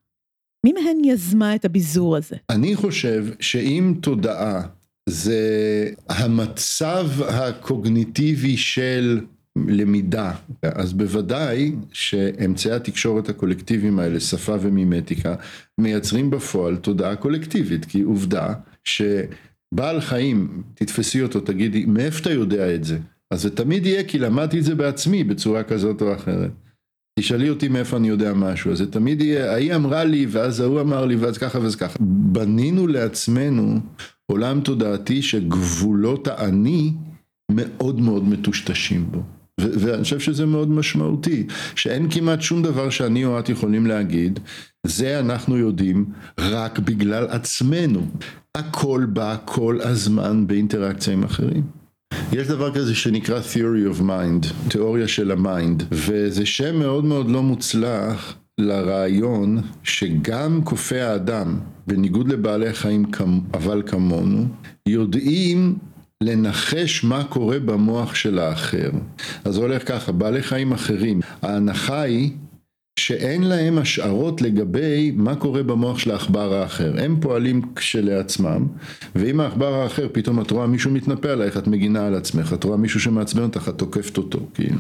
מי 0.65 0.73
מהן 0.73 1.05
יזמה 1.05 1.55
את 1.55 1.65
הביזור 1.65 2.17
הזה? 2.17 2.37
אני 2.51 2.77
חושב 2.77 3.27
שאם 3.41 3.95
תודעה 4.01 4.63
זה 5.09 5.91
המצב 6.09 7.07
הקוגניטיבי 7.29 8.57
של 8.57 9.21
למידה. 9.57 10.33
אז 10.63 10.93
בוודאי 10.93 11.73
שאמצעי 11.93 12.73
התקשורת 12.73 13.29
הקולקטיביים 13.29 13.99
האלה, 13.99 14.21
שפה 14.21 14.57
ומימטיקה, 14.61 15.35
מייצרים 15.79 16.31
בפועל 16.31 16.77
תודעה 16.77 17.17
קולקטיבית, 17.17 17.85
כי 17.85 18.03
עובדה 18.03 18.55
שבעל 18.85 20.01
חיים, 20.01 20.63
תתפסי 20.75 21.23
אותו, 21.23 21.41
תגידי, 21.41 21.85
מאיפה 21.85 22.21
אתה 22.21 22.31
יודע 22.31 22.75
את 22.75 22.85
זה? 22.85 22.99
אז 23.31 23.43
זה 23.43 23.57
תמיד 23.57 23.87
יהיה 23.87 24.05
כי 24.05 24.19
למדתי 24.19 24.59
את 24.59 24.65
זה 24.65 24.75
בעצמי 24.75 25.25
בצורה 25.25 25.63
כזאת 25.63 26.03
או 26.03 26.15
אחרת. 26.15 26.51
תשאלי 27.21 27.51
אותי 27.51 27.69
מאיפה 27.69 27.97
אני 27.97 28.09
יודע 28.09 28.35
משהו, 28.35 28.73
אז 28.73 28.79
זה 28.79 28.91
תמיד 28.91 29.21
יהיה, 29.21 29.53
ההיא 29.53 29.75
אמרה 29.75 30.05
לי, 30.05 30.27
ואז 30.31 30.61
ההוא 30.61 30.81
אמר 30.81 31.07
לי, 31.07 31.17
ואז 31.17 31.39
ככה 31.39 31.59
ואז 31.61 31.77
ככה. 31.77 31.97
בנינו 32.01 32.87
לעצמנו 32.87 33.81
עולם 34.27 34.61
תודעתי 34.61 35.23
שגבולות 35.23 36.29
האני 36.29 36.93
מאוד 37.51 38.01
מאוד 38.01 38.29
מטושטשים 38.29 39.07
בו. 39.11 39.23
ואני 39.61 40.03
חושב 40.03 40.21
שזה 40.21 40.47
מאוד 40.47 40.71
משמעותי, 40.71 41.47
שאין 41.75 42.11
כמעט 42.11 42.43
שום 42.43 42.63
דבר 42.63 42.91
שאני 42.91 43.25
או 43.25 43.39
את 43.39 43.49
יכולים 43.49 43.87
להגיד, 43.87 44.41
זה 44.87 45.21
אנחנו 45.21 45.57
יודעים 45.57 46.05
רק 46.39 46.79
בגלל 46.79 47.27
עצמנו. 47.29 48.07
הכל 48.55 49.07
בא 49.13 49.37
כל 49.45 49.79
הזמן 49.83 50.47
באינטראקציה 50.47 51.13
עם 51.13 51.25
אחרים. 51.25 51.80
יש 52.33 52.49
דבר 52.49 52.75
כזה 52.75 52.95
שנקרא 52.95 53.41
Theory 53.41 53.97
of 53.97 54.01
Mind, 54.01 54.47
תיאוריה 54.69 55.09
של 55.09 55.31
ה 55.31 55.40
mind, 55.40 55.83
וזה 55.93 56.47
שם 56.47 56.79
מאוד 56.79 57.05
מאוד 57.05 57.31
לא 57.31 57.43
מוצלח 57.43 58.37
לרעיון 58.59 59.61
שגם 59.83 60.61
קופי 60.65 61.01
האדם, 61.01 61.59
בניגוד 61.87 62.29
לבעלי 62.29 62.73
חיים 62.73 63.05
אבל 63.55 63.83
כמונו, 63.87 64.47
יודעים 64.87 65.79
לנחש 66.23 67.05
מה 67.05 67.25
קורה 67.25 67.59
במוח 67.59 68.15
של 68.15 68.39
האחר. 68.39 68.91
אז 69.45 69.55
זה 69.55 69.61
הולך 69.61 69.89
ככה, 69.89 70.13
בעלי 70.13 70.43
חיים 70.43 70.73
אחרים, 70.73 71.21
ההנחה 71.43 72.01
היא 72.01 72.31
שאין 72.99 73.43
להם 73.43 73.79
השערות 73.79 74.43
לגבי 74.43 75.13
מה 75.17 75.37
קורה 75.37 75.63
במוח 75.63 75.99
של 75.99 76.11
העכבר 76.11 76.55
האחר. 76.55 76.93
הם 76.99 77.17
פועלים 77.21 77.63
כשלעצמם, 77.77 78.67
ואם 79.15 79.41
העכבר 79.41 79.75
האחר 79.75 80.07
פתאום 80.13 80.41
את 80.41 80.51
רואה 80.51 80.67
מישהו 80.67 80.91
מתנפל 80.91 81.29
עלייך, 81.29 81.57
את 81.57 81.67
מגינה 81.67 82.07
על 82.07 82.15
עצמך, 82.15 82.53
את 82.53 82.65
רואה 82.65 82.77
מישהו 82.77 83.01
שמעצבן 83.01 83.43
אותך, 83.43 83.69
את 83.69 83.79
תוקפת 83.79 84.17
אותו, 84.17 84.39
כאילו. 84.55 84.79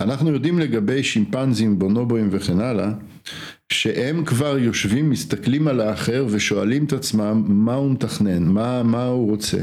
אנחנו 0.00 0.30
יודעים 0.30 0.58
לגבי 0.58 1.02
שימפנזים, 1.02 1.78
בונובואים 1.78 2.28
וכן 2.32 2.60
הלאה, 2.60 2.90
שהם 3.72 4.24
כבר 4.24 4.58
יושבים, 4.58 5.10
מסתכלים 5.10 5.68
על 5.68 5.80
האחר 5.80 6.26
ושואלים 6.30 6.84
את 6.84 6.92
עצמם 6.92 7.44
מה 7.46 7.74
הוא 7.74 7.90
מתכנן, 7.90 8.42
מה, 8.42 8.82
מה 8.82 9.04
הוא 9.04 9.30
רוצה. 9.30 9.58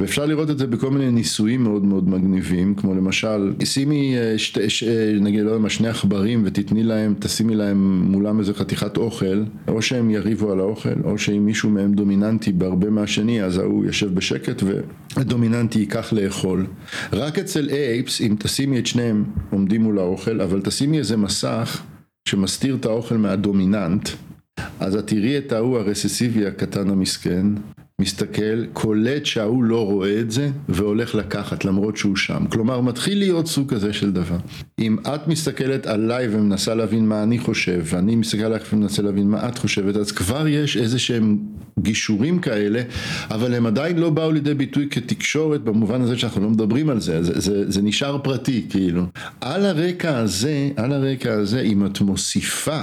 ואפשר 0.00 0.26
לראות 0.26 0.50
את 0.50 0.58
זה 0.58 0.66
בכל 0.66 0.90
מיני 0.90 1.10
ניסויים 1.10 1.62
מאוד 1.62 1.84
מאוד 1.84 2.08
מגניבים, 2.08 2.74
כמו 2.74 2.94
למשל, 2.94 3.52
שימי, 3.64 4.18
אה, 4.18 4.38
שתי, 4.38 4.70
ש, 4.70 4.82
אה, 4.82 5.12
נגיד, 5.20 5.40
לא 5.44 5.50
יודע 5.50 5.62
מה, 5.62 5.70
שני 5.70 5.88
עכברים 5.88 6.42
ותתני 6.44 6.82
להם, 6.82 7.14
תשימי 7.18 7.54
להם 7.54 8.02
מולם 8.02 8.38
איזה 8.40 8.54
חתיכת 8.54 8.96
אוכל, 8.96 9.44
או 9.68 9.82
שהם 9.82 10.10
יריבו 10.10 10.52
על 10.52 10.60
האוכל, 10.60 11.00
או 11.04 11.18
שאם 11.18 11.46
מישהו 11.46 11.70
מהם 11.70 11.94
דומיננטי 11.94 12.52
בהרבה 12.52 12.90
מהשני, 12.90 13.42
אז 13.42 13.58
ההוא 13.58 13.84
יושב 13.84 14.14
בשקט 14.14 14.62
והדומיננטי 15.16 15.78
ייקח 15.78 16.12
לאכול. 16.12 16.66
רק 17.12 17.38
אצל 17.38 17.68
אייפס, 17.68 18.20
אם 18.20 18.36
תשימי 18.38 18.78
את 18.78 18.86
שניהם 18.86 19.24
עומדים 19.50 19.82
מול 19.82 19.98
האוכל, 19.98 20.40
אבל 20.40 20.60
תשימי 20.60 20.98
איזה 20.98 21.16
מסך 21.16 21.82
שמסתיר 22.30 22.74
את 22.74 22.84
האוכל 22.84 23.16
מהדומיננט, 23.16 24.08
אז 24.80 24.94
את 24.94 25.06
תראי 25.06 25.38
את 25.38 25.52
ההוא 25.52 25.78
הרססיבי 25.78 26.46
הקטן 26.46 26.90
המסכן, 26.90 27.46
מסתכל, 28.00 28.66
קולט 28.72 29.26
שההוא 29.26 29.64
לא 29.64 29.86
רואה 29.86 30.20
את 30.20 30.30
זה, 30.30 30.50
והולך 30.68 31.14
לקחת 31.14 31.64
למרות 31.64 31.96
שהוא 31.96 32.16
שם. 32.16 32.44
כלומר, 32.50 32.80
מתחיל 32.80 33.18
להיות 33.18 33.46
סוג 33.46 33.74
כזה 33.74 33.92
של 33.92 34.12
דבר. 34.12 34.36
אם 34.78 34.96
את 35.14 35.28
מסתכלת 35.28 35.86
עליי 35.86 36.28
ומנסה 36.30 36.74
להבין 36.74 37.08
מה 37.08 37.22
אני 37.22 37.38
חושב, 37.38 37.80
ואני 37.84 38.16
מסתכל 38.16 38.44
עלייך 38.44 38.72
ומנסה 38.72 39.02
להבין 39.02 39.30
מה 39.30 39.48
את 39.48 39.58
חושבת, 39.58 39.96
אז 39.96 40.12
כבר 40.12 40.48
יש 40.48 40.76
איזה 40.76 40.98
שהם 40.98 41.38
גישורים 41.78 42.38
כאלה, 42.38 42.82
אבל 43.30 43.54
הם 43.54 43.66
עדיין 43.66 43.98
לא 43.98 44.10
באו 44.10 44.32
לידי 44.32 44.54
ביטוי 44.54 44.88
כתקשורת 44.90 45.60
במובן 45.60 46.00
הזה 46.00 46.18
שאנחנו 46.18 46.42
לא 46.42 46.50
מדברים 46.50 46.90
על 46.90 47.00
זה, 47.00 47.22
זה, 47.22 47.40
זה, 47.40 47.70
זה 47.70 47.82
נשאר 47.82 48.18
פרטי 48.18 48.66
כאילו. 48.70 49.02
על 49.40 49.66
הרקע 49.66 50.18
הזה, 50.18 50.70
על 50.76 50.92
הרקע 50.92 51.32
הזה, 51.32 51.60
אם 51.60 51.86
את 51.86 52.00
מוסיפה 52.00 52.82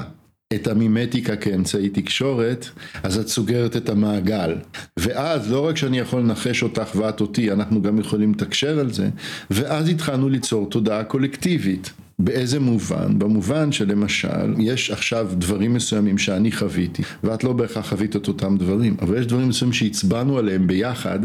את 0.53 0.67
המימטיקה 0.67 1.35
כאמצעי 1.35 1.89
תקשורת, 1.89 2.67
אז 3.03 3.17
את 3.17 3.27
סוגרת 3.27 3.75
את 3.75 3.89
המעגל. 3.89 4.55
ואז 4.97 5.51
לא 5.51 5.67
רק 5.67 5.77
שאני 5.77 5.99
יכול 5.99 6.19
לנחש 6.19 6.63
אותך 6.63 6.95
ואת 6.95 7.21
אותי, 7.21 7.51
אנחנו 7.51 7.81
גם 7.81 7.99
יכולים 7.99 8.31
לתקשר 8.31 8.79
על 8.79 8.93
זה, 8.93 9.09
ואז 9.51 9.89
התחלנו 9.89 10.29
ליצור 10.29 10.69
תודעה 10.69 11.03
קולקטיבית. 11.03 11.91
באיזה 12.19 12.59
מובן? 12.59 13.19
במובן 13.19 13.71
שלמשל, 13.71 14.53
יש 14.59 14.91
עכשיו 14.91 15.27
דברים 15.31 15.73
מסוימים 15.73 16.17
שאני 16.17 16.51
חוויתי, 16.51 17.03
ואת 17.23 17.43
לא 17.43 17.53
בהכרח 17.53 17.89
חווית 17.89 18.15
את 18.15 18.27
אותם 18.27 18.57
דברים, 18.57 18.95
אבל 19.01 19.17
יש 19.17 19.25
דברים 19.25 19.49
מסוימים 19.49 19.73
שהצבענו 19.73 20.37
עליהם 20.37 20.67
ביחד, 20.67 21.19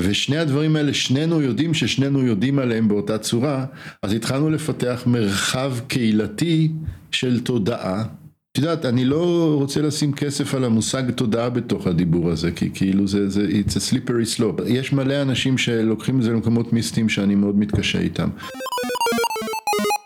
ושני 0.00 0.38
הדברים 0.38 0.76
האלה, 0.76 0.94
שנינו 0.94 1.40
יודעים 1.40 1.74
ששנינו 1.74 2.22
יודעים 2.22 2.58
עליהם 2.58 2.88
באותה 2.88 3.18
צורה, 3.18 3.64
אז 4.02 4.12
התחלנו 4.12 4.50
לפתח 4.50 5.02
מרחב 5.06 5.74
קהילתי 5.88 6.68
של 7.10 7.40
תודעה 7.40 8.04
את 8.52 8.58
יודעת, 8.58 8.84
אני 8.84 9.04
לא 9.04 9.54
רוצה 9.58 9.82
לשים 9.82 10.12
כסף 10.12 10.54
על 10.54 10.64
המושג 10.64 11.10
תודעה 11.10 11.50
בתוך 11.50 11.86
הדיבור 11.86 12.30
הזה, 12.30 12.50
כי 12.50 12.70
כאילו 12.74 13.08
זה, 13.08 13.28
זה, 13.28 13.46
it's 13.46 13.70
a 13.70 13.92
slippery 13.92 14.38
slope. 14.38 14.62
יש 14.66 14.92
מלא 14.92 15.22
אנשים 15.22 15.58
שלוקחים 15.58 16.18
את 16.18 16.22
זה 16.24 16.30
למקומות 16.30 16.72
מיסטיים 16.72 17.08
שאני 17.08 17.34
מאוד 17.34 17.58
מתקשה 17.58 18.00
איתם. 18.00 18.28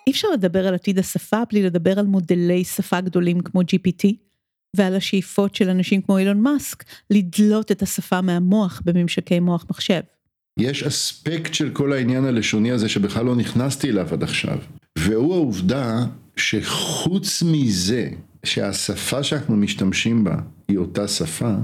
אי 0.06 0.12
אפשר 0.12 0.28
לדבר 0.28 0.66
על 0.66 0.74
עתיד 0.74 0.98
השפה 0.98 1.42
בלי 1.50 1.62
לדבר 1.62 1.98
על 1.98 2.06
מודלי 2.06 2.64
שפה 2.64 3.00
גדולים 3.00 3.40
כמו 3.40 3.60
GPT, 3.60 4.12
ועל 4.76 4.96
השאיפות 4.96 5.54
של 5.54 5.68
אנשים 5.68 6.02
כמו 6.02 6.18
אילון 6.18 6.40
מאסק 6.40 6.84
לדלות 7.10 7.72
את 7.72 7.82
השפה 7.82 8.20
מהמוח 8.20 8.82
בממשקי 8.84 9.40
מוח 9.40 9.66
מחשב. 9.70 10.00
יש 10.58 10.82
אספקט 10.82 11.54
של 11.54 11.70
כל 11.70 11.92
העניין 11.92 12.24
הלשוני 12.24 12.70
הזה 12.70 12.88
שבכלל 12.88 13.24
לא 13.24 13.36
נכנסתי 13.36 13.90
אליו 13.90 14.08
עד 14.12 14.22
עכשיו, 14.22 14.58
והוא 14.98 15.34
העובדה 15.34 16.04
שחוץ 16.36 17.42
מזה 17.42 18.08
שהשפה 18.46 19.22
שאנחנו 19.22 19.56
משתמשים 19.56 20.24
בה 20.24 20.36
היא 20.68 20.78
אותה 20.78 21.08
שפה, 21.08 21.54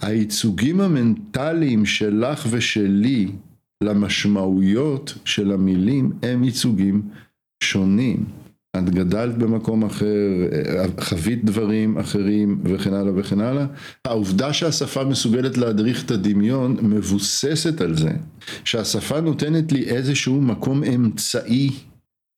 הייצוגים 0.00 0.80
המנטליים 0.80 1.86
שלך 1.86 2.46
ושלי 2.50 3.28
למשמעויות 3.84 5.14
של 5.24 5.52
המילים 5.52 6.12
הם 6.22 6.44
ייצוגים 6.44 7.02
שונים. 7.62 8.24
את 8.76 8.90
גדלת 8.90 9.38
במקום 9.38 9.84
אחר, 9.84 10.06
חווית 11.00 11.44
דברים 11.44 11.98
אחרים 11.98 12.60
וכן 12.64 12.94
הלאה 12.94 13.12
וכן 13.16 13.40
הלאה. 13.40 13.66
העובדה 14.04 14.52
שהשפה 14.52 15.04
מסוגלת 15.04 15.58
להדריך 15.58 16.04
את 16.04 16.10
הדמיון 16.10 16.76
מבוססת 16.82 17.80
על 17.80 17.96
זה 17.96 18.10
שהשפה 18.64 19.20
נותנת 19.20 19.72
לי 19.72 19.84
איזשהו 19.84 20.40
מקום 20.40 20.84
אמצעי 20.84 21.70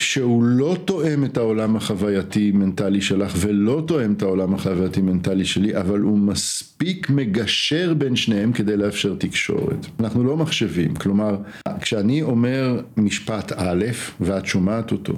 שהוא 0.01 0.43
לא 0.43 0.77
תואם 0.85 1.25
את 1.25 1.37
העולם 1.37 1.75
החווייתי 1.75 2.51
מנטלי 2.51 3.01
שלך 3.01 3.33
ולא 3.39 3.83
תואם 3.87 4.13
את 4.13 4.21
העולם 4.21 4.53
החווייתי 4.53 5.01
מנטלי 5.01 5.45
שלי 5.45 5.77
אבל 5.77 5.99
הוא 5.99 6.19
מספיק 6.19 7.09
מגשר 7.09 7.93
בין 7.93 8.15
שניהם 8.15 8.53
כדי 8.53 8.77
לאפשר 8.77 9.15
תקשורת. 9.15 9.85
אנחנו 9.99 10.23
לא 10.23 10.37
מחשבים, 10.37 10.95
כלומר 10.95 11.37
כשאני 11.81 12.21
אומר 12.21 12.81
משפט 12.97 13.51
א' 13.55 13.85
ואת 14.19 14.45
שומעת 14.45 14.91
אותו 14.91 15.13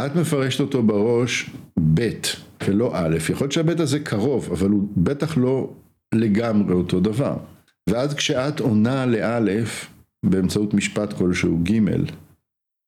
את 0.00 0.16
מפרשת 0.16 0.60
אותו 0.60 0.82
בראש 0.82 1.50
ב' 1.94 2.08
ולא 2.66 2.90
א', 2.94 3.16
יכול 3.30 3.44
להיות 3.44 3.52
שהב' 3.52 3.80
הזה 3.80 4.00
קרוב 4.00 4.48
אבל 4.52 4.70
הוא 4.70 4.88
בטח 4.96 5.36
לא 5.36 5.70
לגמרי 6.14 6.74
אותו 6.74 7.00
דבר. 7.00 7.36
ואז 7.90 8.14
כשאת 8.14 8.60
עונה 8.60 9.06
לאלף 9.06 9.90
באמצעות 10.26 10.74
משפט 10.74 11.12
כלשהו 11.12 11.58
ג' 11.62 11.80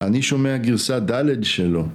אני 0.03 0.23
שומע 0.23 0.57
גרסה 0.57 1.01
ד' 1.01 1.45
שלו. 1.45 1.87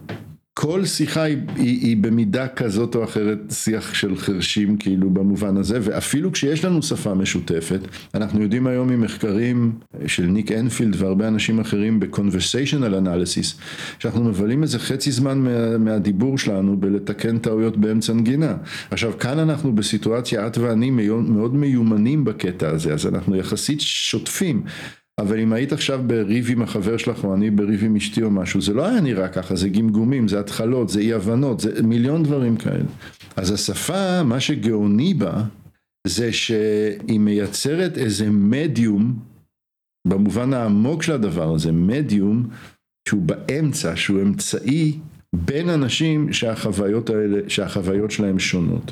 כל 0.54 0.86
שיחה 0.86 1.22
היא, 1.22 1.38
היא, 1.56 1.80
היא 1.82 1.98
במידה 1.98 2.48
כזאת 2.48 2.96
או 2.96 3.04
אחרת 3.04 3.40
שיח 3.52 3.94
של 3.94 4.16
חרשים 4.16 4.78
כאילו 4.78 5.10
במובן 5.10 5.58
הזה 5.58 5.80
ואפילו 5.82 6.32
כשיש 6.32 6.66
לנו 6.66 6.84
שפה 6.84 7.14
משותפת 7.14 7.80
אנחנו 8.14 8.42
יודעים 8.42 8.68
היום 8.68 8.90
ממחקרים 8.90 9.72
של 10.08 10.26
ניק 10.26 10.52
אנפילד 10.52 10.96
והרבה 11.02 11.28
אנשים 11.28 11.60
אחרים 11.60 12.00
ב-conversational 12.00 13.06
analysis 13.06 13.62
שאנחנו 14.00 14.24
מבלים 14.24 14.64
איזה 14.64 14.80
חצי 14.80 15.12
זמן 15.12 15.38
מה, 15.38 15.78
מהדיבור 15.78 16.38
שלנו 16.38 16.78
בלתקן 16.80 17.38
טעויות 17.38 17.78
באמצע 17.78 18.14
נגינה 18.14 18.56
עכשיו 18.92 19.14
כאן 19.20 19.40
אנחנו 19.40 19.76
בסיטואציה 19.76 20.48
את 20.48 20.58
ואני 20.58 20.90
מאוד 20.90 21.56
מיומנים 21.56 22.24
בקטע 22.24 22.70
הזה 22.70 22.94
אז 22.94 23.08
אנחנו 23.08 23.36
יחסית 23.36 23.82
שוטפים 23.82 24.64
אבל 25.20 25.40
אם 25.40 25.54
היית 25.54 25.74
עכשיו 25.74 26.02
בריב 26.08 26.48
עם 26.52 26.62
החבר 26.62 26.98
שלך 26.98 27.24
או 27.24 27.34
אני 27.34 27.52
בריב 27.52 27.84
עם 27.84 27.96
אשתי 27.96 28.24
או 28.24 28.32
משהו, 28.32 28.62
זה 28.62 28.74
לא 28.74 28.86
היה 28.86 29.02
נראה 29.02 29.28
ככה, 29.28 29.56
זה 29.56 29.70
גמגומים, 29.70 30.28
זה 30.28 30.40
התחלות, 30.40 30.90
זה 30.90 31.00
אי 31.00 31.14
הבנות, 31.14 31.60
זה 31.60 31.84
מיליון 31.84 32.24
דברים 32.24 32.58
כאלה. 32.58 32.84
אז 33.36 33.52
השפה, 33.52 34.24
מה 34.24 34.40
שגאוני 34.40 35.14
בה, 35.14 35.44
זה 36.08 36.34
שהיא 36.34 37.20
מייצרת 37.20 37.98
איזה 37.98 38.30
מדיום, 38.30 39.20
במובן 40.08 40.54
העמוק 40.54 41.04
של 41.04 41.14
הדבר 41.14 41.54
הזה, 41.56 41.72
מדיום, 41.72 42.48
שהוא 43.10 43.22
באמצע, 43.22 43.96
שהוא 43.96 44.22
אמצעי 44.22 45.00
בין 45.36 45.70
אנשים 45.70 46.34
שהחוויות 46.34 47.10
האלה, 47.10 47.40
שהחוויות 47.48 48.12
שלהם 48.12 48.40
שונות. 48.40 48.92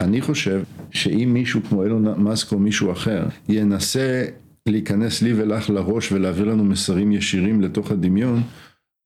אני 0.00 0.20
חושב 0.20 0.62
שאם 0.90 1.30
מישהו 1.32 1.60
כמו 1.68 1.84
אילון 1.84 2.22
מאסק 2.22 2.52
או 2.52 2.58
מישהו 2.58 2.92
אחר 2.92 3.26
ינסה 3.48 4.24
להיכנס 4.68 5.22
לי 5.22 5.32
ולך 5.32 5.70
לראש 5.70 6.12
ולהעביר 6.12 6.44
לנו 6.44 6.64
מסרים 6.64 7.12
ישירים 7.12 7.60
לתוך 7.60 7.90
הדמיון, 7.90 8.42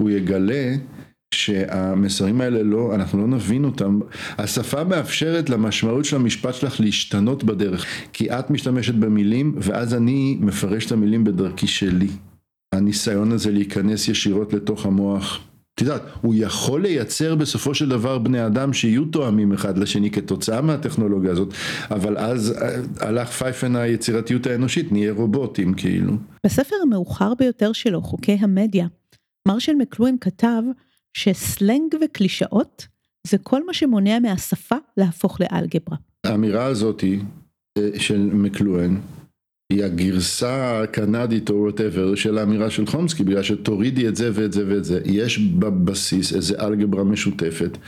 הוא 0.01 0.11
יגלה 0.11 0.75
שהמסרים 1.35 2.41
האלה 2.41 2.63
לא, 2.63 2.95
אנחנו 2.95 3.19
לא 3.19 3.27
נבין 3.27 3.65
אותם. 3.65 4.01
השפה 4.39 4.85
מאפשרת 4.85 5.51
למשמעות 5.51 6.05
של 6.05 6.17
המשפט 6.17 6.55
שלך 6.55 6.81
להשתנות 6.81 7.45
בדרך, 7.45 7.87
כי 8.13 8.31
את 8.31 8.51
משתמשת 8.51 8.95
במילים 8.95 9.55
ואז 9.59 9.95
אני 9.95 10.39
מפרש 10.41 10.87
את 10.87 10.93
המילים 10.93 11.25
בדרכי 11.25 11.67
שלי. 11.67 12.09
הניסיון 12.75 13.33
הזה 13.33 13.51
להיכנס 13.51 14.09
ישירות 14.09 14.53
לתוך 14.53 14.87
המוח. 14.87 15.41
את 15.75 15.81
יודעת, 15.81 16.03
הוא 16.21 16.35
יכול 16.37 16.83
לייצר 16.83 17.35
בסופו 17.35 17.75
של 17.75 17.89
דבר 17.89 18.19
בני 18.19 18.47
אדם 18.47 18.73
שיהיו 18.73 19.05
תואמים 19.05 19.53
אחד 19.53 19.79
לשני 19.79 20.11
כתוצאה 20.11 20.61
מהטכנולוגיה 20.61 21.33
הזאת, 21.33 21.55
אבל 21.91 22.19
אז 22.19 22.53
אה, 22.53 23.09
הלך 23.09 23.31
פייפן 23.31 23.77
היצירתיות 23.77 24.47
האנושית, 24.47 24.93
נהיה 24.93 25.13
רובוטים 25.13 25.75
כאילו. 25.75 26.13
בספר 26.45 26.77
המאוחר 26.83 27.35
ביותר 27.35 27.73
שלו, 27.73 28.03
חוקי 28.03 28.39
המדיה, 28.41 28.87
מרשל 29.49 29.75
מקלוהן 29.75 30.17
כתב 30.21 30.63
שסלנג 31.15 31.95
וקלישאות 32.05 32.87
זה 33.27 33.39
כל 33.39 33.67
מה 33.67 33.75
שמונע 33.75 34.19
מהשפה 34.19 34.77
להפוך 34.97 35.41
לאלגברה. 35.41 35.97
האמירה 36.25 36.65
הזאתי 36.65 37.21
אה, 37.79 37.89
של 37.99 38.31
מקלוהן 38.33 39.01
היא 39.73 39.85
הגרסה 39.85 40.83
הקנדית 40.83 41.51
או 41.51 41.55
whatever 41.55 42.15
של 42.15 42.39
האמירה 42.39 42.71
של 42.71 42.87
חומסקי 42.87 43.25
בגלל 43.25 43.43
שתורידי 43.43 44.09
את 44.09 44.17
זה 44.17 44.31
ואת 44.35 44.53
זה 44.53 44.65
ואת 44.69 44.85
זה. 44.85 45.01
יש 45.05 45.39
בבסיס 45.39 46.35
איזה 46.35 46.55
אלגברה 46.61 47.05
משותפת 47.05 47.79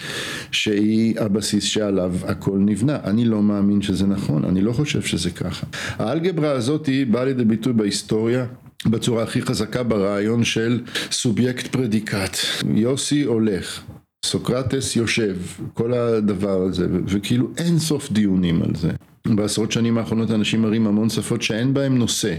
שהיא 0.52 1.20
הבסיס 1.20 1.64
שעליו 1.64 2.14
הכל 2.24 2.58
נבנה. 2.58 2.98
אני 3.04 3.24
לא 3.24 3.42
מאמין 3.42 3.82
שזה 3.82 4.06
נכון 4.06 4.44
אני 4.44 4.62
לא 4.62 4.72
חושב 4.72 5.02
שזה 5.02 5.30
ככה. 5.30 5.66
האלגברה 5.98 6.50
הזאת 6.50 6.86
היא 6.86 7.06
באה 7.06 7.24
לידי 7.24 7.44
ביטוי 7.44 7.72
בהיסטוריה 7.72 8.46
בצורה 8.86 9.22
הכי 9.22 9.42
חזקה 9.42 9.82
ברעיון 9.82 10.44
של 10.44 10.80
סובייקט 11.10 11.66
פרדיקט. 11.66 12.36
יוסי 12.74 13.22
הולך 13.22 13.82
סוקרטס 14.24 14.96
יושב, 14.96 15.36
כל 15.74 15.94
הדבר 15.94 16.62
הזה, 16.62 16.86
וכאילו 17.06 17.48
אין 17.58 17.78
סוף 17.78 18.12
דיונים 18.12 18.62
על 18.62 18.74
זה. 18.74 18.90
בעשרות 19.34 19.72
שנים 19.72 19.98
האחרונות 19.98 20.30
אנשים 20.30 20.62
מראים 20.62 20.86
המון 20.86 21.08
שפות 21.08 21.42
שאין 21.42 21.74
בהם 21.74 21.98
נושא. 21.98 22.36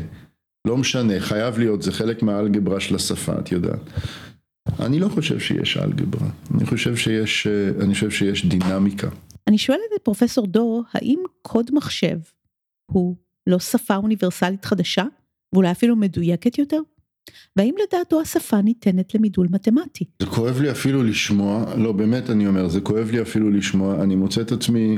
לא 0.68 0.78
משנה, 0.78 1.20
חייב 1.20 1.60
להיות, 1.60 1.82
זה 1.82 1.92
חלק 1.92 2.24
מהאלגברה 2.24 2.80
של 2.80 2.96
השפה, 2.96 3.40
את 3.40 3.52
יודעת. 3.52 3.80
אני 4.80 5.00
לא 5.00 5.10
חושב 5.10 5.40
שיש 5.40 5.78
אלגברה, 5.78 6.28
אני 6.56 6.66
חושב 6.66 6.96
שיש, 6.96 7.48
אני 7.80 7.94
חושב 7.94 8.12
שיש 8.12 8.46
דינמיקה. 8.46 9.10
אני 9.48 9.58
שואלת 9.58 9.82
את 9.96 10.02
פרופסור 10.02 10.48
דור, 10.48 10.84
האם 10.94 11.20
קוד 11.42 11.72
מחשב 11.74 12.18
הוא 12.92 13.16
לא 13.48 13.60
שפה 13.60 13.96
אוניברסלית 13.96 14.66
חדשה, 14.66 15.04
ואולי 15.54 15.72
אפילו 15.72 15.96
מדויקת 15.96 16.58
יותר? 16.58 16.80
והאם 17.56 17.76
לדעתו 17.84 18.22
השפה 18.22 18.62
ניתנת 18.62 19.16
למידול 19.16 19.48
מתמטי? 19.52 20.06
זה 20.22 20.26
כואב 20.26 20.62
לי 20.62 20.72
אפילו 20.72 21.04
לשמוע, 21.04 21.76
לא 21.78 21.92
באמת 21.92 22.30
אני 22.30 22.48
אומר, 22.48 22.68
זה 22.68 22.82
כואב 22.82 23.10
לי 23.12 23.22
אפילו 23.22 23.50
לשמוע, 23.50 24.04
אני 24.04 24.16
מוצא 24.16 24.42
את 24.42 24.52
עצמי 24.52 24.98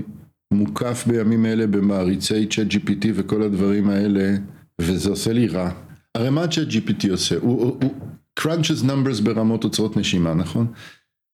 מוקף 0.54 1.04
בימים 1.08 1.46
אלה 1.46 1.68
במעריצי 1.68 2.48
צ'אט 2.48 2.68
GPT 2.68 3.08
וכל 3.14 3.42
הדברים 3.42 3.90
האלה, 3.90 4.36
וזה 4.82 5.10
עושה 5.10 5.34
לי 5.34 5.48
רע. 5.48 5.72
הרי 6.16 6.30
מה 6.30 6.48
צ'אט 6.48 6.68
GPT 6.68 7.12
עושה? 7.12 7.36
הוא, 7.42 7.80
crunches 8.40 8.84
numbers 8.84 9.24
ברמות 9.24 9.64
אוצרות 9.64 9.98
נשימה, 9.98 10.34
נכון? 10.34 10.68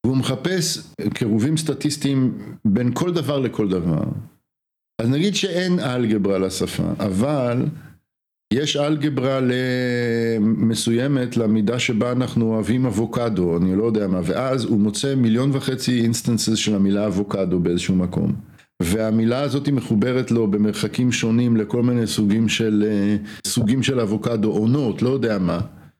והוא 0.05 0.18
מחפש 0.18 0.93
קירובים 1.13 1.57
סטטיסטיים 1.57 2.38
בין 2.66 2.91
כל 2.93 3.13
דבר 3.13 3.39
לכל 3.39 3.70
דבר. 3.70 4.03
אז 5.01 5.09
נגיד 5.09 5.36
שאין 5.36 5.80
אלגברה 5.80 6.38
לשפה, 6.38 6.84
אבל 6.99 7.66
יש 8.53 8.76
אלגברה 8.78 9.39
מסוימת 10.41 11.38
למידה 11.38 11.80
שבה 11.80 12.11
אנחנו 12.11 12.53
אוהבים 12.53 12.86
אבוקדו, 12.86 13.57
אני 13.57 13.76
לא 13.76 13.84
יודע 13.84 14.07
מה, 14.07 14.22
ואז 14.24 14.63
הוא 14.63 14.80
מוצא 14.80 15.16
מיליון 15.16 15.49
וחצי 15.53 16.01
instances 16.01 16.55
של 16.55 16.76
המילה 16.76 17.07
אבוקדו 17.07 17.59
באיזשהו 17.59 17.95
מקום. 17.95 18.36
והמילה 18.82 19.41
הזאת 19.41 19.69
מחוברת 19.69 20.32
לו 20.32 20.47
במרחקים 20.47 21.11
שונים 21.11 21.57
לכל 21.57 21.84
מיני 21.84 22.07
סוגים 22.07 22.49
של, 22.49 22.86
אה, 22.88 23.15
סוגים 23.47 23.84
של 23.84 23.99
אבוקדו, 23.99 24.51
עונות, 24.51 25.01
לא 25.01 25.09
יודע 25.09 25.39
מה, 25.39 25.59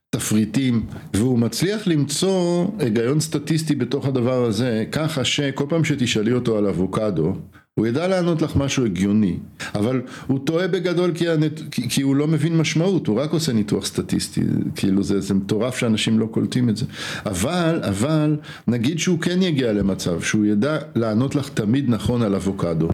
תפריטים, 0.10 0.86
והוא 1.14 1.40
מצליח 1.40 1.88
למצוא 1.88 2.68
היגיון 2.80 3.20
סטטיסטי 3.20 3.76
בתוך 3.76 4.06
הדבר 4.06 4.46
הזה, 4.46 4.86
ככה 4.92 5.26
שכל 5.26 5.66
פעם 5.70 5.84
שתשאלי 5.84 6.34
אותו 6.34 6.58
על 6.58 6.68
אבוקדו, 6.68 7.34
הוא 7.80 7.88
ידע 7.88 8.08
לענות 8.08 8.42
לך 8.42 8.56
משהו 8.56 8.86
הגיוני, 8.86 9.38
אבל 9.76 10.02
הוא 10.28 10.40
טועה 10.46 10.68
בגדול 10.68 11.12
כי, 11.16 11.30
הנת... 11.30 11.62
כי, 11.72 12.02
הוא 12.02 12.16
לא 12.16 12.28
מבין 12.28 12.58
משמעות, 12.58 13.08
הוא 13.08 13.20
רק 13.20 13.32
עושה 13.32 13.54
ניתוח 13.54 13.86
סטטיסטי, 13.86 14.42
כאילו 14.76 15.04
זה, 15.04 15.22
זה 15.22 15.34
מטורף 15.34 15.78
שאנשים 15.78 16.20
לא 16.20 16.26
קולטים 16.26 16.70
את 16.70 16.78
זה. 16.78 16.86
אבל, 17.26 17.82
אבל, 17.84 18.38
נגיד 18.68 19.00
שהוא 19.00 19.20
כן 19.20 19.42
יגיע 19.42 19.74
למצב 19.74 20.22
שהוא 20.22 20.46
ידע 20.46 20.78
לענות 20.96 21.36
לך 21.36 21.50
תמיד 21.50 21.90
נכון 21.90 22.22
על 22.22 22.36
אבוקדו. 22.36 22.90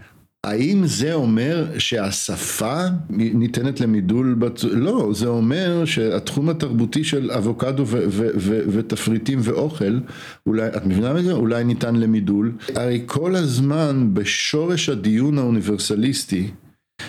האם 0.46 0.86
זה 0.86 1.14
אומר 1.14 1.66
שהשפה 1.78 2.84
ניתנת 3.10 3.80
למידול? 3.80 4.38
לא, 4.72 5.10
זה 5.14 5.26
אומר 5.26 5.84
שהתחום 5.84 6.48
התרבותי 6.48 7.04
של 7.04 7.30
אבוקדו 7.30 7.84
ותפריטים 8.46 9.38
ואוכל, 9.42 9.98
אולי, 10.46 10.66
את 10.66 10.86
מבינה 10.86 11.12
מזה? 11.12 11.32
אולי 11.32 11.64
ניתן 11.64 11.96
למידול. 11.96 12.52
הרי 12.74 13.02
כל 13.06 13.36
הזמן 13.36 14.10
בשורש 14.12 14.88
הדיון 14.88 15.38
האוניברסליסטי 15.38 16.50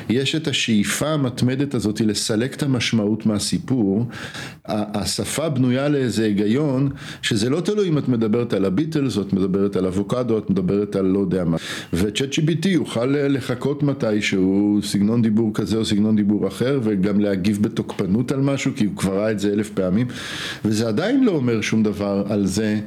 יש 0.09 0.35
את 0.35 0.47
השאיפה 0.47 1.07
המתמדת 1.07 1.73
הזאת 1.73 2.01
לסלק 2.01 2.55
את 2.55 2.63
המשמעות 2.63 3.25
מהסיפור, 3.25 4.05
השפה 4.65 5.49
בנויה 5.49 5.89
לאיזה 5.89 6.23
היגיון 6.23 6.89
שזה 7.21 7.49
לא 7.49 7.61
תלוי 7.61 7.87
אם 7.89 7.97
את 7.97 8.09
מדברת 8.09 8.53
על 8.53 8.65
הביטלס 8.65 9.17
או 9.17 9.21
את 9.21 9.33
מדברת 9.33 9.75
על 9.75 9.85
אבוקדו, 9.85 10.37
את 10.37 10.49
מדברת 10.49 10.95
על 10.95 11.05
לא 11.05 11.19
יודע 11.19 11.43
מה, 11.43 11.57
וצ'אט 11.93 12.33
GBT 12.33 12.67
יוכל 12.67 13.05
לחכות 13.05 13.83
מתישהו 13.83 14.79
סגנון 14.83 15.21
דיבור 15.21 15.53
כזה 15.53 15.77
או 15.77 15.85
סגנון 15.85 16.15
דיבור 16.15 16.47
אחר 16.47 16.79
וגם 16.83 17.19
להגיב 17.19 17.63
בתוקפנות 17.63 18.31
על 18.31 18.41
משהו 18.41 18.71
כי 18.75 18.85
הוא 18.85 18.95
כבר 18.95 19.17
ראה 19.19 19.31
את 19.31 19.39
זה 19.39 19.53
אלף 19.53 19.69
פעמים. 19.69 20.07
וזה 20.65 20.87
עדיין 20.87 21.23
לא 21.23 21.31
אומר 21.31 21.61
שום 21.61 21.83
דבר 21.83 22.23
על 22.29 22.45
זה 22.45 22.79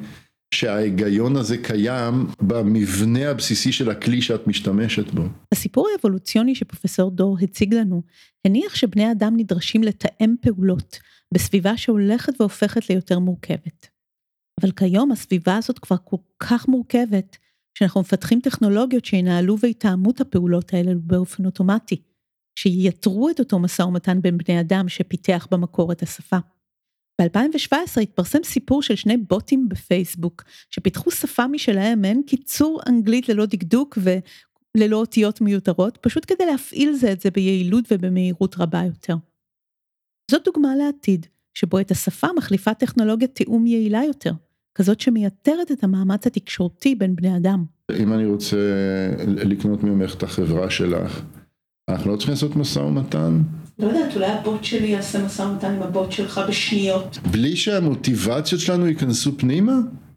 שההיגיון 0.57 1.37
הזה 1.37 1.59
קיים 1.59 2.27
במבנה 2.41 3.31
הבסיסי 3.31 3.73
של 3.73 3.91
הכלי 3.91 4.23
שאת 4.23 4.47
משתמשת 4.47 5.11
בו. 5.11 5.23
הסיפור 5.53 5.89
האבולוציוני 5.93 6.55
שפרופסור 6.55 7.11
דור 7.11 7.37
הציג 7.43 7.75
לנו, 7.75 8.03
הניח 8.47 8.75
שבני 8.75 9.13
אדם 9.13 9.37
נדרשים 9.37 9.83
לתאם 9.83 10.35
פעולות 10.41 10.99
בסביבה 11.35 11.77
שהולכת 11.77 12.41
והופכת 12.41 12.91
ליותר 12.91 13.19
מורכבת. 13.19 13.87
אבל 14.61 14.71
כיום 14.73 15.13
הסביבה 15.13 15.57
הזאת 15.57 15.79
כבר 15.79 15.97
כל 16.05 16.17
כך 16.39 16.69
מורכבת, 16.69 17.37
שאנחנו 17.79 18.01
מפתחים 18.01 18.41
טכנולוגיות 18.41 19.05
שינהלו 19.05 19.57
ויתאמו 19.61 20.11
את 20.11 20.21
הפעולות 20.21 20.75
האלה 20.75 20.93
באופן 20.97 21.47
אוטומטי, 21.47 22.03
שייתרו 22.59 23.31
את 23.31 23.39
אותו 23.39 23.59
משא 23.59 23.83
ומתן 23.83 24.21
בין 24.21 24.39
בני 24.39 24.61
אדם 24.61 24.89
שפיתח 24.89 25.49
במקור 25.51 25.93
את 25.93 26.03
השפה. 26.03 26.39
ב-2017 27.21 28.01
התפרסם 28.03 28.39
סיפור 28.45 28.83
של 28.83 28.97
שני 28.97 29.17
בוטים 29.17 29.69
בפייסבוק, 29.69 30.43
שפיתחו 30.71 31.11
שפה 31.11 31.47
משלהם, 31.47 32.01
מעין 32.01 32.23
קיצור 32.27 32.81
אנגלית 32.89 33.29
ללא 33.29 33.47
דקדוק 33.47 33.99
וללא 34.77 34.97
אותיות 34.97 35.41
מיותרות, 35.41 35.99
פשוט 36.01 36.25
כדי 36.27 36.47
להפעיל 36.47 36.93
זה 36.93 37.13
את 37.13 37.21
זה 37.21 37.31
ביעילות 37.31 37.85
ובמהירות 37.91 38.55
רבה 38.59 38.83
יותר. 38.87 39.17
זאת 40.31 40.45
דוגמה 40.45 40.77
לעתיד, 40.77 41.27
שבו 41.55 41.81
את 41.81 41.91
השפה 41.91 42.27
מחליפה 42.37 42.75
טכנולוגיית 42.75 43.35
תיאום 43.35 43.67
יעילה 43.67 44.05
יותר, 44.05 44.33
כזאת 44.75 45.01
שמייתרת 45.01 45.73
את 45.73 45.85
המאמץ 45.85 46.27
התקשורתי 46.27 46.95
בין 46.95 47.17
בני 47.17 47.37
אדם. 47.37 47.65
אם 48.01 48.13
אני 48.13 48.27
רוצה 48.27 48.57
לקנות 49.27 49.85
ממך 49.85 50.15
את 50.15 50.23
החברה 50.23 50.71
שלך, 50.71 51.23
אנחנו 51.91 52.13
לא 52.13 52.17
צריכים 52.17 52.35
לעשות 52.35 52.57
משא 52.57 52.79
ומתן? 52.79 53.43
לא 53.79 53.87
יודעת, 53.87 54.15
אולי 54.15 54.27
הבוט 54.27 54.65
שלי 54.65 54.87
יעשה 54.87 55.25
משא 55.25 55.43
ומתן 55.43 55.75
עם 55.75 55.83
הבוט 55.83 56.13
שלך 56.13 56.41
בשניות. 56.49 57.19
בלי 57.31 57.57
שהמוטיבציות 57.57 58.61
שלנו 58.61 58.87
ייכנסו 58.87 59.39
פנימה? 59.39 59.73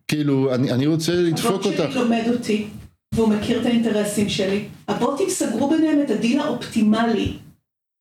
כאילו, 0.07 0.55
אני, 0.55 0.71
אני 0.71 0.87
רוצה 0.87 1.15
לדפוק 1.15 1.65
אותך. 1.65 1.79
הבוט 1.79 1.91
שלי 1.91 2.01
לומד 2.01 2.23
אותי, 2.33 2.67
והוא 3.15 3.29
מכיר 3.29 3.61
את 3.61 3.65
האינטרסים 3.65 4.29
שלי. 4.29 4.65
הבוטים 4.87 5.29
סגרו 5.29 5.69
ביניהם 5.69 6.01
את 6.05 6.09
הדיל 6.09 6.39
האופטימלי, 6.39 7.33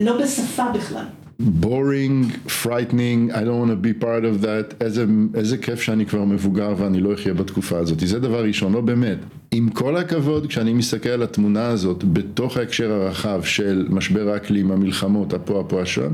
לא 0.02 0.22
בשפה 0.22 0.70
בכלל. 0.74 1.04
Boring, 1.40 2.30
frightening, 2.48 3.32
I 3.32 3.44
don't 3.44 3.58
want 3.60 3.70
to 3.70 3.76
be 3.76 3.94
part 3.94 4.24
of 4.24 4.42
that, 4.42 4.74
איזה, 4.80 5.04
איזה 5.34 5.58
כיף 5.58 5.80
שאני 5.80 6.06
כבר 6.06 6.24
מבוגר 6.24 6.74
ואני 6.78 7.00
לא 7.00 7.14
אחיה 7.14 7.34
בתקופה 7.34 7.78
הזאת, 7.78 8.00
זה 8.00 8.18
דבר 8.18 8.44
ראשון, 8.44 8.72
לא 8.72 8.80
באמת. 8.80 9.18
עם 9.50 9.70
כל 9.70 9.96
הכבוד, 9.96 10.46
כשאני 10.46 10.72
מסתכל 10.72 11.08
על 11.08 11.22
התמונה 11.22 11.66
הזאת 11.66 12.04
בתוך 12.04 12.56
ההקשר 12.56 12.92
הרחב 12.92 13.42
של 13.42 13.86
משבר 13.90 14.28
האקלים, 14.28 14.70
המלחמות, 14.70 15.34
הפה, 15.34 15.60
הפה, 15.60 15.82
השם, 15.82 16.10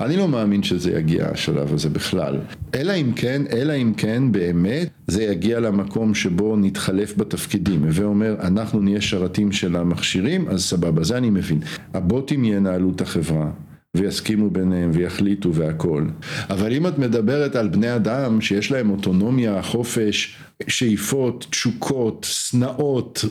אני 0.00 0.16
לא 0.16 0.28
מאמין 0.28 0.62
שזה 0.62 0.92
יגיע 0.92 1.28
השלב 1.28 1.74
הזה 1.74 1.88
בכלל. 1.88 2.36
אלא 2.74 2.92
אם 2.92 3.12
כן, 3.16 3.42
אלא 3.52 3.72
אם 3.72 3.92
כן 3.96 4.32
באמת 4.32 4.88
זה 5.06 5.22
יגיע 5.22 5.60
למקום 5.60 6.14
שבו 6.14 6.56
נתחלף 6.56 7.16
בתפקידים. 7.16 7.84
הווה 7.84 8.04
אומר, 8.04 8.36
אנחנו 8.40 8.80
נהיה 8.80 9.00
שרתים 9.00 9.52
של 9.52 9.76
המכשירים, 9.76 10.48
אז 10.48 10.64
סבבה, 10.64 11.04
זה 11.04 11.16
אני 11.16 11.30
מבין. 11.30 11.60
הבוטים 11.94 12.44
ינהלו 12.44 12.90
את 12.90 13.00
החברה. 13.00 13.50
ויסכימו 13.96 14.50
ביניהם 14.50 14.90
ויחליטו 14.94 15.54
והכל. 15.54 16.06
אבל 16.50 16.72
אם 16.72 16.86
את 16.86 16.98
מדברת 16.98 17.56
על 17.56 17.68
בני 17.68 17.96
אדם 17.96 18.40
שיש 18.40 18.72
להם 18.72 18.90
אוטונומיה, 18.90 19.62
חופש, 19.62 20.36
שאיפות, 20.66 21.46
תשוקות, 21.50 22.26
שנאות, 22.30 23.24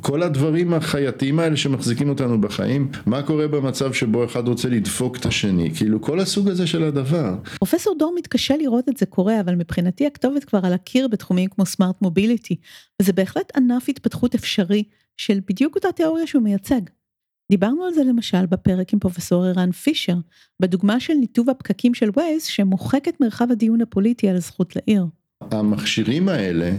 כל 0.00 0.22
הדברים 0.22 0.74
החייתיים 0.74 1.38
האלה 1.38 1.56
שמחזיקים 1.56 2.08
אותנו 2.08 2.40
בחיים, 2.40 2.88
מה 3.06 3.22
קורה 3.22 3.48
במצב 3.48 3.92
שבו 3.92 4.24
אחד 4.24 4.48
רוצה 4.48 4.68
לדפוק 4.68 5.16
את 5.16 5.26
השני? 5.26 5.70
כאילו 5.74 6.00
כל 6.02 6.20
הסוג 6.20 6.48
הזה 6.48 6.66
של 6.66 6.84
הדבר. 6.84 7.34
פרופסור 7.58 7.94
דור 7.98 8.14
מתקשה 8.18 8.56
לראות 8.56 8.88
את 8.88 8.96
זה 8.96 9.06
קורה, 9.06 9.40
אבל 9.40 9.54
מבחינתי 9.54 10.06
הכתובת 10.06 10.44
כבר 10.44 10.60
על 10.62 10.72
הקיר 10.72 11.08
בתחומים 11.08 11.48
כמו 11.50 11.66
smart 11.66 12.02
mobility, 12.02 12.56
וזה 13.02 13.12
בהחלט 13.12 13.56
ענף 13.56 13.88
התפתחות 13.88 14.34
אפשרי 14.34 14.84
של 15.16 15.40
בדיוק 15.48 15.74
אותה 15.74 15.92
תיאוריה 15.92 16.26
שהוא 16.26 16.42
מייצג. 16.42 16.80
דיברנו 17.50 17.84
על 17.84 17.94
זה 17.94 18.04
למשל 18.04 18.46
בפרק 18.46 18.92
עם 18.92 18.98
פרופסור 18.98 19.44
ערן 19.44 19.72
פישר, 19.72 20.16
בדוגמה 20.60 21.00
של 21.00 21.14
ניתוב 21.14 21.50
הפקקים 21.50 21.94
של 21.94 22.10
ווייז 22.10 22.44
שמוחק 22.44 23.08
את 23.08 23.20
מרחב 23.20 23.50
הדיון 23.50 23.80
הפוליטי 23.80 24.28
על 24.28 24.36
הזכות 24.36 24.76
לעיר. 24.76 25.06
המכשירים 25.50 26.28
האלה, 26.28 26.70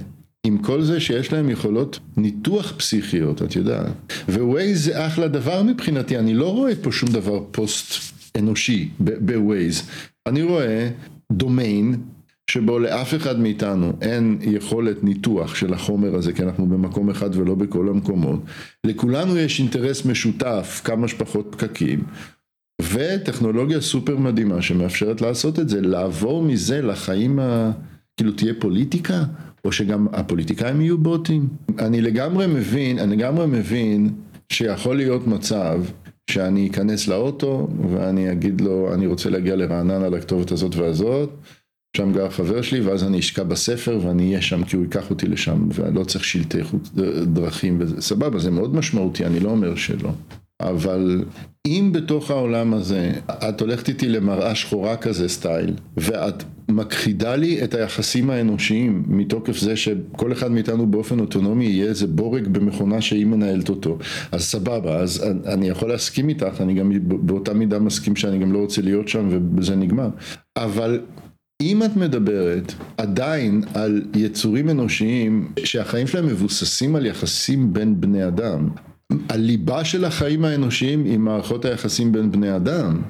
עם 0.43 0.57
כל 0.57 0.81
זה 0.81 0.99
שיש 0.99 1.33
להם 1.33 1.49
יכולות 1.49 1.99
ניתוח 2.17 2.73
פסיכיות, 2.77 3.41
את 3.41 3.55
יודעת, 3.55 4.13
ווייז 4.29 4.83
זה 4.83 5.07
אחלה 5.07 5.27
דבר 5.27 5.63
מבחינתי, 5.63 6.17
אני 6.17 6.33
לא 6.33 6.53
רואה 6.53 6.75
פה 6.75 6.91
שום 6.91 7.09
דבר 7.09 7.43
פוסט 7.51 8.13
אנושי 8.37 8.89
בווייז, 8.99 9.89
אני 10.27 10.43
רואה 10.43 10.89
דומיין 11.31 11.95
שבו 12.51 12.79
לאף 12.79 13.13
אחד 13.13 13.39
מאיתנו 13.39 13.93
אין 14.01 14.37
יכולת 14.41 15.03
ניתוח 15.03 15.55
של 15.55 15.73
החומר 15.73 16.15
הזה, 16.15 16.33
כי 16.33 16.43
אנחנו 16.43 16.65
במקום 16.65 17.09
אחד 17.09 17.35
ולא 17.35 17.55
בכל 17.55 17.89
המקומות. 17.89 18.39
לכולנו 18.83 19.37
יש 19.37 19.59
אינטרס 19.59 20.05
משותף, 20.05 20.81
כמה 20.83 21.07
שפחות 21.07 21.47
פקקים, 21.51 22.03
וטכנולוגיה 22.81 23.81
סופר 23.81 24.17
מדהימה 24.17 24.61
שמאפשרת 24.61 25.21
לעשות 25.21 25.59
את 25.59 25.69
זה, 25.69 25.81
לעבור 25.81 26.43
מזה 26.43 26.81
לחיים 26.81 27.39
ה... 27.39 27.71
כאילו 28.17 28.31
תהיה 28.31 28.53
פוליטיקה, 28.59 29.23
או 29.65 29.71
שגם 29.71 30.07
הפוליטיקאים 30.13 30.81
יהיו 30.81 30.97
בוטים. 30.97 31.47
אני 31.79 32.01
לגמרי 32.01 32.47
מבין, 32.47 32.99
אני 32.99 33.15
לגמרי 33.15 33.45
מבין 33.45 34.09
שיכול 34.49 34.95
להיות 34.95 35.27
מצב 35.27 35.81
שאני 36.29 36.67
אכנס 36.67 37.07
לאוטו 37.07 37.67
ואני 37.89 38.31
אגיד 38.31 38.61
לו, 38.61 38.93
אני 38.93 39.07
רוצה 39.07 39.29
להגיע 39.29 39.55
לרעננה 39.55 40.09
לכתובת 40.09 40.51
הזאת 40.51 40.75
והזאת. 40.75 41.29
שם 41.97 42.11
גר 42.13 42.29
חבר 42.29 42.61
שלי, 42.61 42.79
ואז 42.79 43.03
אני 43.03 43.19
אשקע 43.19 43.43
בספר 43.43 43.99
ואני 44.03 44.27
אהיה 44.27 44.41
שם 44.41 44.63
כי 44.63 44.75
הוא 44.75 44.83
ייקח 44.83 45.09
אותי 45.09 45.27
לשם, 45.27 45.67
ואני 45.73 45.95
לא 45.95 46.03
צריך 46.03 46.23
שלטי 46.23 46.57
דרכים 47.23 47.77
וזה, 47.79 48.01
סבבה, 48.01 48.39
זה 48.39 48.51
מאוד 48.51 48.75
משמעותי, 48.75 49.25
אני 49.25 49.39
לא 49.39 49.49
אומר 49.49 49.75
שלא. 49.75 50.11
אבל 50.61 51.23
אם 51.67 51.89
בתוך 51.93 52.31
העולם 52.31 52.73
הזה 52.73 53.11
את 53.29 53.61
הולכת 53.61 53.89
איתי 53.89 54.09
למראה 54.09 54.55
שחורה 54.55 54.97
כזה 54.97 55.29
סטייל, 55.29 55.73
ואת 55.97 56.43
מכחידה 56.69 57.35
לי 57.35 57.63
את 57.63 57.73
היחסים 57.73 58.29
האנושיים 58.29 59.03
מתוקף 59.07 59.57
זה 59.57 59.75
שכל 59.75 60.31
אחד 60.31 60.51
מאיתנו 60.51 60.87
באופן 60.87 61.19
אוטונומי 61.19 61.65
יהיה 61.65 61.85
איזה 61.85 62.07
בורג 62.07 62.47
במכונה 62.47 63.01
שהיא 63.01 63.25
מנהלת 63.25 63.69
אותו, 63.69 63.97
אז 64.31 64.43
סבבה, 64.43 64.95
אז 64.97 65.23
אני 65.45 65.69
יכול 65.69 65.89
להסכים 65.89 66.29
איתך, 66.29 66.61
אני 66.61 66.73
גם 66.73 66.91
באותה 67.01 67.53
מידה 67.53 67.79
מסכים 67.79 68.15
שאני 68.15 68.39
גם 68.39 68.51
לא 68.51 68.59
רוצה 68.59 68.81
להיות 68.81 69.07
שם 69.07 69.27
ובזה 69.31 69.75
נגמר, 69.75 70.09
אבל 70.57 70.99
אם 71.61 71.83
את 71.83 71.95
מדברת 71.95 72.73
עדיין 72.97 73.63
על 73.73 74.01
יצורים 74.15 74.69
אנושיים 74.69 75.53
שהחיים 75.65 76.07
שלהם 76.07 76.27
מבוססים 76.27 76.95
על 76.95 77.05
יחסים 77.05 77.73
בין 77.73 78.01
בני 78.01 78.27
אדם, 78.27 78.69
הליבה 79.29 79.85
של 79.85 80.05
החיים 80.05 80.45
האנושיים 80.45 81.03
היא 81.03 81.17
מערכות 81.17 81.65
היחסים 81.65 82.11
בין 82.11 82.31
בני 82.31 82.55
אדם. 82.55 83.01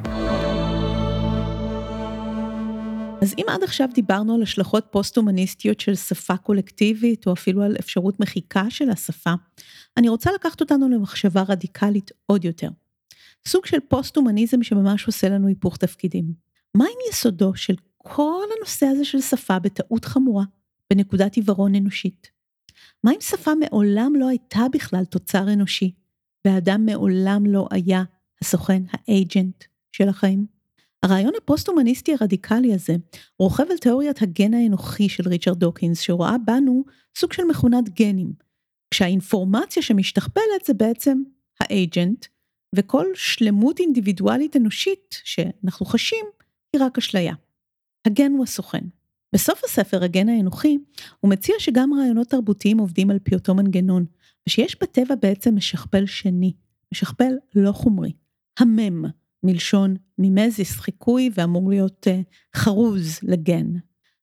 אז 3.22 3.34
אם 3.38 3.46
עד 3.48 3.64
עכשיו 3.64 3.90
דיברנו 3.94 4.36
על 4.36 4.42
השלכות 4.42 4.88
פוסט-הומניסטיות 4.92 5.80
של 5.80 5.96
שפה 5.96 6.38
קולקטיבית, 6.38 7.28
או 7.28 7.34
אפילו 7.34 7.64
על 7.64 7.76
אפשרות 7.80 8.20
מחיקה 8.20 8.70
של 8.70 8.90
השפה, 8.90 9.34
אני 9.98 10.10
רוצה 10.10 10.32
לקחת 10.36 10.62
אותנו 10.62 10.90
למחשבה 10.90 11.44
רדיקלית 11.50 12.12
עוד 12.26 12.46
יותר. 12.46 12.70
סוג 13.48 13.66
של 13.66 13.78
פוסט-הומניזם 13.88 14.64
שממש 14.64 15.08
עושה 15.08 15.30
לנו 15.30 15.48
היפוך 15.48 15.78
תפקידים. 15.78 16.26
מה 16.76 16.86
אם 16.86 17.12
יסודו 17.12 17.56
של 17.56 17.76
כל 18.16 18.44
הנושא 18.58 18.86
הזה 18.86 19.06
של 19.06 19.22
שפה 19.22 19.60
בטעות 19.60 20.06
חמורה, 20.06 20.44
בנקודת 20.90 21.36
עיוורון 21.36 21.76
אנושית. 21.76 22.32
מה 23.04 23.12
אם 23.12 23.22
שפה 23.22 23.52
מעולם 23.56 24.14
לא 24.16 24.28
הייתה 24.28 24.62
בכלל 24.74 25.06
תוצר 25.06 25.54
אנושי, 25.54 25.92
והאדם 26.46 26.86
מעולם 26.86 27.46
לא 27.46 27.68
היה 27.72 28.04
הסוכן, 28.42 28.84
ה 28.92 29.04
agent 29.04 29.64
של 29.92 30.10
החיים? 30.10 30.46
הרעיון 31.04 31.34
הפוסט-הומניסטי 31.38 32.16
הרדיקלי 32.20 32.74
הזה 32.74 32.96
רוכב 33.40 33.64
על 33.72 33.78
תיאוריית 33.78 34.22
הגן 34.22 34.54
האנוכי 34.54 35.10
של 35.10 35.30
ריצ'רד 35.30 35.60
דוקינס, 35.60 36.00
שרואה 36.00 36.36
בנו 36.46 36.84
סוג 37.18 37.34
של 37.34 37.44
מכונת 37.44 37.90
גנים, 37.90 38.34
כשהאינפורמציה 38.92 39.84
שמשתכפלת 39.84 40.66
זה 40.66 40.74
בעצם 40.74 41.22
האג'נט, 41.60 42.26
וכל 42.76 43.06
שלמות 43.16 43.80
אינדיבידואלית 43.80 44.56
אנושית 44.56 45.22
שאנחנו 45.24 45.86
חשים 45.86 46.26
היא 46.74 46.82
רק 46.82 46.98
אשליה. 46.98 47.34
הגן 48.08 48.32
הוא 48.32 48.44
הסוכן. 48.44 48.84
בסוף 49.34 49.64
הספר, 49.64 50.04
הגן 50.04 50.30
האנוכי, 50.30 50.78
הוא 51.20 51.32
מציע 51.32 51.56
שגם 51.60 51.94
רעיונות 51.94 52.28
תרבותיים 52.28 52.78
עובדים 52.78 53.12
על 53.12 53.20
פי 53.24 53.36
אותו 53.36 53.56
מנגנון, 53.56 54.06
ושיש 54.48 54.78
בטבע 54.82 55.16
בעצם 55.22 55.56
משכפל 55.56 56.06
שני, 56.06 56.54
משכפל 56.94 57.34
לא 57.56 57.72
חומרי, 57.72 58.12
המם, 58.60 59.06
מלשון 59.44 59.96
מימזיס, 60.18 60.72
חיקוי, 60.72 61.30
ואמור 61.34 61.70
להיות 61.70 62.08
uh, 62.08 62.12
חרוז 62.56 63.20
לגן. 63.24 63.68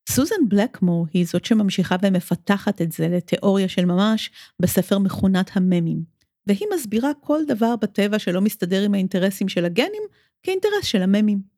סוזן 0.09 0.49
בלקמור 0.49 1.07
היא 1.13 1.27
זאת 1.27 1.45
שממשיכה 1.45 1.97
ומפתחת 2.03 2.83
את 2.83 2.93
זה 2.93 3.09
לתיאוריה 3.09 3.69
של 3.69 3.85
ממש 3.85 4.31
בספר 4.61 4.99
מכונת 4.99 5.51
הממים, 5.55 6.03
והיא 6.47 6.69
מסבירה 6.75 7.11
כל 7.21 7.41
דבר 7.49 7.77
בטבע 7.77 8.19
שלא 8.19 8.41
מסתדר 8.41 8.83
עם 8.83 8.95
האינטרסים 8.95 9.49
של 9.49 9.65
הגנים 9.65 10.03
כאינטרס 10.43 10.85
של 10.85 11.03
הממים. 11.03 11.54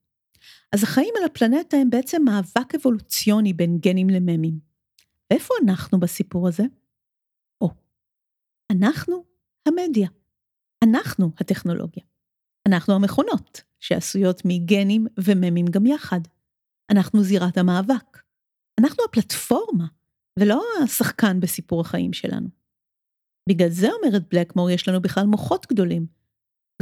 אז 0.76 0.82
החיים 0.82 1.14
על 1.18 1.24
הפלנטה 1.24 1.76
הם 1.76 1.90
בעצם 1.90 2.22
מאבק 2.24 2.74
אבולוציוני 2.74 3.52
בין 3.52 3.78
גנים 3.78 4.10
לממים. 4.10 4.58
ואיפה 5.30 5.54
אנחנו 5.64 6.00
בסיפור 6.00 6.48
הזה? 6.48 6.62
או, 7.60 7.70
אנחנו 8.70 9.24
המדיה. 9.68 10.08
אנחנו 10.84 11.30
הטכנולוגיה. 11.40 12.02
אנחנו 12.68 12.94
המכונות, 12.94 13.62
שעשויות 13.80 14.42
מגנים 14.44 15.06
וממים 15.24 15.66
גם 15.66 15.86
יחד. 15.86 16.20
אנחנו 16.90 17.22
זירת 17.22 17.58
המאבק. 17.58 18.22
אנחנו 18.80 19.04
הפלטפורמה, 19.04 19.86
ולא 20.38 20.62
השחקן 20.84 21.40
בסיפור 21.40 21.80
החיים 21.80 22.12
שלנו. 22.12 22.48
בגלל 23.48 23.70
זה 23.70 23.88
אומרת 23.92 24.28
בלקמור, 24.28 24.70
יש 24.70 24.88
לנו 24.88 25.02
בכלל 25.02 25.26
מוחות 25.26 25.66
גדולים. 25.72 26.06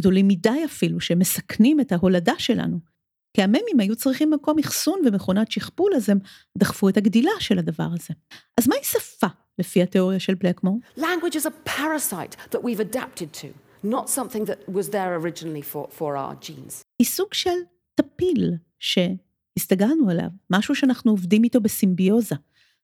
גדולים 0.00 0.28
מדי 0.28 0.64
אפילו, 0.64 1.00
שמסכנים 1.00 1.80
את 1.80 1.92
ההולדה 1.92 2.34
שלנו. 2.38 2.93
כי 3.34 3.42
הממים 3.42 3.80
היו 3.80 3.96
צריכים 3.96 4.30
מקום 4.30 4.58
אחסון 4.58 5.00
ומכונת 5.06 5.50
שכפול, 5.50 5.92
אז 5.96 6.08
הם 6.08 6.18
דחפו 6.58 6.88
את 6.88 6.96
הגדילה 6.96 7.30
של 7.40 7.58
הדבר 7.58 7.86
הזה. 7.92 8.14
אז 8.60 8.68
מהי 8.68 8.78
שפה, 8.82 9.26
לפי 9.58 9.82
התיאוריה 9.82 10.20
של 10.20 10.34
בלקמור? 10.34 10.80
Language 10.98 11.34
is 11.34 11.46
a 11.46 11.68
parasite 11.68 12.54
that 12.54 12.58
we've 12.58 12.94
adapted 12.94 13.32
to, 13.32 13.46
not 13.84 14.08
something 14.08 14.44
that 14.44 14.68
was 14.68 14.88
there 14.88 15.14
originally 15.20 15.62
for, 15.72 15.86
for 15.98 16.16
our 16.16 16.48
genes. 16.48 16.82
היא 16.98 17.06
סוג 17.06 17.34
של 17.34 17.58
טפיל 17.94 18.54
שהסתגלנו 18.78 20.10
עליו, 20.10 20.28
משהו 20.50 20.74
שאנחנו 20.74 21.10
עובדים 21.10 21.44
איתו 21.44 21.60
בסימביוזה. 21.60 22.34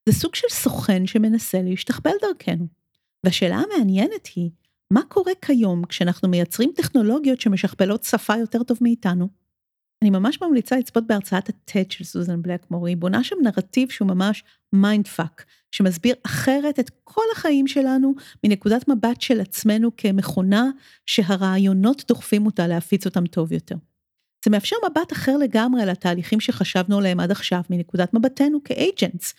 זה 0.08 0.14
סוג 0.14 0.34
של 0.34 0.48
סוכן 0.50 1.06
שמנסה 1.06 1.62
להשתכפל 1.62 2.10
דרכנו. 2.22 2.66
והשאלה 3.24 3.56
המעניינת 3.56 4.26
היא, 4.34 4.50
מה 4.90 5.00
קורה 5.08 5.32
כיום 5.42 5.84
כשאנחנו 5.84 6.28
מייצרים 6.28 6.72
טכנולוגיות 6.76 7.40
שמשכפלות 7.40 8.04
שפה 8.04 8.36
יותר 8.36 8.62
טוב 8.62 8.78
מאיתנו? 8.80 9.28
אני 10.02 10.10
ממש 10.10 10.42
ממליצה 10.42 10.76
לצפות 10.76 11.06
בהרצאת 11.06 11.48
הטד 11.48 11.90
של 11.90 12.04
סוזן 12.04 12.42
בלקמור, 12.42 12.86
היא 12.86 12.96
בונה 12.96 13.24
שם 13.24 13.36
נרטיב 13.42 13.90
שהוא 13.90 14.08
ממש 14.08 14.44
mind 14.72 15.06
fuck, 15.08 15.44
שמסביר 15.70 16.14
אחרת 16.26 16.78
את 16.80 16.90
כל 17.04 17.24
החיים 17.32 17.66
שלנו 17.66 18.14
מנקודת 18.44 18.88
מבט 18.88 19.20
של 19.20 19.40
עצמנו 19.40 19.96
כמכונה 19.96 20.70
שהרעיונות 21.06 22.04
דוחפים 22.08 22.46
אותה 22.46 22.66
להפיץ 22.66 23.06
אותם 23.06 23.26
טוב 23.26 23.52
יותר. 23.52 23.76
זה 24.44 24.50
מאפשר 24.50 24.76
מבט 24.90 25.12
אחר 25.12 25.36
לגמרי 25.36 25.82
על 25.82 25.90
התהליכים 25.90 26.40
שחשבנו 26.40 26.98
עליהם 26.98 27.20
עד 27.20 27.30
עכשיו 27.30 27.60
מנקודת 27.70 28.14
מבטנו 28.14 28.64
כ 28.64 28.80
agents, 28.80 29.34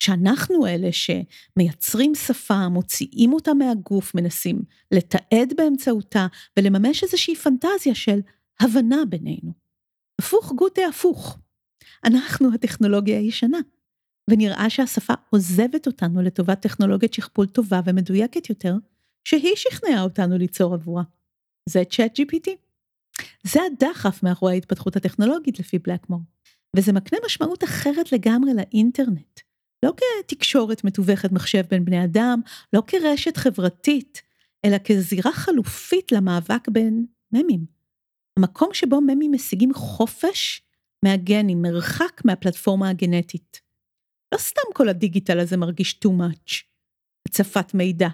שאנחנו 0.00 0.66
אלה 0.66 0.88
שמייצרים 0.92 2.14
שפה, 2.14 2.68
מוציאים 2.68 3.32
אותה 3.32 3.54
מהגוף, 3.54 4.14
מנסים 4.14 4.62
לתעד 4.90 5.52
באמצעותה 5.56 6.26
ולממש 6.56 7.02
איזושהי 7.02 7.36
פנטזיה 7.36 7.94
של 7.94 8.20
הבנה 8.60 9.04
בינינו. 9.08 9.63
הפוך 10.20 10.52
גוטה 10.52 10.82
הפוך. 10.88 11.38
אנחנו 12.04 12.54
הטכנולוגיה 12.54 13.18
הישנה, 13.18 13.58
ונראה 14.30 14.70
שהשפה 14.70 15.14
עוזבת 15.30 15.86
אותנו 15.86 16.22
לטובת 16.22 16.60
טכנולוגיית 16.60 17.14
שכפול 17.14 17.46
טובה 17.46 17.80
ומדויקת 17.84 18.50
יותר, 18.50 18.74
שהיא 19.24 19.56
שכנעה 19.56 20.02
אותנו 20.02 20.38
ליצור 20.38 20.74
עבורה. 20.74 21.02
זה 21.68 21.82
צ'אט 21.90 22.18
GPT. 22.18 22.50
זה 23.42 23.60
הדחף 23.62 24.22
מאחורי 24.22 24.52
ההתפתחות 24.52 24.96
הטכנולוגית 24.96 25.58
לפי 25.58 25.78
בלקמור, 25.78 26.20
וזה 26.76 26.92
מקנה 26.92 27.18
משמעות 27.26 27.64
אחרת 27.64 28.12
לגמרי 28.12 28.54
לאינטרנט. 28.54 29.40
לא 29.84 29.92
כתקשורת 29.96 30.84
מתווכת 30.84 31.32
מחשב 31.32 31.62
בין 31.70 31.84
בני 31.84 32.04
אדם, 32.04 32.40
לא 32.72 32.82
כרשת 32.86 33.36
חברתית, 33.36 34.22
אלא 34.64 34.76
כזירה 34.84 35.32
חלופית 35.32 36.12
למאבק 36.12 36.68
בין 36.68 37.06
ממים. 37.32 37.73
המקום 38.38 38.68
שבו 38.72 39.00
ממים 39.00 39.32
משיגים 39.32 39.74
חופש 39.74 40.62
מהגנים, 41.04 41.62
מרחק 41.62 42.22
מהפלטפורמה 42.24 42.88
הגנטית. 42.88 43.60
לא 44.34 44.38
סתם 44.38 44.62
כל 44.74 44.88
הדיגיטל 44.88 45.38
הזה 45.40 45.56
מרגיש 45.56 46.00
too 46.04 46.08
much. 46.08 46.54
הצפת 47.28 47.74
מידע. 47.74 48.08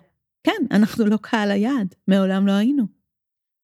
כן, 0.45 0.63
אנחנו 0.71 1.07
לא 1.07 1.17
קהל 1.17 1.51
היעד, 1.51 1.95
מעולם 2.09 2.47
לא 2.47 2.53
היינו. 2.53 2.85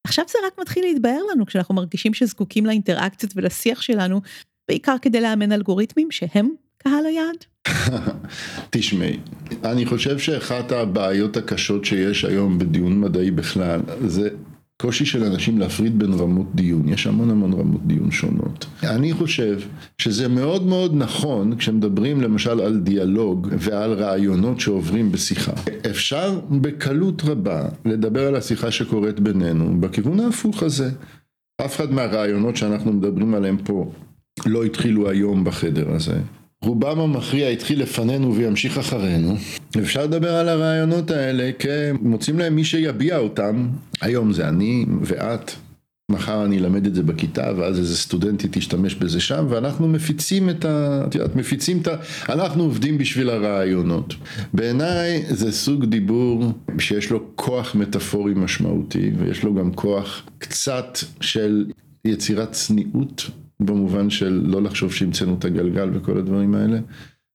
עכשיו 0.07 0.25
זה 0.29 0.39
רק 0.47 0.59
מתחיל 0.59 0.85
להתבהר 0.85 1.21
לנו 1.31 1.47
כשאנחנו 1.47 1.75
מרגישים 1.75 2.15
שזקוקים 2.15 2.67
לאינטראקציות 2.67 3.33
ולשיח 3.37 3.83
שלנו, 3.83 4.21
בעיקר 4.69 4.97
כדי 5.03 5.21
לאמן 5.21 5.53
אלגוריתמים 5.53 6.11
שהם 6.11 6.49
קהל 6.79 7.07
היעד. 7.07 7.45
תשמעי, 8.71 9.21
אני 9.65 9.87
חושב 9.87 10.19
שאחת 10.19 10.73
הבעיות 10.73 11.37
הקשות 11.37 11.85
שיש 11.85 12.25
היום 12.25 12.59
בדיון 12.59 13.01
מדעי 13.01 13.31
בכלל, 13.31 13.81
זה 14.07 14.29
קושי 14.83 15.05
של 15.07 15.25
אנשים 15.25 15.59
להפריד 15.59 15.99
בין 15.99 16.13
רמות 16.13 16.47
דיון, 16.55 16.89
יש 16.89 17.07
המון 17.07 17.31
המון 17.31 17.53
רמות 17.53 17.87
דיון 17.87 18.11
שונות. 18.11 18.67
אני 18.83 19.13
חושב 19.13 19.61
שזה 19.99 20.29
מאוד 20.29 20.67
מאוד 20.67 20.95
נכון 20.97 21.57
כשמדברים 21.57 22.21
למשל 22.21 22.61
על 22.61 22.81
דיאלוג 22.81 23.49
ועל 23.59 23.93
רעיונות 23.93 24.61
שעוברים 24.61 25.13
בשיחה. 25.13 25.53
אפשר 25.91 26.41
בקלות 26.51 27.23
רבה 27.25 27.69
לדבר 27.85 28.27
על 28.27 28.37
השיחה 28.37 28.71
שקורית 28.71 29.21
בינינו 29.21 29.81
בכיוון 29.81 30.21
ההפוך 30.21 30.63
הזה. 30.63 30.91
אף 31.65 31.77
אחד 31.77 31.93
מהרעיונות 31.93 32.57
שאנחנו 32.57 32.93
מדברים 32.93 33.35
עליהם 33.35 33.57
פה 33.65 33.93
לא 34.47 34.65
התחילו 34.65 35.11
היום 35.11 35.45
בחדר 35.45 35.95
הזה. 35.95 36.19
רובם 36.67 37.01
המכריע 37.01 37.49
התחיל 37.49 37.83
לפנינו 37.83 38.35
וימשיך 38.35 38.79
אחרינו. 38.79 39.37
אפשר 39.79 40.05
לדבר 40.05 40.35
על 40.35 40.49
הרעיונות 40.49 41.11
האלה 41.11 41.51
כמוצאים 41.59 42.39
להם 42.39 42.57
מי 42.57 42.65
שיביע 42.65 43.19
אותם. 43.19 43.69
היום 44.01 44.33
זה 44.33 44.49
אני 44.49 44.87
ואת, 45.03 45.51
מחר 46.11 46.45
אני 46.45 46.59
אלמד 46.59 46.87
את 46.87 46.95
זה 46.95 47.03
בכיתה 47.03 47.53
ואז 47.57 47.79
איזה 47.79 47.97
סטודנטית 47.97 48.59
תשתמש 48.59 48.95
בזה 48.95 49.21
שם 49.21 49.47
ואנחנו 49.49 49.89
מפיצים 49.89 50.51
את 50.51 50.65
ה... 50.65 51.05
את 51.09 51.15
יודעת, 51.15 51.37
מפיצים 51.37 51.79
את 51.79 51.89
ה... 51.89 51.97
אנחנו 52.29 52.63
עובדים 52.63 52.99
בשביל 52.99 53.31
הרעיונות. 53.31 54.15
בעיניי 54.55 55.25
זה 55.29 55.53
סוג 55.53 55.85
דיבור 55.85 56.53
שיש 56.79 57.11
לו 57.11 57.21
כוח 57.35 57.75
מטאפורי 57.75 58.35
משמעותי 58.35 59.11
ויש 59.19 59.43
לו 59.43 59.55
גם 59.55 59.73
כוח 59.73 60.23
קצת 60.39 60.99
של 61.21 61.67
יצירת 62.05 62.53
צניעות 62.53 63.31
במובן 63.61 64.11
של 64.11 64.43
לא 64.45 64.63
לחשוב 64.63 64.93
שהמצאנו 64.93 65.37
את 65.39 65.45
הגלגל 65.45 65.91
וכל 65.93 66.19
הדברים 66.19 66.55
האלה. 66.55 66.79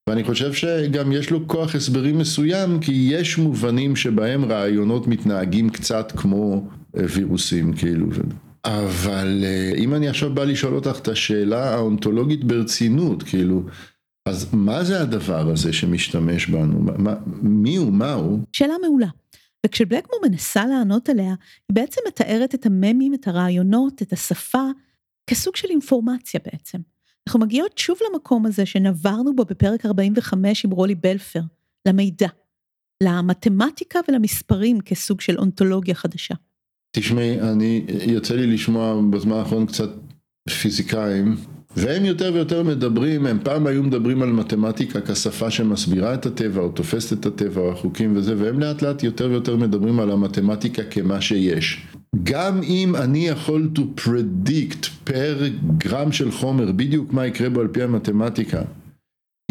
ואני 0.10 0.24
חושב 0.24 0.54
שגם 0.54 1.12
יש 1.12 1.30
לו 1.30 1.48
כוח 1.48 1.76
הסברי 1.76 2.12
מסוים, 2.12 2.80
כי 2.80 3.08
יש 3.12 3.38
מובנים 3.38 3.96
שבהם 3.96 4.46
רעיונות 4.46 5.08
מתנהגים 5.08 5.70
קצת 5.70 6.12
כמו 6.16 6.68
אה, 6.98 7.04
וירוסים, 7.16 7.74
כאילו. 7.74 8.08
אבל 8.66 9.44
אה, 9.44 9.72
אם 9.78 9.94
אני 9.94 10.10
עכשיו 10.10 10.34
בא 10.34 10.44
לשאול 10.44 10.76
אותך 10.76 11.00
את 11.02 11.08
השאלה 11.08 11.74
האונתולוגית 11.74 12.44
ברצינות, 12.44 13.24
כאילו, 13.24 13.64
אז 14.26 14.54
מה 14.54 14.84
זה 14.84 15.02
הדבר 15.02 15.50
הזה 15.50 15.74
שמשתמש 15.74 16.48
בנו? 16.48 16.80
מה, 16.98 17.16
מי 17.42 17.76
הוא? 17.76 17.94
מה 17.94 18.14
הוא? 18.14 18.40
שאלה 18.54 18.74
מעולה. 18.82 19.08
וכשבלקמור 19.66 20.20
מנסה 20.30 20.66
לענות 20.66 21.10
עליה, 21.10 21.36
היא 21.70 21.76
בעצם 21.76 22.02
מתארת 22.08 22.56
את 22.56 22.66
הממים, 22.66 23.14
את 23.14 23.28
הרעיונות, 23.28 24.02
את 24.02 24.14
השפה, 24.14 24.64
כסוג 25.32 25.56
של 25.56 25.68
אינפורמציה 25.70 26.40
בעצם. 26.46 26.78
אנחנו 27.28 27.40
מגיעות 27.40 27.78
שוב 27.78 27.98
למקום 28.10 28.46
הזה 28.46 28.66
שנברנו 28.66 29.36
בו 29.36 29.46
בפרק 29.46 29.86
45 29.86 30.66
עם 30.66 30.72
רולי 30.72 30.96
בלפר, 30.96 31.40
למידע, 31.88 32.28
למתמטיקה 33.04 34.00
ולמספרים 34.08 34.82
כסוג 34.82 35.22
של 35.22 35.38
אונתולוגיה 35.38 35.96
חדשה. 35.96 36.36
תשמעי, 36.96 37.42
אני, 37.42 37.86
יוצא 38.08 38.36
לי 38.36 38.48
לשמוע 38.48 39.02
בזמן 39.10 39.36
האחרון 39.36 39.66
קצת 39.66 39.90
פיזיקאים, 40.62 41.36
והם 41.76 42.06
יותר 42.06 42.32
ויותר 42.34 42.64
מדברים, 42.64 43.26
הם 43.26 43.40
פעם 43.44 43.68
היו 43.68 43.84
מדברים 43.84 44.22
על 44.22 44.32
מתמטיקה 44.32 45.02
כשפה 45.02 45.52
שמסבירה 45.52 46.14
את 46.14 46.26
הטבע, 46.26 46.62
או 46.62 46.70
תופסת 46.70 47.20
את 47.20 47.26
הטבע, 47.26 47.62
או 47.62 47.72
החוקים 47.72 48.18
וזה, 48.18 48.36
והם 48.38 48.60
לאט 48.60 48.82
לאט 48.82 49.04
יותר 49.04 49.30
ויותר 49.30 49.56
מדברים 49.56 50.00
על 50.00 50.12
המתמטיקה 50.12 50.84
כמה 50.84 51.22
שיש. 51.22 51.88
גם 52.24 52.64
אם 52.64 52.96
אני 52.96 53.28
יכול 53.28 53.70
to 53.76 54.02
predict 54.02 54.90
פר 55.04 55.48
גרם 55.78 56.12
של 56.12 56.32
חומר 56.32 56.72
בדיוק 56.72 57.14
מה 57.14 57.28
יקרה 57.28 57.50
בו 57.50 57.60
על 57.60 57.68
פי 57.68 57.84
המתמטיקה, 57.84 58.62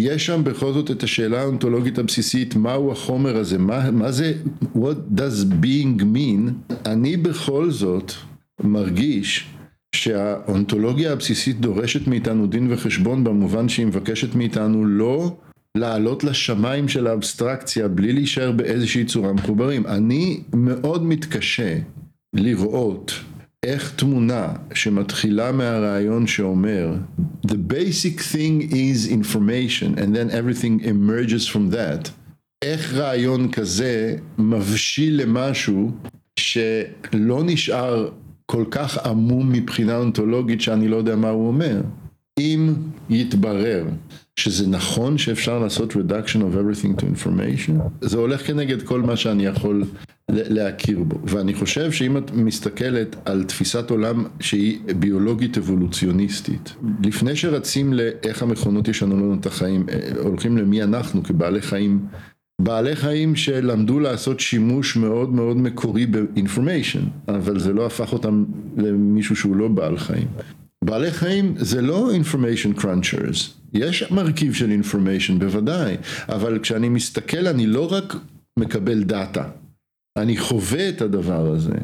יש 0.01 0.27
שם 0.27 0.45
בכל 0.45 0.73
זאת 0.73 0.91
את 0.91 1.03
השאלה 1.03 1.41
האונתולוגית 1.41 1.99
הבסיסית, 1.99 2.57
מהו 2.57 2.93
החומר 2.93 3.37
הזה, 3.37 3.59
מה, 3.59 3.91
מה 3.91 4.13
זה, 4.13 4.33
what 4.75 5.19
does 5.19 5.53
being 5.63 6.01
mean, 6.01 6.73
אני 6.87 7.17
בכל 7.17 7.71
זאת 7.71 8.13
מרגיש 8.61 9.49
שהאונתולוגיה 9.95 11.13
הבסיסית 11.13 11.61
דורשת 11.61 12.07
מאיתנו 12.07 12.47
דין 12.47 12.73
וחשבון 12.73 13.25
במובן 13.25 13.69
שהיא 13.69 13.87
מבקשת 13.87 14.35
מאיתנו 14.35 14.85
לא 14.85 15.37
לעלות 15.77 16.25
לשמיים 16.25 16.89
של 16.89 17.07
האבסטרקציה 17.07 17.89
בלי 17.89 18.13
להישאר 18.13 18.53
באיזושהי 18.53 19.05
צורה 19.05 19.33
מחוברים. 19.33 19.87
אני 19.87 20.41
מאוד 20.55 21.05
מתקשה 21.05 21.79
לראות 22.35 23.13
איך 23.63 23.93
תמונה 23.97 24.53
שמתחילה 24.75 25.53
מהרעיון 25.53 26.27
שאומר 26.27 26.95
The 27.47 27.73
basic 27.73 28.21
thing 28.33 28.73
is 28.73 29.11
information 29.11 29.99
and 29.99 30.15
then 30.15 30.31
everything 30.31 30.85
emerges 30.85 31.47
from 31.47 31.75
that 31.75 32.11
איך 32.63 32.95
רעיון 32.95 33.51
כזה 33.51 34.17
מבשיל 34.39 35.23
למשהו 35.23 35.91
שלא 36.37 37.43
נשאר 37.45 38.09
כל 38.47 38.65
כך 38.71 39.07
עמום 39.07 39.53
מבחינה 39.53 39.97
אונתולוגית 39.97 40.61
שאני 40.61 40.89
לא 40.89 40.97
יודע 40.97 41.17
מה 41.17 41.29
הוא 41.29 41.49
אומר. 41.49 41.81
אם 42.39 42.75
יתברר 43.11 43.85
שזה 44.37 44.67
נכון 44.69 45.19
שאפשר 45.19 45.59
לעשות 45.59 45.93
reduction 45.93 46.37
of 46.37 46.55
everything 46.55 47.01
to 47.01 47.03
information, 47.03 47.73
זה 48.01 48.19
הולך 48.19 48.47
כנגד 48.47 48.83
כל 48.83 49.01
מה 49.01 49.17
שאני 49.17 49.47
יכול 49.47 49.85
להכיר 50.33 51.03
בו. 51.03 51.21
ואני 51.25 51.55
חושב 51.55 51.93
שאם 51.93 52.17
את 52.17 52.31
מסתכלת 52.31 53.17
על 53.25 53.45
תפיסת 53.45 53.91
עולם 53.91 54.25
שהיא 54.41 54.79
ביולוגית 54.99 55.59
אבולוציוניסטית, 55.59 56.75
לפני 57.05 57.37
שרצים 57.37 57.93
לאיך 57.93 58.43
המכונות 58.43 58.89
ישנו 58.89 59.17
לנו 59.17 59.35
את 59.35 59.47
החיים, 59.47 59.87
אה, 59.89 60.11
הולכים 60.23 60.59
למי 60.59 60.83
אנחנו 60.83 61.23
כבעלי 61.23 61.63
חיים 61.63 62.01
בעלי 62.61 62.97
חיים 62.97 63.37
שלמדו 63.37 64.01
לעשות 64.01 64.41
שימוש 64.41 64.97
מאוד 64.97 65.33
מאוד 65.33 65.57
מקורי 65.57 66.07
באינפורמיישן, 66.07 67.05
אבל 67.29 67.59
זה 67.59 67.73
לא 67.73 67.87
הפך 67.87 68.13
אותם 68.13 68.45
למישהו 68.77 69.37
שהוא 69.37 69.57
לא 69.57 69.69
בעל 69.69 69.99
חיים. 69.99 70.29
בעלי 70.85 71.11
חיים 71.11 71.55
זה 71.57 71.83
לא 71.83 72.11
information 72.23 72.81
crunchers, 72.81 73.39
יש 73.73 74.05
מרכיב 74.11 74.55
של 74.55 74.81
information 74.83 75.33
בוודאי, 75.39 75.97
אבל 76.29 76.59
כשאני 76.59 76.89
מסתכל 76.89 77.47
אני 77.47 77.67
לא 77.67 77.93
רק 77.93 78.17
מקבל 78.59 79.03
דאטה, 79.03 79.45
אני 80.23 80.37
חווה 80.37 80.89
את 80.89 81.03
הדבר 81.03 81.47
הזה. 81.47 81.75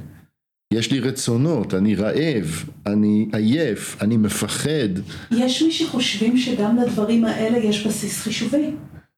יש 0.75 0.93
לי 0.93 1.01
רצונות, 1.01 1.75
אני 1.75 1.95
רעב, 1.95 2.65
אני 2.87 3.29
עייף, 3.33 3.97
אני 4.03 4.17
מפחד. 4.17 4.89
יש 5.31 5.63
מי 5.63 5.73
שחושבים 5.73 6.39
שגם 6.39 6.77
לדברים 6.77 7.25
האלה 7.25 7.59
יש 7.59 7.87
בסיס 7.87 8.21
חישובי. 8.23 8.71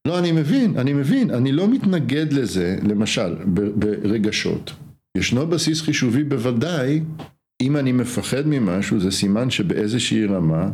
לא, 0.09 0.19
אני 0.19 0.33
מבין, 0.33 0.79
אני 0.79 0.93
מבין, 0.93 1.31
אני 1.31 1.53
לא 1.53 1.69
מתנגד 1.69 2.33
לזה, 2.33 2.79
למשל, 2.89 3.35
ברגשות. 3.77 4.73
ישנו 5.19 5.47
בסיס 5.47 5.83
חישובי 5.83 6.25
בוודאי, 6.25 7.01
אם 7.63 7.77
אני 7.77 7.93
מפחד 7.93 8.43
ממשהו, 8.47 9.01
זה 9.01 9.11
סימן 9.11 9.51
שבאיזושהי 9.51 10.27
רמה 10.27 10.71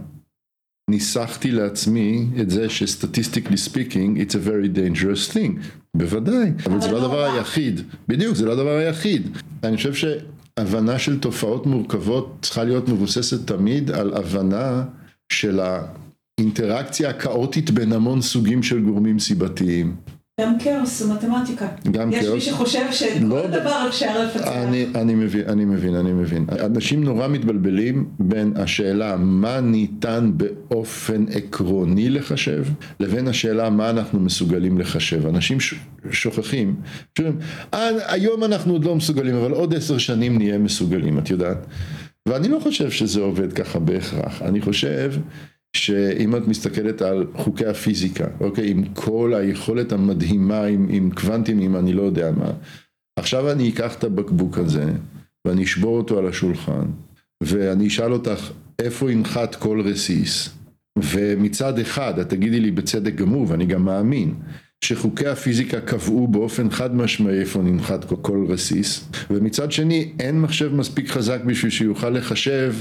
ניסחתי 0.90 1.50
לעצמי 1.50 2.26
את 2.40 2.50
זה 2.50 2.70
ש 2.70 2.82
statistically 2.82 3.56
speaking, 3.56 4.22
it's 4.22 4.32
a 4.32 4.48
very 4.48 4.76
dangerous 4.76 5.34
thing. 5.34 5.60
בוודאי, 5.96 6.50
אבל 6.66 6.80
זה 6.80 6.90
לא 6.90 6.98
הדבר 6.98 7.24
היחיד. 7.24 7.80
בדיוק, 8.08 8.36
זה 8.36 8.46
לא 8.46 8.52
הדבר 8.52 8.76
היחיד. 8.76 9.38
אני 9.62 9.76
חושב 9.76 9.94
שהבנה 9.94 10.98
של 10.98 11.20
תופעות 11.20 11.66
מורכבות 11.66 12.38
צריכה 12.42 12.64
להיות 12.64 12.88
מבוססת 12.88 13.46
תמיד 13.46 13.90
על 13.90 14.14
הבנה 14.14 14.84
של 15.32 15.60
ה... 15.60 15.86
אינטראקציה 16.40 17.12
כאוטית 17.12 17.70
בין 17.70 17.92
המון 17.92 18.22
סוגים 18.22 18.62
של 18.62 18.80
גורמים 18.80 19.18
סיבתיים. 19.18 19.96
גם 20.40 20.58
כאוס 20.58 21.02
זה 21.02 21.14
מתמטיקה. 21.14 21.68
גם 21.90 22.12
יש 22.12 22.18
מי 22.18 22.30
כאוס. 22.30 22.42
שחושב 22.44 22.84
שכל 22.92 23.24
לא, 23.24 23.46
דבר 23.46 23.86
אפשר 23.88 24.24
לפצח. 24.26 24.46
אני, 24.48 24.86
אני 24.94 25.14
מבין, 25.14 25.44
אני 25.48 25.64
מבין, 25.64 25.94
אני 25.94 26.12
מבין. 26.12 26.46
אנשים 26.64 27.04
נורא 27.04 27.28
מתבלבלים 27.28 28.08
בין 28.18 28.52
השאלה 28.56 29.16
מה 29.16 29.60
ניתן 29.60 30.30
באופן 30.36 31.24
עקרוני 31.32 32.10
לחשב, 32.10 32.64
לבין 33.00 33.28
השאלה 33.28 33.70
מה 33.70 33.90
אנחנו 33.90 34.20
מסוגלים 34.20 34.78
לחשב. 34.78 35.26
אנשים 35.26 35.60
ש- 35.60 35.74
שוכחים, 36.10 36.74
שאומרים, 37.18 37.38
"אה, 37.74 37.88
היום 38.12 38.44
אנחנו 38.44 38.72
עוד 38.72 38.84
לא 38.84 38.96
מסוגלים, 38.96 39.34
אבל 39.34 39.50
עוד 39.52 39.74
עשר 39.74 39.98
שנים 39.98 40.38
נהיה 40.38 40.58
מסוגלים, 40.58 41.18
את 41.18 41.30
יודעת. 41.30 41.66
ואני 42.28 42.48
לא 42.48 42.58
חושב 42.60 42.90
שזה 42.90 43.20
עובד 43.20 43.52
ככה 43.52 43.78
בהכרח. 43.78 44.42
אני 44.42 44.60
חושב 44.60 45.12
שאם 45.74 46.36
את 46.36 46.48
מסתכלת 46.48 47.02
על 47.02 47.26
חוקי 47.34 47.66
הפיזיקה, 47.66 48.26
אוקיי, 48.40 48.70
עם 48.70 48.84
כל 48.84 49.34
היכולת 49.34 49.92
המדהימה, 49.92 50.64
עם, 50.64 50.86
עם 50.90 51.10
קוונטים, 51.10 51.60
עם 51.60 51.76
אני 51.76 51.92
לא 51.92 52.02
יודע 52.02 52.30
מה, 52.30 52.52
עכשיו 53.18 53.50
אני 53.50 53.70
אקח 53.70 53.94
את 53.94 54.04
הבקבוק 54.04 54.58
הזה, 54.58 54.92
ואני 55.46 55.64
אשבור 55.64 55.96
אותו 55.96 56.18
על 56.18 56.26
השולחן, 56.26 56.84
ואני 57.42 57.86
אשאל 57.86 58.12
אותך, 58.12 58.50
איפה 58.78 59.12
ינחת 59.12 59.54
כל 59.54 59.80
רסיס? 59.80 60.50
ומצד 60.98 61.78
אחד, 61.78 62.18
את 62.18 62.28
תגידי 62.28 62.60
לי 62.60 62.70
בצדק 62.70 63.14
גמור, 63.14 63.46
ואני 63.48 63.66
גם 63.66 63.84
מאמין, 63.84 64.34
שחוקי 64.84 65.26
הפיזיקה 65.26 65.80
קבעו 65.80 66.26
באופן 66.28 66.70
חד 66.70 66.96
משמעי 66.96 67.40
איפה 67.40 67.62
ננחת 67.62 68.04
כל- 68.22 68.46
רסיס, 68.48 69.04
ומצד 69.30 69.72
שני 69.72 70.12
אין 70.20 70.40
מחשב 70.40 70.74
מספיק 70.74 71.10
חזק 71.10 71.40
בשביל 71.46 71.70
שיוכל 71.70 72.10
לחשב 72.10 72.74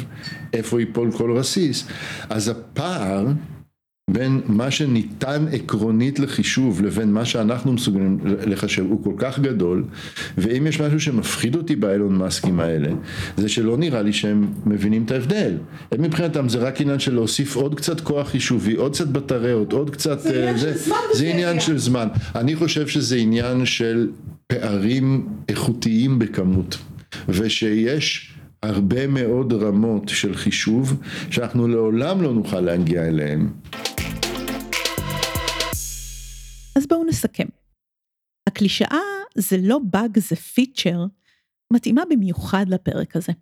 איפה 0.53 0.79
ייפול 0.79 1.11
כל 1.11 1.37
רסיס, 1.37 1.87
אז 2.29 2.47
הפער 2.49 3.27
בין 4.09 4.41
מה 4.45 4.71
שניתן 4.71 5.45
עקרונית 5.51 6.19
לחישוב 6.19 6.81
לבין 6.81 7.13
מה 7.13 7.25
שאנחנו 7.25 7.73
מסוגלים 7.73 8.19
לחשב 8.23 8.85
הוא 8.89 9.03
כל 9.03 9.13
כך 9.17 9.39
גדול 9.39 9.83
ואם 10.37 10.67
יש 10.67 10.81
משהו 10.81 10.99
שמפחיד 10.99 11.55
אותי 11.55 11.75
באילון 11.75 12.15
מאסקים 12.15 12.59
האלה 12.59 12.89
זה 13.37 13.49
שלא 13.49 13.77
נראה 13.77 14.01
לי 14.01 14.13
שהם 14.13 14.47
מבינים 14.65 15.03
את 15.03 15.11
ההבדל. 15.11 15.57
הם 15.91 16.01
מבחינתם 16.01 16.49
זה 16.49 16.57
רק 16.57 16.81
עניין 16.81 16.99
של 16.99 17.13
להוסיף 17.13 17.55
עוד 17.55 17.75
קצת 17.75 18.01
כוח 18.01 18.29
חישובי 18.29 18.73
עוד 18.73 18.93
קצת 18.93 19.07
בטריות 19.07 19.73
עוד 19.73 19.89
קצת 19.89 20.19
זה 20.21 20.29
עניין 20.29 20.55
אה, 20.55 20.59
של 20.59 20.77
זמן 20.77 20.97
זה 21.13 21.27
עניין. 21.27 21.59
של 21.59 21.77
זמן. 21.77 22.07
אני 22.35 22.55
חושב 22.55 22.87
שזה 22.87 23.15
עניין 23.15 23.65
של 23.65 24.09
פערים 24.47 25.27
איכותיים 25.49 26.19
בכמות 26.19 26.77
ושיש 27.29 28.33
הרבה 28.63 29.07
מאוד 29.07 29.53
רמות 29.53 30.09
של 30.09 30.35
חישוב 30.35 31.01
שאנחנו 31.29 31.67
לעולם 31.67 32.21
לא 32.21 32.33
נוכל 32.33 32.59
להגיע 32.59 33.07
אליהן 33.07 33.47
נסכם. 37.13 37.47
הקלישאה 38.49 39.01
זה 39.35 39.57
לא 39.61 39.79
באג 39.79 40.19
זה 40.19 40.35
פיצ'ר, 40.35 41.05
מתאימה 41.73 42.01
במיוחד 42.09 42.65
לפרק 42.69 43.15
הזה. 43.15 43.33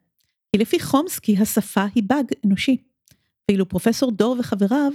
כי 0.52 0.62
לפי 0.62 0.80
חומסקי 0.80 1.38
השפה 1.38 1.86
היא 1.96 2.04
באג 2.08 2.26
אנושי, 2.46 2.78
ואילו 3.50 3.70
פרופסור 3.70 4.12
דור 4.12 4.36
וחבריו 4.40 4.92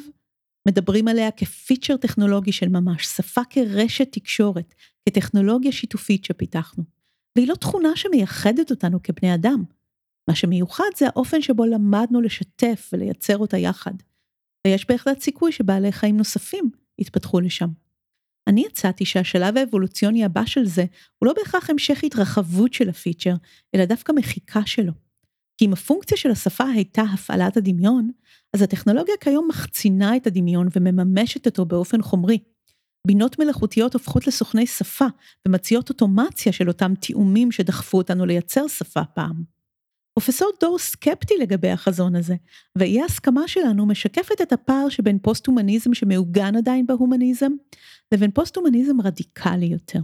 מדברים 0.69 1.09
עליה 1.09 1.31
כפיצ'ר 1.31 1.97
טכנולוגי 1.97 2.53
של 2.53 2.69
ממש, 2.69 3.07
שפה 3.07 3.41
כרשת 3.51 4.09
תקשורת, 4.13 4.75
כטכנולוגיה 5.09 5.73
שיתופית 5.73 6.25
שפיתחנו. 6.25 6.85
והיא 7.37 7.49
לא 7.49 7.55
תכונה 7.55 7.97
שמייחדת 7.97 8.71
אותנו 8.71 9.03
כבני 9.03 9.35
אדם. 9.35 9.65
מה 10.29 10.35
שמיוחד 10.35 10.91
זה 10.97 11.07
האופן 11.07 11.43
שבו 11.43 11.65
למדנו 11.65 12.21
לשתף 12.21 12.91
ולייצר 12.93 13.39
אותה 13.39 13.59
יחד. 13.59 13.95
ויש 14.67 14.87
בהחלט 14.89 15.21
סיכוי 15.21 15.53
שבעלי 15.53 15.93
חיים 15.93 16.17
נוספים 16.17 16.71
יתפתחו 16.99 17.41
לשם. 17.41 17.69
אני 18.47 18.67
הצעתי 18.67 19.05
שהשלב 19.05 19.57
האבולוציוני 19.57 20.25
הבא 20.25 20.45
של 20.47 20.67
זה 20.67 20.85
הוא 21.19 21.27
לא 21.27 21.33
בהכרח 21.33 21.71
המשך 21.71 22.05
התרחבות 22.05 22.73
של 22.73 22.89
הפיצ'ר, 22.89 23.35
אלא 23.75 23.85
דווקא 23.85 24.13
מחיקה 24.13 24.61
שלו. 24.67 24.93
כי 25.59 25.65
אם 25.65 25.73
הפונקציה 25.73 26.17
של 26.17 26.31
השפה 26.31 26.65
הייתה 26.65 27.03
הפעלת 27.03 27.57
הדמיון, 27.57 28.11
אז 28.55 28.63
הטכנולוגיה 28.63 29.15
כיום 29.21 29.49
מחצינה 29.49 30.17
את 30.17 30.27
הדמיון 30.27 30.69
ומממשת 30.77 31.47
אותו 31.47 31.65
באופן 31.65 32.03
חומרי. 32.03 32.39
בינות 33.07 33.39
מלאכותיות 33.39 33.95
הופכות 33.95 34.27
לסוכני 34.27 34.67
שפה 34.67 35.07
ומציעות 35.49 35.89
אוטומציה 35.89 36.53
של 36.53 36.69
אותם 36.69 36.95
תיאומים 37.01 37.53
שדחפו 37.53 37.99
אותנו 37.99 38.27
לייצר 38.27 38.69
שפה 38.69 39.05
פעם. 39.05 39.56
פרופסור 40.17 40.51
דור 40.61 40.79
סקפטי 40.79 41.35
לגבי 41.41 41.71
החזון 41.71 42.17
הזה, 42.17 42.35
ואי 42.77 43.01
ההסכמה 43.01 43.49
שלנו 43.49 43.87
משקפת 43.87 44.41
את 44.43 44.53
הפער 44.53 44.89
שבין 44.89 45.19
פוסט-הומניזם 45.19 45.95
שמעוגן 45.95 46.57
עדיין 46.57 46.87
בהומניזם, 46.87 47.53
לבין 48.13 48.31
פוסט-הומניזם 48.31 49.01
רדיקלי 49.01 49.67
יותר. 49.67 49.99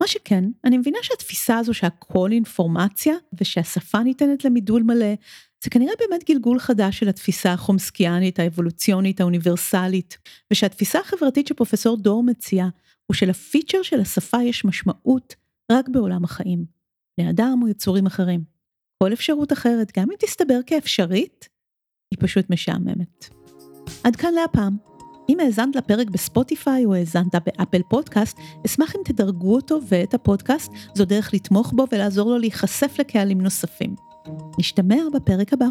מה 0.00 0.06
שכן, 0.06 0.44
אני 0.64 0.78
מבינה 0.78 0.98
שהתפיסה 1.02 1.58
הזו 1.58 1.74
שהכל 1.74 2.32
אינפורמציה 2.32 3.14
ושהשפה 3.40 4.02
ניתנת 4.02 4.44
למידול 4.44 4.82
מלא, 4.82 5.14
זה 5.64 5.70
כנראה 5.70 5.92
באמת 5.98 6.30
גלגול 6.30 6.58
חדש 6.58 6.98
של 6.98 7.08
התפיסה 7.08 7.52
החומסקיאנית, 7.52 8.38
האבולוציונית, 8.38 9.20
האוניברסלית, 9.20 10.18
ושהתפיסה 10.52 11.00
החברתית 11.00 11.46
שפרופסור 11.46 11.96
דור 11.96 12.22
מציע, 12.22 12.66
הוא 13.06 13.14
שלפיצ'ר 13.14 13.82
של 13.82 14.00
השפה 14.00 14.42
יש 14.42 14.64
משמעות 14.64 15.34
רק 15.72 15.88
בעולם 15.88 16.24
החיים, 16.24 16.64
בני 17.18 17.30
אדם 17.30 17.60
או 17.62 17.68
יצורים 17.68 18.06
אחרים. 18.06 18.57
כל 19.02 19.12
אפשרות 19.12 19.52
אחרת, 19.52 19.92
גם 19.98 20.10
אם 20.10 20.16
תסתבר 20.18 20.60
כאפשרית, 20.66 21.48
היא 22.10 22.18
פשוט 22.20 22.50
משעממת. 22.50 23.28
עד 24.04 24.16
כאן 24.16 24.34
להפעם. 24.34 24.76
אם 25.28 25.40
האזנת 25.40 25.76
לפרק 25.76 26.10
בספוטיפיי 26.10 26.84
או 26.84 26.94
האזנת 26.94 27.34
באפל 27.46 27.82
פודקאסט, 27.90 28.38
אשמח 28.66 28.96
אם 28.96 29.00
תדרגו 29.04 29.54
אותו 29.54 29.78
ואת 29.88 30.14
הפודקאסט, 30.14 30.72
זו 30.94 31.04
דרך 31.04 31.34
לתמוך 31.34 31.72
בו 31.76 31.86
ולעזור 31.92 32.30
לו 32.30 32.38
להיחשף 32.38 32.96
לקהלים 32.98 33.40
נוספים. 33.40 33.94
נשתמע 34.58 34.96
בפרק 35.14 35.52
הבא. 35.52 35.66